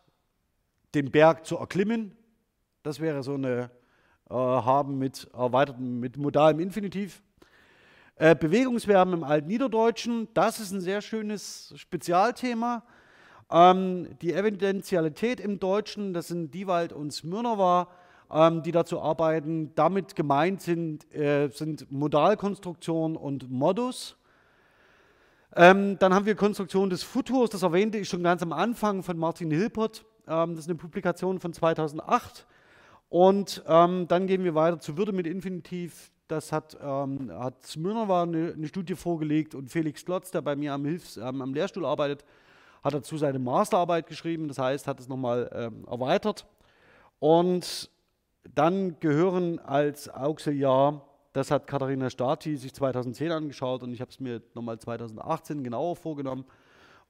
den 0.94 1.10
Berg 1.10 1.46
zu 1.46 1.56
erklimmen. 1.56 2.16
Das 2.82 2.98
wäre 2.98 3.22
so 3.22 3.34
eine 3.34 3.70
äh, 4.28 4.34
haben 4.34 4.98
mit 4.98 5.28
erweitertem, 5.32 6.00
mit 6.00 6.16
modalem 6.16 6.60
Infinitiv. 6.60 7.22
Äh, 8.16 8.34
Bewegungsverben 8.34 9.14
im 9.14 9.24
Altniederdeutschen, 9.24 10.28
das 10.34 10.60
ist 10.60 10.72
ein 10.72 10.80
sehr 10.80 11.00
schönes 11.00 11.72
Spezialthema. 11.76 12.84
Ähm, 13.50 14.08
die 14.22 14.32
Evidentialität 14.32 15.40
im 15.40 15.58
Deutschen, 15.58 16.14
das 16.14 16.28
sind 16.28 16.54
Diewald 16.54 16.92
und 16.92 17.12
Smirnova, 17.12 17.88
ähm, 18.32 18.62
die 18.62 18.72
dazu 18.72 19.00
arbeiten. 19.00 19.74
Damit 19.74 20.14
gemeint 20.14 20.60
sind, 20.60 21.12
äh, 21.14 21.48
sind 21.48 21.90
Modalkonstruktion 21.90 23.16
und 23.16 23.50
Modus. 23.50 24.16
Ähm, 25.56 25.98
dann 25.98 26.14
haben 26.14 26.26
wir 26.26 26.36
Konstruktion 26.36 26.90
des 26.90 27.02
Futurs, 27.02 27.50
das 27.50 27.62
erwähnte 27.62 27.98
ich 27.98 28.08
schon 28.08 28.22
ganz 28.22 28.40
am 28.42 28.52
Anfang 28.52 29.02
von 29.02 29.18
Martin 29.18 29.50
Hilpert. 29.50 30.04
Ähm, 30.28 30.50
das 30.50 30.60
ist 30.60 30.68
eine 30.68 30.78
Publikation 30.78 31.40
von 31.40 31.52
2008. 31.52 32.46
Und 33.08 33.64
ähm, 33.66 34.06
dann 34.06 34.28
gehen 34.28 34.44
wir 34.44 34.54
weiter 34.54 34.78
zu 34.78 34.96
Würde 34.96 35.10
mit 35.10 35.26
Infinitiv. 35.26 36.12
Das 36.28 36.52
hat, 36.52 36.78
ähm, 36.80 37.32
hat 37.32 37.66
Smirnova 37.66 38.22
eine, 38.22 38.52
eine, 38.52 38.68
Studie 38.68 38.94
vorgelegt 38.94 39.56
und 39.56 39.68
Felix 39.68 40.04
Klotz, 40.04 40.30
der 40.30 40.42
bei 40.42 40.54
mir 40.54 40.72
am, 40.72 40.84
Hilfs-, 40.84 41.18
am 41.18 41.52
Lehrstuhl 41.52 41.84
arbeitet, 41.84 42.24
hat 42.82 42.94
dazu 42.94 43.16
seine 43.18 43.38
Masterarbeit 43.38 44.06
geschrieben, 44.06 44.48
das 44.48 44.58
heißt, 44.58 44.86
hat 44.86 45.00
es 45.00 45.08
nochmal 45.08 45.50
ähm, 45.54 45.84
erweitert. 45.88 46.46
Und 47.18 47.90
dann 48.54 48.98
gehören 49.00 49.58
als 49.58 50.08
Auxiliar, 50.08 51.06
das 51.32 51.50
hat 51.50 51.66
Katharina 51.66 52.10
Stati 52.10 52.56
sich 52.56 52.74
2010 52.74 53.30
angeschaut 53.30 53.82
und 53.82 53.92
ich 53.92 54.00
habe 54.00 54.10
es 54.10 54.18
mir 54.18 54.42
nochmal 54.54 54.78
2018 54.78 55.62
genauer 55.62 55.96
vorgenommen, 55.96 56.44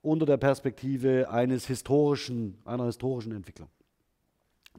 unter 0.03 0.27
der 0.27 0.37
Perspektive 0.37 1.31
eines 1.31 1.66
historischen, 1.66 2.59
einer 2.64 2.87
historischen 2.87 3.33
Entwicklung. 3.33 3.68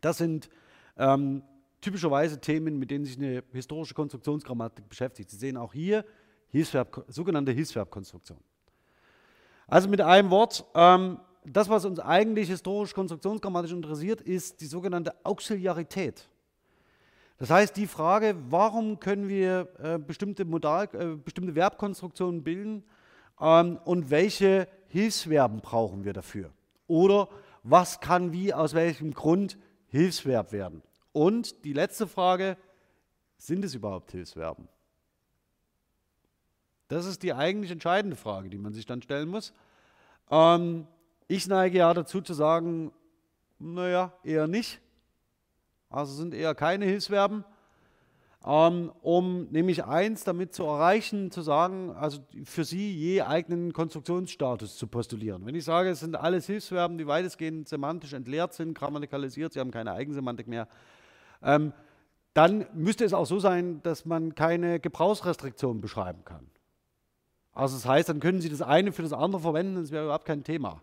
Das 0.02 0.18
sind 0.18 0.50
ähm, 0.98 1.44
typischerweise 1.80 2.40
Themen, 2.40 2.78
mit 2.78 2.92
denen 2.92 3.06
sich 3.06 3.18
eine 3.18 3.44
historische 3.52 3.94
Konstruktionsgrammatik 3.94 4.88
beschäftigt. 4.90 5.30
Sie 5.30 5.38
sehen 5.38 5.58
auch 5.58 5.74
hier 5.74 6.06
Hilfsverb, 6.50 7.06
sogenannte 7.08 7.52
Hilfsverbkonstruktion. 7.52 8.40
Also 9.72 9.88
mit 9.88 10.02
einem 10.02 10.30
Wort, 10.32 10.66
ähm, 10.76 11.18
das, 11.46 11.70
was 11.70 11.86
uns 11.86 11.98
eigentlich 11.98 12.50
historisch 12.50 12.94
konstruktionsgrammatisch 12.94 13.72
interessiert, 13.72 14.20
ist 14.20 14.60
die 14.60 14.66
sogenannte 14.66 15.16
Auxiliarität. 15.24 16.28
Das 17.38 17.50
heißt, 17.50 17.78
die 17.78 17.88
Frage, 17.88 18.36
warum 18.50 19.00
können 19.00 19.30
wir 19.30 19.70
äh, 19.82 19.98
bestimmte, 19.98 20.44
Modal, 20.44 20.90
äh, 20.92 21.16
bestimmte 21.16 21.54
Verbkonstruktionen 21.54 22.44
bilden 22.44 22.84
ähm, 23.40 23.80
und 23.86 24.10
welche 24.10 24.68
Hilfsverben 24.90 25.62
brauchen 25.62 26.04
wir 26.04 26.12
dafür? 26.12 26.52
Oder 26.88 27.30
was 27.64 28.02
kann 28.02 28.34
wie, 28.34 28.54
aus 28.54 28.74
welchem 28.74 29.14
Grund 29.14 29.58
Hilfsverb 29.88 30.52
werden? 30.52 30.84
Und 31.14 31.64
die 31.64 31.72
letzte 31.72 32.08
Frage, 32.08 32.58
sind 33.38 33.64
es 33.64 33.74
überhaupt 33.74 34.12
Hilfsverben? 34.12 34.68
Das 36.92 37.06
ist 37.06 37.24
die 37.24 37.34
eigentlich 37.34 37.72
entscheidende 37.72 38.18
Frage, 38.18 38.50
die 38.50 38.58
man 38.58 38.74
sich 38.74 38.86
dann 38.86 39.02
stellen 39.02 39.30
muss. 39.30 39.54
Ähm, 40.30 40.86
ich 41.30 41.48
neige 41.48 41.78
ja 41.78 41.94
dazu 41.94 42.20
zu 42.20 42.34
sagen, 42.34 42.92
naja, 43.60 44.12
eher 44.26 44.48
nicht. 44.48 44.82
Also 45.90 46.14
sind 46.14 46.34
eher 46.34 46.54
keine 46.54 46.84
Hilfsverben. 46.84 47.46
Ähm, 48.46 48.92
um 49.02 49.46
nämlich 49.52 49.86
eins 49.86 50.26
damit 50.26 50.54
zu 50.54 50.66
erreichen, 50.66 51.32
zu 51.32 51.42
sagen, 51.42 51.92
also 51.92 52.20
für 52.44 52.66
Sie 52.66 52.94
je 52.94 53.22
eigenen 53.22 53.72
Konstruktionsstatus 53.72 54.76
zu 54.76 54.88
postulieren. 54.88 55.46
Wenn 55.46 55.56
ich 55.56 55.64
sage, 55.64 55.92
es 55.92 56.02
sind 56.02 56.18
alles 56.18 56.46
Hilfsverben, 56.48 56.98
die 56.98 57.08
weitestgehend 57.08 57.70
semantisch 57.70 58.12
entleert 58.12 58.54
sind, 58.54 58.74
grammatikalisiert, 58.78 59.54
sie 59.54 59.62
haben 59.62 59.72
keine 59.72 59.94
Eigensemantik 59.94 60.48
mehr, 60.48 60.68
ähm, 61.42 61.72
dann 62.34 62.66
müsste 62.74 63.06
es 63.06 63.14
auch 63.14 63.28
so 63.28 63.40
sein, 63.40 63.82
dass 63.84 64.06
man 64.06 64.36
keine 64.36 64.82
Gebrauchsrestriktion 64.82 65.80
beschreiben 65.80 66.26
kann. 66.26 66.52
Also 67.54 67.76
das 67.76 67.86
heißt, 67.86 68.10
dann 68.10 68.20
können 68.20 68.42
Sie 68.42 68.50
das 68.50 68.62
eine 68.62 68.92
für 68.92 69.02
das 69.02 69.14
andere 69.14 69.42
verwenden, 69.42 69.76
das 69.76 69.92
wäre 69.92 70.06
überhaupt 70.06 70.26
kein 70.26 70.44
Thema. 70.44 70.82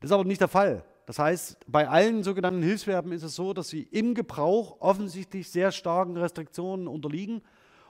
Das 0.00 0.10
ist 0.10 0.14
aber 0.14 0.24
nicht 0.24 0.40
der 0.40 0.48
Fall. 0.48 0.84
Das 1.06 1.20
heißt, 1.20 1.58
bei 1.68 1.88
allen 1.88 2.24
sogenannten 2.24 2.62
Hilfsverben 2.62 3.12
ist 3.12 3.22
es 3.22 3.36
so, 3.36 3.52
dass 3.52 3.68
sie 3.68 3.82
im 3.82 4.14
Gebrauch 4.14 4.76
offensichtlich 4.80 5.48
sehr 5.48 5.70
starken 5.70 6.16
Restriktionen 6.16 6.88
unterliegen 6.88 7.42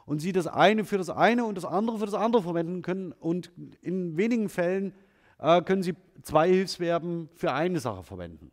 und 0.04 0.20
sie 0.20 0.32
das 0.32 0.46
eine 0.46 0.84
für 0.84 0.98
das 0.98 1.08
eine 1.08 1.46
und 1.46 1.56
das 1.56 1.64
andere 1.64 1.98
für 1.98 2.04
das 2.04 2.14
andere 2.14 2.42
verwenden 2.42 2.82
können. 2.82 3.12
Und 3.12 3.50
in 3.80 4.18
wenigen 4.18 4.50
Fällen 4.50 4.92
äh, 5.38 5.62
können 5.62 5.82
sie 5.82 5.94
zwei 6.22 6.48
Hilfsverben 6.50 7.30
für 7.34 7.52
eine 7.52 7.80
Sache 7.80 8.02
verwenden. 8.02 8.52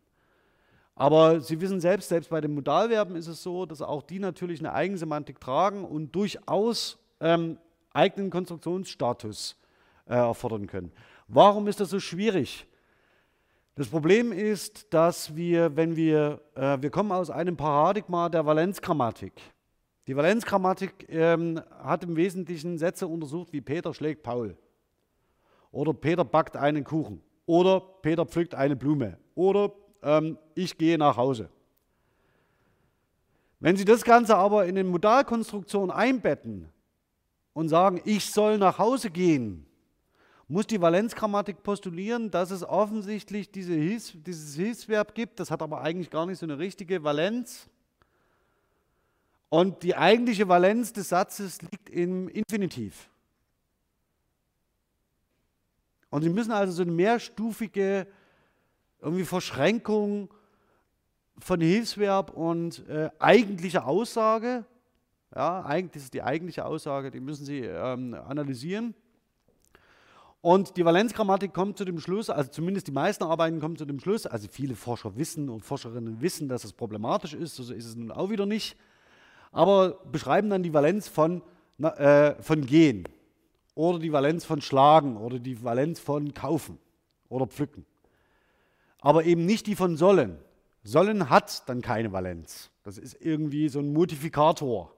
Aber 0.96 1.40
Sie 1.40 1.60
wissen 1.60 1.80
selbst, 1.80 2.08
selbst 2.08 2.30
bei 2.30 2.40
den 2.40 2.54
Modalverben 2.54 3.16
ist 3.16 3.26
es 3.26 3.42
so, 3.42 3.66
dass 3.66 3.82
auch 3.82 4.02
die 4.02 4.20
natürlich 4.20 4.60
eine 4.60 4.72
Eigensemantik 4.72 5.40
tragen 5.40 5.84
und 5.84 6.14
durchaus 6.14 6.98
ähm, 7.20 7.58
eigenen 7.94 8.30
Konstruktionsstatus 8.30 9.56
äh, 10.06 10.14
erfordern 10.14 10.66
können. 10.66 10.92
Warum 11.28 11.66
ist 11.68 11.80
das 11.80 11.90
so 11.90 12.00
schwierig? 12.00 12.66
Das 13.76 13.88
Problem 13.88 14.30
ist, 14.32 14.92
dass 14.92 15.34
wir, 15.34 15.74
wenn 15.76 15.96
wir, 15.96 16.40
äh, 16.54 16.78
wir 16.80 16.90
kommen 16.90 17.12
aus 17.12 17.30
einem 17.30 17.56
Paradigma 17.56 18.28
der 18.28 18.44
Valenzgrammatik. 18.44 19.32
Die 20.06 20.14
Valenzgrammatik 20.14 21.06
ähm, 21.08 21.60
hat 21.82 22.04
im 22.04 22.14
Wesentlichen 22.14 22.76
Sätze 22.76 23.06
untersucht 23.06 23.52
wie 23.52 23.62
Peter 23.62 23.94
schlägt 23.94 24.22
Paul 24.22 24.56
oder 25.72 25.94
Peter 25.94 26.24
backt 26.24 26.56
einen 26.56 26.84
Kuchen 26.84 27.22
oder 27.46 27.80
Peter 27.80 28.26
pflückt 28.26 28.54
eine 28.54 28.76
Blume 28.76 29.18
oder 29.34 29.72
ähm, 30.02 30.38
ich 30.54 30.76
gehe 30.76 30.98
nach 30.98 31.16
Hause. 31.16 31.48
Wenn 33.60 33.76
Sie 33.76 33.86
das 33.86 34.04
Ganze 34.04 34.36
aber 34.36 34.66
in 34.66 34.76
eine 34.76 34.84
Modalkonstruktion 34.84 35.90
einbetten 35.90 36.68
und 37.54 37.68
sagen, 37.68 38.02
ich 38.04 38.30
soll 38.30 38.58
nach 38.58 38.78
Hause 38.78 39.10
gehen, 39.10 39.64
muss 40.46 40.66
die 40.66 40.80
Valenzgrammatik 40.80 41.62
postulieren, 41.62 42.30
dass 42.30 42.50
es 42.50 42.62
offensichtlich 42.62 43.50
diese 43.50 43.72
Hilfs-, 43.72 44.12
dieses 44.14 44.54
Hilfsverb 44.54 45.14
gibt. 45.14 45.40
Das 45.40 45.50
hat 45.50 45.62
aber 45.62 45.80
eigentlich 45.80 46.10
gar 46.10 46.26
nicht 46.26 46.38
so 46.38 46.44
eine 46.44 46.58
richtige 46.58 47.02
Valenz. 47.02 47.70
Und 49.48 49.82
die 49.82 49.96
eigentliche 49.96 50.46
Valenz 50.48 50.92
des 50.92 51.08
Satzes 51.08 51.62
liegt 51.62 51.88
im 51.88 52.28
Infinitiv. 52.28 53.08
Und 56.10 56.22
Sie 56.22 56.28
müssen 56.28 56.52
also 56.52 56.72
so 56.72 56.82
eine 56.82 56.92
mehrstufige 56.92 58.06
irgendwie 59.00 59.24
Verschränkung 59.24 60.32
von 61.38 61.60
Hilfsverb 61.60 62.30
und 62.30 62.86
äh, 62.88 63.10
eigentlicher 63.18 63.86
Aussage, 63.86 64.64
ja, 65.34 65.62
das 65.82 66.02
ist 66.02 66.14
die 66.14 66.22
eigentliche 66.22 66.64
Aussage, 66.64 67.10
die 67.10 67.20
müssen 67.20 67.44
Sie 67.44 67.60
ähm, 67.60 68.14
analysieren. 68.14 68.94
Und 70.40 70.76
die 70.76 70.84
Valenzgrammatik 70.84 71.54
kommt 71.54 71.78
zu 71.78 71.84
dem 71.84 71.98
Schluss, 71.98 72.28
also 72.28 72.50
zumindest 72.50 72.86
die 72.86 72.92
meisten 72.92 73.24
Arbeiten 73.24 73.60
kommen 73.60 73.76
zu 73.76 73.86
dem 73.86 73.98
Schluss, 73.98 74.26
also 74.26 74.46
viele 74.48 74.76
Forscher 74.76 75.16
wissen 75.16 75.48
und 75.48 75.64
Forscherinnen 75.64 76.20
wissen, 76.20 76.48
dass 76.48 76.64
es 76.64 76.74
problematisch 76.74 77.32
ist, 77.32 77.56
so 77.56 77.62
ist 77.72 77.86
es 77.86 77.96
nun 77.96 78.12
auch 78.12 78.28
wieder 78.28 78.44
nicht, 78.44 78.76
aber 79.52 80.00
beschreiben 80.12 80.50
dann 80.50 80.62
die 80.62 80.74
Valenz 80.74 81.08
von, 81.08 81.42
äh, 81.80 82.34
von 82.42 82.66
gehen 82.66 83.08
oder 83.74 83.98
die 83.98 84.12
Valenz 84.12 84.44
von 84.44 84.60
schlagen 84.60 85.16
oder 85.16 85.38
die 85.38 85.64
Valenz 85.64 85.98
von 85.98 86.34
kaufen 86.34 86.78
oder 87.30 87.46
pflücken 87.46 87.86
aber 89.04 89.24
eben 89.24 89.44
nicht 89.44 89.66
die 89.66 89.76
von 89.76 89.98
sollen. 89.98 90.38
Sollen 90.82 91.28
hat 91.28 91.68
dann 91.68 91.82
keine 91.82 92.10
Valenz. 92.12 92.70
Das 92.84 92.96
ist 92.96 93.20
irgendwie 93.20 93.68
so 93.68 93.78
ein 93.78 93.92
Modifikator. 93.92 94.94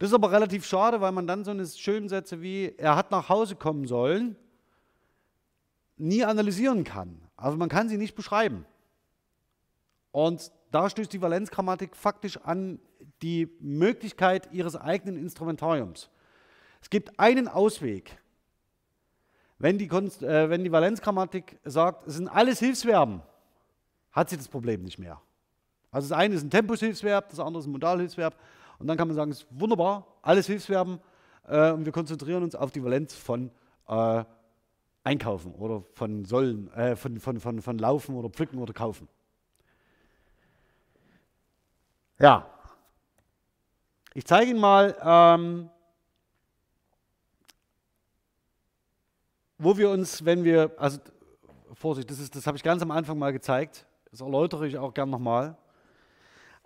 Das 0.00 0.08
ist 0.08 0.14
aber 0.14 0.32
relativ 0.32 0.66
schade, 0.66 1.00
weil 1.00 1.12
man 1.12 1.26
dann 1.26 1.44
so 1.44 1.50
eine 1.50 1.66
schönen 1.66 2.08
Sätze 2.08 2.40
wie 2.40 2.74
er 2.78 2.96
hat 2.96 3.10
nach 3.12 3.28
Hause 3.28 3.54
kommen 3.54 3.86
sollen 3.86 4.34
nie 6.00 6.24
analysieren 6.24 6.84
kann. 6.84 7.20
Also 7.36 7.58
man 7.58 7.68
kann 7.68 7.88
sie 7.90 7.98
nicht 7.98 8.14
beschreiben. 8.14 8.64
Und 10.10 10.50
da 10.70 10.88
stößt 10.88 11.12
die 11.12 11.20
Valenzgrammatik 11.20 11.94
faktisch 11.94 12.38
an 12.38 12.80
die 13.20 13.54
Möglichkeit 13.60 14.50
ihres 14.52 14.74
eigenen 14.74 15.16
Instrumentariums. 15.16 16.08
Es 16.80 16.88
gibt 16.88 17.20
einen 17.20 17.46
Ausweg, 17.46 18.18
wenn 19.58 19.76
die, 19.76 19.88
Konst, 19.88 20.22
äh, 20.22 20.48
wenn 20.48 20.64
die 20.64 20.72
Valenzgrammatik 20.72 21.58
sagt, 21.64 22.06
es 22.06 22.14
sind 22.14 22.28
alles 22.28 22.58
Hilfsverben, 22.60 23.20
hat 24.12 24.30
sie 24.30 24.38
das 24.38 24.48
Problem 24.48 24.82
nicht 24.82 24.98
mehr. 24.98 25.20
Also 25.90 26.08
das 26.08 26.18
eine 26.18 26.34
ist 26.34 26.42
ein 26.42 26.50
Tempushilfsverb, 26.50 27.28
das 27.28 27.40
andere 27.40 27.60
ist 27.60 27.66
ein 27.66 27.72
Modalhilfsverb. 27.72 28.34
Und 28.80 28.86
dann 28.86 28.96
kann 28.96 29.08
man 29.08 29.14
sagen, 29.14 29.30
es 29.30 29.42
ist 29.42 29.46
wunderbar, 29.50 30.06
alles 30.22 30.46
Hilfsverben. 30.46 31.00
Äh, 31.46 31.70
und 31.72 31.84
wir 31.84 31.92
konzentrieren 31.92 32.42
uns 32.42 32.54
auf 32.54 32.72
die 32.72 32.82
Valenz 32.82 33.14
von 33.14 33.50
äh, 33.86 34.24
Einkaufen 35.04 35.54
oder 35.54 35.84
von 35.92 36.24
Sollen, 36.24 36.72
äh, 36.72 36.96
von, 36.96 37.20
von, 37.20 37.38
von, 37.40 37.60
von 37.60 37.78
Laufen 37.78 38.16
oder 38.16 38.30
Pflücken 38.30 38.58
oder 38.58 38.72
Kaufen. 38.72 39.06
Ja, 42.18 42.46
ich 44.14 44.24
zeige 44.24 44.50
Ihnen 44.50 44.60
mal, 44.60 44.96
ähm, 45.02 45.70
wo 49.58 49.76
wir 49.76 49.90
uns, 49.90 50.24
wenn 50.24 50.42
wir, 50.42 50.72
also 50.78 51.00
Vorsicht, 51.74 52.10
das, 52.10 52.30
das 52.30 52.46
habe 52.46 52.56
ich 52.56 52.62
ganz 52.62 52.82
am 52.82 52.90
Anfang 52.90 53.18
mal 53.18 53.32
gezeigt, 53.32 53.86
das 54.10 54.22
erläutere 54.22 54.66
ich 54.66 54.78
auch 54.78 54.94
gern 54.94 55.10
nochmal. 55.10 55.56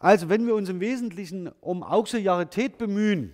Also, 0.04 0.28
wenn 0.28 0.46
wir 0.46 0.54
uns 0.54 0.68
im 0.68 0.80
Wesentlichen 0.80 1.48
um 1.62 1.82
Auxiliarität 1.82 2.76
bemühen, 2.76 3.32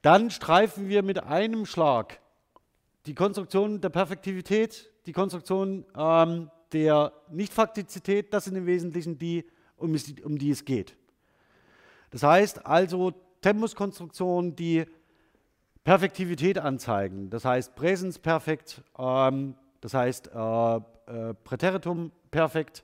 dann 0.00 0.32
streifen 0.32 0.88
wir 0.88 1.04
mit 1.04 1.22
einem 1.22 1.66
Schlag 1.66 2.18
die 3.06 3.14
Konstruktion 3.14 3.80
der 3.80 3.90
Perfektivität, 3.90 4.90
die 5.06 5.12
Konstruktion 5.12 5.84
ähm, 5.96 6.50
der 6.72 7.12
Nichtfaktizität, 7.30 8.34
das 8.34 8.46
sind 8.46 8.56
im 8.56 8.66
Wesentlichen 8.66 9.20
die, 9.20 9.44
um, 9.76 9.94
um 10.24 10.36
die 10.36 10.50
es 10.50 10.64
geht. 10.64 10.96
Das 12.10 12.24
heißt 12.24 12.66
also 12.66 13.12
Tempuskonstruktionen, 13.40 14.56
die 14.56 14.84
Perfektivität 15.84 16.58
anzeigen. 16.58 17.30
Das 17.30 17.44
heißt 17.44 17.76
Präsensperfekt, 17.76 18.82
ähm, 18.98 19.54
das 19.80 19.94
heißt 19.94 20.28
äh, 20.34 20.76
äh, 20.76 21.34
Präteritum 21.44 22.10
perfekt. 22.32 22.82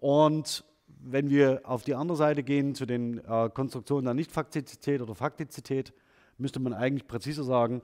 Und 0.00 0.64
wenn 1.02 1.30
wir 1.30 1.62
auf 1.64 1.82
die 1.82 1.94
andere 1.94 2.16
Seite 2.16 2.42
gehen, 2.42 2.74
zu 2.74 2.86
den 2.86 3.18
äh, 3.18 3.50
Konstruktionen 3.52 4.04
der 4.04 4.14
Nichtfaktizität 4.14 5.00
oder 5.00 5.14
Faktizität, 5.14 5.92
müsste 6.38 6.60
man 6.60 6.72
eigentlich 6.72 7.06
präziser 7.06 7.44
sagen, 7.44 7.82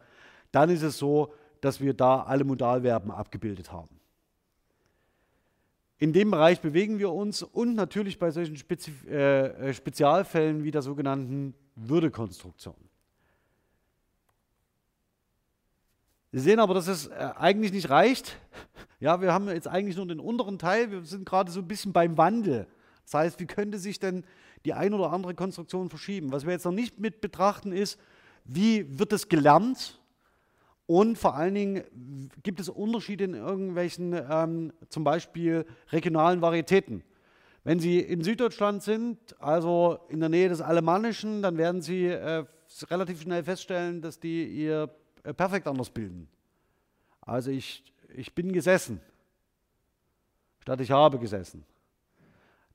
dann 0.52 0.70
ist 0.70 0.82
es 0.82 0.98
so, 0.98 1.32
dass 1.60 1.80
wir 1.80 1.94
da 1.94 2.22
alle 2.22 2.44
Modalverben 2.44 3.10
abgebildet 3.10 3.72
haben. 3.72 4.00
In 5.98 6.12
dem 6.12 6.30
Bereich 6.30 6.60
bewegen 6.60 6.98
wir 6.98 7.10
uns 7.10 7.42
und 7.42 7.74
natürlich 7.74 8.18
bei 8.18 8.30
solchen 8.30 8.56
Spezif 8.56 9.06
äh, 9.06 9.72
Spezialfällen 9.72 10.62
wie 10.62 10.70
der 10.70 10.82
sogenannten 10.82 11.54
Würdekonstruktion. 11.74 12.76
Sie 16.32 16.40
sehen 16.40 16.60
aber, 16.60 16.74
dass 16.74 16.86
es 16.86 17.06
äh, 17.06 17.30
eigentlich 17.36 17.72
nicht 17.72 17.90
reicht. 17.90 18.36
Ja, 18.98 19.20
wir 19.20 19.30
haben 19.30 19.46
jetzt 19.48 19.68
eigentlich 19.68 19.94
nur 19.94 20.06
den 20.06 20.18
unteren 20.18 20.58
Teil. 20.58 20.90
Wir 20.90 21.04
sind 21.04 21.26
gerade 21.26 21.50
so 21.50 21.60
ein 21.60 21.68
bisschen 21.68 21.92
beim 21.92 22.16
Wandel. 22.16 22.66
Das 23.06 23.14
heißt, 23.14 23.40
wie 23.40 23.46
könnte 23.46 23.78
sich 23.78 23.98
denn 23.98 24.24
die 24.64 24.74
ein 24.74 24.92
oder 24.92 25.12
andere 25.12 25.34
Konstruktion 25.34 25.88
verschieben? 25.88 26.32
Was 26.32 26.44
wir 26.44 26.52
jetzt 26.52 26.64
noch 26.64 26.72
nicht 26.72 26.98
mit 26.98 27.20
betrachten 27.20 27.72
ist, 27.72 27.98
wie 28.44 28.98
wird 28.98 29.12
es 29.12 29.28
gelernt? 29.28 30.00
Und 30.86 31.16
vor 31.16 31.34
allen 31.34 31.54
Dingen 31.54 31.84
gibt 32.42 32.60
es 32.60 32.68
Unterschiede 32.68 33.24
in 33.24 33.34
irgendwelchen, 33.34 34.12
ähm, 34.12 34.72
zum 34.88 35.04
Beispiel 35.04 35.66
regionalen 35.90 36.42
Varietäten. 36.42 37.02
Wenn 37.64 37.80
Sie 37.80 37.98
in 37.98 38.22
Süddeutschland 38.22 38.82
sind, 38.82 39.40
also 39.40 39.98
in 40.08 40.20
der 40.20 40.28
Nähe 40.28 40.48
des 40.48 40.60
Alemannischen, 40.60 41.42
dann 41.42 41.58
werden 41.58 41.82
Sie 41.82 42.06
äh, 42.06 42.44
relativ 42.88 43.22
schnell 43.22 43.42
feststellen, 43.42 44.02
dass 44.02 44.20
die 44.20 44.44
ihr 44.46 44.90
äh, 45.24 45.32
perfekt 45.32 45.66
anders 45.66 45.90
bilden. 45.90 46.28
Also 47.20 47.50
ich, 47.50 47.82
ich 48.14 48.32
bin 48.34 48.52
gesessen, 48.52 49.00
statt 50.60 50.80
ich 50.80 50.92
habe 50.92 51.18
gesessen. 51.18 51.64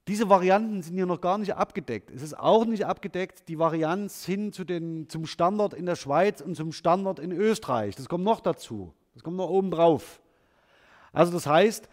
Diese 0.07 0.29
Varianten 0.29 0.81
sind 0.81 0.95
hier 0.95 1.05
noch 1.05 1.21
gar 1.21 1.37
nicht 1.37 1.55
abgedeckt. 1.55 2.09
Es 2.09 2.23
ist 2.23 2.37
auch 2.37 2.65
nicht 2.65 2.85
abgedeckt 2.85 3.47
die 3.47 3.59
Varianz 3.59 4.25
hin 4.25 4.51
zu 4.51 4.63
den, 4.63 5.07
zum 5.09 5.27
Standard 5.27 5.73
in 5.73 5.85
der 5.85 5.95
Schweiz 5.95 6.41
und 6.41 6.55
zum 6.55 6.71
Standard 6.71 7.19
in 7.19 7.31
Österreich. 7.31 7.95
Das 7.95 8.09
kommt 8.09 8.23
noch 8.23 8.39
dazu. 8.39 8.93
Das 9.13 9.23
kommt 9.23 9.37
noch 9.37 9.49
oben 9.49 9.69
drauf. 9.69 10.21
Also 11.13 11.31
das 11.31 11.45
heißt, 11.45 11.87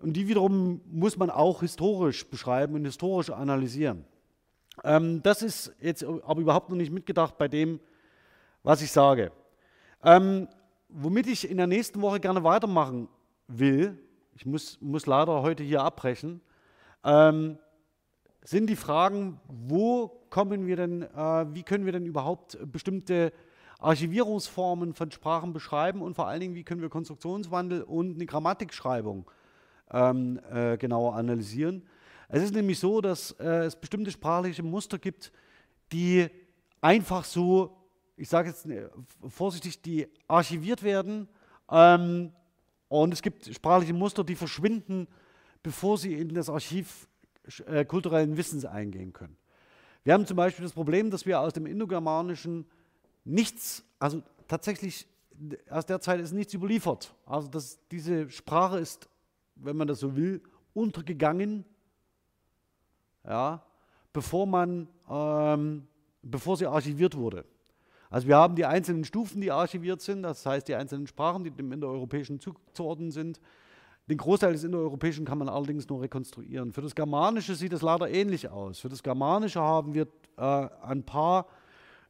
und 0.00 0.14
die 0.14 0.26
wiederum 0.26 0.80
muss 0.90 1.16
man 1.16 1.30
auch 1.30 1.60
historisch 1.60 2.28
beschreiben 2.28 2.74
und 2.74 2.84
historisch 2.84 3.30
analysieren. 3.30 4.04
Ähm, 4.82 5.22
das 5.22 5.42
ist 5.42 5.72
jetzt 5.80 6.02
aber 6.04 6.40
überhaupt 6.40 6.70
noch 6.70 6.76
nicht 6.76 6.90
mitgedacht 6.90 7.38
bei 7.38 7.46
dem, 7.46 7.78
was 8.64 8.82
ich 8.82 8.90
sage. 8.90 9.30
Ähm, 10.02 10.48
womit 10.88 11.28
ich 11.28 11.48
in 11.48 11.58
der 11.58 11.68
nächsten 11.68 12.02
Woche 12.02 12.18
gerne 12.18 12.42
weitermachen 12.42 13.08
will, 13.46 13.98
ich 14.34 14.46
muss, 14.46 14.80
muss 14.80 15.06
leider 15.06 15.42
heute 15.42 15.62
hier 15.62 15.82
abbrechen, 15.82 16.40
ähm, 17.04 17.58
sind 18.42 18.68
die 18.68 18.76
Fragen, 18.76 19.40
wo 19.48 20.08
kommen 20.30 20.66
wir 20.66 20.76
denn, 20.76 21.02
äh, 21.02 21.54
wie 21.54 21.62
können 21.62 21.84
wir 21.84 21.92
denn 21.92 22.06
überhaupt 22.06 22.58
bestimmte 22.70 23.32
Archivierungsformen 23.78 24.94
von 24.94 25.10
Sprachen 25.10 25.52
beschreiben 25.52 26.02
und 26.02 26.14
vor 26.14 26.28
allen 26.28 26.40
Dingen, 26.40 26.54
wie 26.54 26.64
können 26.64 26.80
wir 26.80 26.88
Konstruktionswandel 26.88 27.82
und 27.82 28.14
eine 28.14 28.26
Grammatikschreibung 28.26 29.30
ähm, 29.90 30.40
äh, 30.50 30.76
genauer 30.76 31.16
analysieren. 31.16 31.86
Es 32.28 32.42
ist 32.42 32.54
nämlich 32.54 32.78
so, 32.78 33.00
dass 33.00 33.32
äh, 33.32 33.64
es 33.64 33.76
bestimmte 33.76 34.10
sprachliche 34.10 34.62
Muster 34.62 34.98
gibt, 34.98 35.32
die 35.92 36.28
einfach 36.80 37.24
so 37.24 37.82
ich 38.16 38.28
sage 38.28 38.50
jetzt 38.50 38.66
äh, 38.66 38.88
vorsichtig, 39.28 39.82
die 39.82 40.06
archiviert 40.28 40.82
werden. 40.82 41.28
Ähm, 41.70 42.32
und 42.88 43.12
es 43.12 43.22
gibt 43.22 43.52
sprachliche 43.52 43.94
Muster, 43.94 44.22
die 44.22 44.36
verschwinden, 44.36 45.08
bevor 45.62 45.98
sie 45.98 46.14
in 46.14 46.34
das 46.34 46.48
Archiv 46.48 47.08
äh, 47.66 47.84
kulturellen 47.84 48.36
Wissens 48.36 48.64
eingehen 48.64 49.12
können. 49.12 49.36
Wir 50.04 50.14
haben 50.14 50.26
zum 50.26 50.36
Beispiel 50.36 50.64
das 50.64 50.72
Problem, 50.72 51.10
dass 51.10 51.26
wir 51.26 51.40
aus 51.40 51.52
dem 51.52 51.66
Indogermanischen 51.66 52.66
nichts, 53.24 53.84
also 53.98 54.22
tatsächlich 54.48 55.06
aus 55.70 55.86
der 55.86 56.00
Zeit 56.00 56.20
ist 56.20 56.32
nichts 56.32 56.54
überliefert. 56.54 57.14
Also 57.24 57.48
dass 57.48 57.78
diese 57.90 58.28
Sprache 58.30 58.78
ist, 58.78 59.08
wenn 59.56 59.76
man 59.76 59.88
das 59.88 60.00
so 60.00 60.16
will, 60.16 60.42
untergegangen, 60.74 61.64
ja, 63.24 63.64
bevor 64.12 64.46
man, 64.46 64.88
ähm, 65.08 65.86
bevor 66.22 66.56
sie 66.56 66.66
archiviert 66.66 67.16
wurde. 67.16 67.44
Also 68.10 68.28
wir 68.28 68.36
haben 68.36 68.56
die 68.56 68.66
einzelnen 68.66 69.04
Stufen, 69.04 69.40
die 69.40 69.50
archiviert 69.50 70.02
sind, 70.02 70.22
das 70.22 70.44
heißt 70.44 70.68
die 70.68 70.74
einzelnen 70.74 71.06
Sprachen, 71.06 71.44
die 71.44 71.50
dem 71.50 71.72
Indoeuropäischen 71.72 72.40
zuzuordnen 72.40 73.10
sind. 73.10 73.40
Den 74.08 74.18
Großteil 74.18 74.52
des 74.52 74.64
Indoeuropäischen 74.64 75.24
kann 75.24 75.38
man 75.38 75.48
allerdings 75.48 75.88
nur 75.88 76.02
rekonstruieren. 76.02 76.72
Für 76.72 76.82
das 76.82 76.94
Germanische 76.94 77.54
sieht 77.54 77.72
es 77.72 77.82
leider 77.82 78.10
ähnlich 78.10 78.48
aus. 78.48 78.80
Für 78.80 78.88
das 78.88 79.02
Germanische 79.02 79.60
haben 79.60 79.94
wir 79.94 80.08
äh, 80.36 80.68
ein 80.82 81.04
paar 81.04 81.46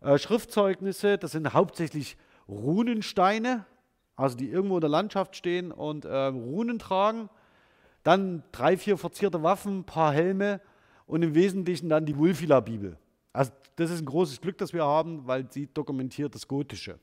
äh, 0.00 0.16
Schriftzeugnisse, 0.16 1.18
das 1.18 1.32
sind 1.32 1.52
hauptsächlich 1.52 2.16
Runensteine, 2.48 3.66
also 4.16 4.36
die 4.36 4.48
irgendwo 4.48 4.76
in 4.76 4.80
der 4.80 4.90
Landschaft 4.90 5.36
stehen 5.36 5.70
und 5.70 6.04
äh, 6.04 6.16
Runen 6.26 6.78
tragen. 6.78 7.28
Dann 8.02 8.42
drei, 8.52 8.76
vier 8.76 8.96
verzierte 8.96 9.42
Waffen, 9.42 9.80
ein 9.80 9.84
paar 9.84 10.12
Helme 10.12 10.60
und 11.06 11.22
im 11.22 11.34
Wesentlichen 11.34 11.88
dann 11.88 12.06
die 12.06 12.16
Wulfila-Bibel. 12.16 12.96
Also 13.32 13.52
das 13.76 13.90
ist 13.90 14.00
ein 14.00 14.06
großes 14.06 14.40
Glück, 14.40 14.58
das 14.58 14.72
wir 14.72 14.84
haben, 14.84 15.26
weil 15.26 15.50
sie 15.50 15.68
dokumentiert 15.72 16.34
das 16.34 16.48
Gotische. 16.48 16.98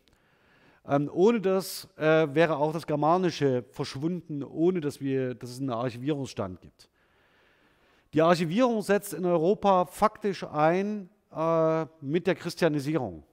Ähm, 0.90 1.08
ohne 1.14 1.40
das 1.40 1.88
äh, 1.98 2.28
wäre 2.34 2.58
auch 2.58 2.74
das 2.74 2.88
Germanische 2.88 3.64
verschwunden, 3.72 4.44
ohne 4.44 4.82
dass, 4.82 5.00
wir, 5.00 5.36
dass 5.36 5.52
es 5.52 5.60
einen 5.60 5.70
Archivierungsstand 5.70 6.60
gibt. 6.62 6.90
Die 8.14 8.24
Archivierung 8.24 8.82
setzt 8.82 9.14
in 9.14 9.24
Europa 9.24 9.86
faktisch 9.86 10.44
ein 10.44 11.08
äh, 11.32 11.86
mit 12.02 12.26
der 12.26 12.34
Christianisierung. 12.34 13.24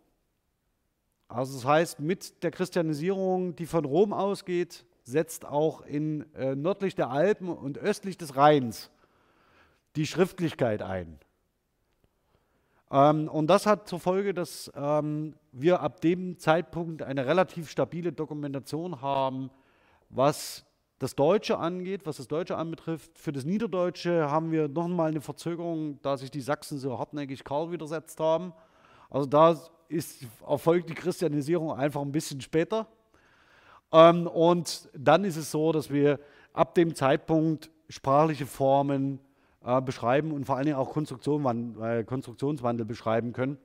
Also 1.28 1.54
das 1.54 1.64
heißt, 1.64 2.00
mit 2.00 2.42
der 2.42 2.50
Christianisierung, 2.50 3.56
die 3.56 3.64
von 3.64 3.86
Rom 3.86 4.12
ausgeht, 4.12 4.84
setzt 5.02 5.46
auch 5.46 5.80
in 5.80 6.30
äh, 6.34 6.54
nördlich 6.54 6.94
der 6.94 7.08
Alpen 7.08 7.48
und 7.48 7.78
östlich 7.78 8.18
des 8.18 8.36
Rheins 8.36 8.90
die 9.96 10.06
Schriftlichkeit 10.06 10.82
ein. 10.82 11.18
Ähm, 12.90 13.28
und 13.28 13.48
das 13.48 13.66
hat 13.66 13.88
zur 13.88 14.00
Folge, 14.00 14.32
dass 14.32 14.70
ähm, 14.74 15.34
wir 15.52 15.80
ab 15.80 16.00
dem 16.00 16.38
Zeitpunkt 16.38 17.02
eine 17.02 17.26
relativ 17.26 17.70
stabile 17.70 18.12
Dokumentation 18.12 19.00
haben, 19.00 19.50
was 20.08 20.64
das 20.98 21.14
Deutsche 21.14 21.58
angeht, 21.58 22.02
was 22.06 22.16
das 22.16 22.28
Deutsche 22.28 22.56
anbetrifft. 22.56 23.18
Für 23.18 23.32
das 23.32 23.44
Niederdeutsche 23.44 24.30
haben 24.30 24.50
wir 24.50 24.68
nochmal 24.68 25.10
eine 25.10 25.20
Verzögerung, 25.20 26.00
da 26.02 26.16
sich 26.16 26.30
die 26.30 26.40
Sachsen 26.40 26.78
so 26.78 26.98
hartnäckig 26.98 27.44
Karl 27.44 27.70
widersetzt 27.70 28.18
haben. 28.20 28.52
Also 29.10 29.26
da 29.26 29.58
ist, 29.88 30.26
erfolgt 30.46 30.88
die 30.88 30.94
Christianisierung 30.94 31.72
einfach 31.72 32.00
ein 32.00 32.12
bisschen 32.12 32.40
später. 32.40 32.86
Ähm, 33.92 34.26
und 34.26 34.88
dann 34.94 35.24
ist 35.24 35.36
es 35.36 35.50
so, 35.50 35.72
dass 35.72 35.90
wir 35.90 36.18
ab 36.52 36.74
dem 36.74 36.94
Zeitpunkt 36.94 37.70
sprachliche 37.88 38.46
Formen 38.46 39.20
äh, 39.66 39.82
beschreiben 39.82 40.32
und 40.32 40.44
vor 40.44 40.56
allen 40.56 40.66
Dingen 40.66 40.78
auch 40.78 40.92
Konstruktion, 40.92 41.82
äh, 41.82 42.04
Konstruktionswandel 42.04 42.86
beschreiben 42.86 43.32
können. 43.32 43.58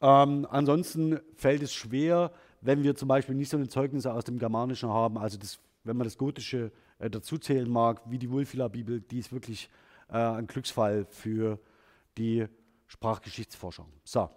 Ähm, 0.00 0.46
ansonsten 0.50 1.18
fällt 1.34 1.62
es 1.62 1.72
schwer, 1.72 2.30
wenn 2.60 2.82
wir 2.82 2.94
zum 2.94 3.08
Beispiel 3.08 3.34
nicht 3.34 3.48
so 3.48 3.56
eine 3.56 3.68
Zeugnisse 3.68 4.12
aus 4.12 4.24
dem 4.24 4.38
Germanischen 4.38 4.90
haben, 4.90 5.16
also 5.16 5.38
das, 5.38 5.58
wenn 5.84 5.96
man 5.96 6.04
das 6.04 6.18
Gotische 6.18 6.72
äh, 6.98 7.08
dazuzählen 7.08 7.70
mag, 7.70 8.02
wie 8.06 8.18
die 8.18 8.30
Wulfila-Bibel, 8.30 9.00
die 9.00 9.18
ist 9.18 9.32
wirklich 9.32 9.70
äh, 10.08 10.18
ein 10.18 10.46
Glücksfall 10.46 11.06
für 11.08 11.58
die 12.18 12.46
Sprachgeschichtsforschung. 12.86 13.86
So, 14.04 14.28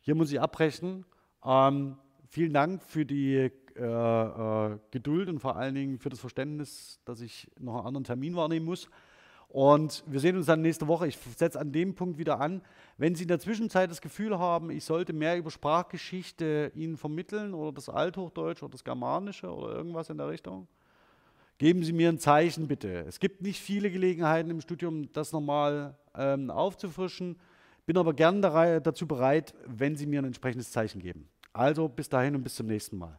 hier 0.00 0.14
muss 0.14 0.32
ich 0.32 0.40
abbrechen. 0.40 1.04
Ähm, 1.44 1.96
vielen 2.26 2.52
Dank 2.52 2.82
für 2.82 3.06
die 3.06 3.50
äh, 3.76 3.82
äh, 3.82 4.78
Geduld 4.90 5.28
und 5.28 5.38
vor 5.38 5.56
allen 5.56 5.74
Dingen 5.74 5.98
für 5.98 6.08
das 6.08 6.18
Verständnis, 6.18 6.98
dass 7.04 7.20
ich 7.20 7.48
noch 7.60 7.76
einen 7.76 7.86
anderen 7.86 8.04
Termin 8.04 8.34
wahrnehmen 8.34 8.66
muss. 8.66 8.88
Und 9.48 10.04
wir 10.06 10.20
sehen 10.20 10.36
uns 10.36 10.46
dann 10.46 10.60
nächste 10.60 10.86
Woche. 10.88 11.08
Ich 11.08 11.18
setze 11.36 11.58
an 11.58 11.72
dem 11.72 11.94
Punkt 11.94 12.18
wieder 12.18 12.38
an. 12.40 12.60
Wenn 12.98 13.14
Sie 13.14 13.22
in 13.22 13.28
der 13.28 13.40
Zwischenzeit 13.40 13.90
das 13.90 14.02
Gefühl 14.02 14.38
haben, 14.38 14.70
ich 14.70 14.84
sollte 14.84 15.12
mehr 15.12 15.38
über 15.38 15.50
Sprachgeschichte 15.50 16.70
Ihnen 16.74 16.96
vermitteln 16.98 17.54
oder 17.54 17.72
das 17.72 17.88
Althochdeutsch 17.88 18.62
oder 18.62 18.72
das 18.72 18.84
Germanische 18.84 19.50
oder 19.50 19.74
irgendwas 19.74 20.10
in 20.10 20.18
der 20.18 20.28
Richtung, 20.28 20.68
geben 21.56 21.82
Sie 21.82 21.94
mir 21.94 22.10
ein 22.10 22.18
Zeichen 22.18 22.68
bitte. 22.68 23.04
Es 23.06 23.20
gibt 23.20 23.40
nicht 23.40 23.60
viele 23.60 23.90
Gelegenheiten 23.90 24.50
im 24.50 24.60
Studium, 24.60 25.10
das 25.12 25.32
nochmal 25.32 25.96
ähm, 26.14 26.50
aufzufrischen. 26.50 27.38
Bin 27.86 27.96
aber 27.96 28.12
gern 28.12 28.42
dazu 28.42 29.06
bereit, 29.06 29.54
wenn 29.64 29.96
Sie 29.96 30.04
mir 30.04 30.20
ein 30.20 30.26
entsprechendes 30.26 30.70
Zeichen 30.70 31.00
geben. 31.00 31.26
Also 31.54 31.88
bis 31.88 32.10
dahin 32.10 32.36
und 32.36 32.42
bis 32.42 32.54
zum 32.54 32.66
nächsten 32.66 32.98
Mal. 32.98 33.18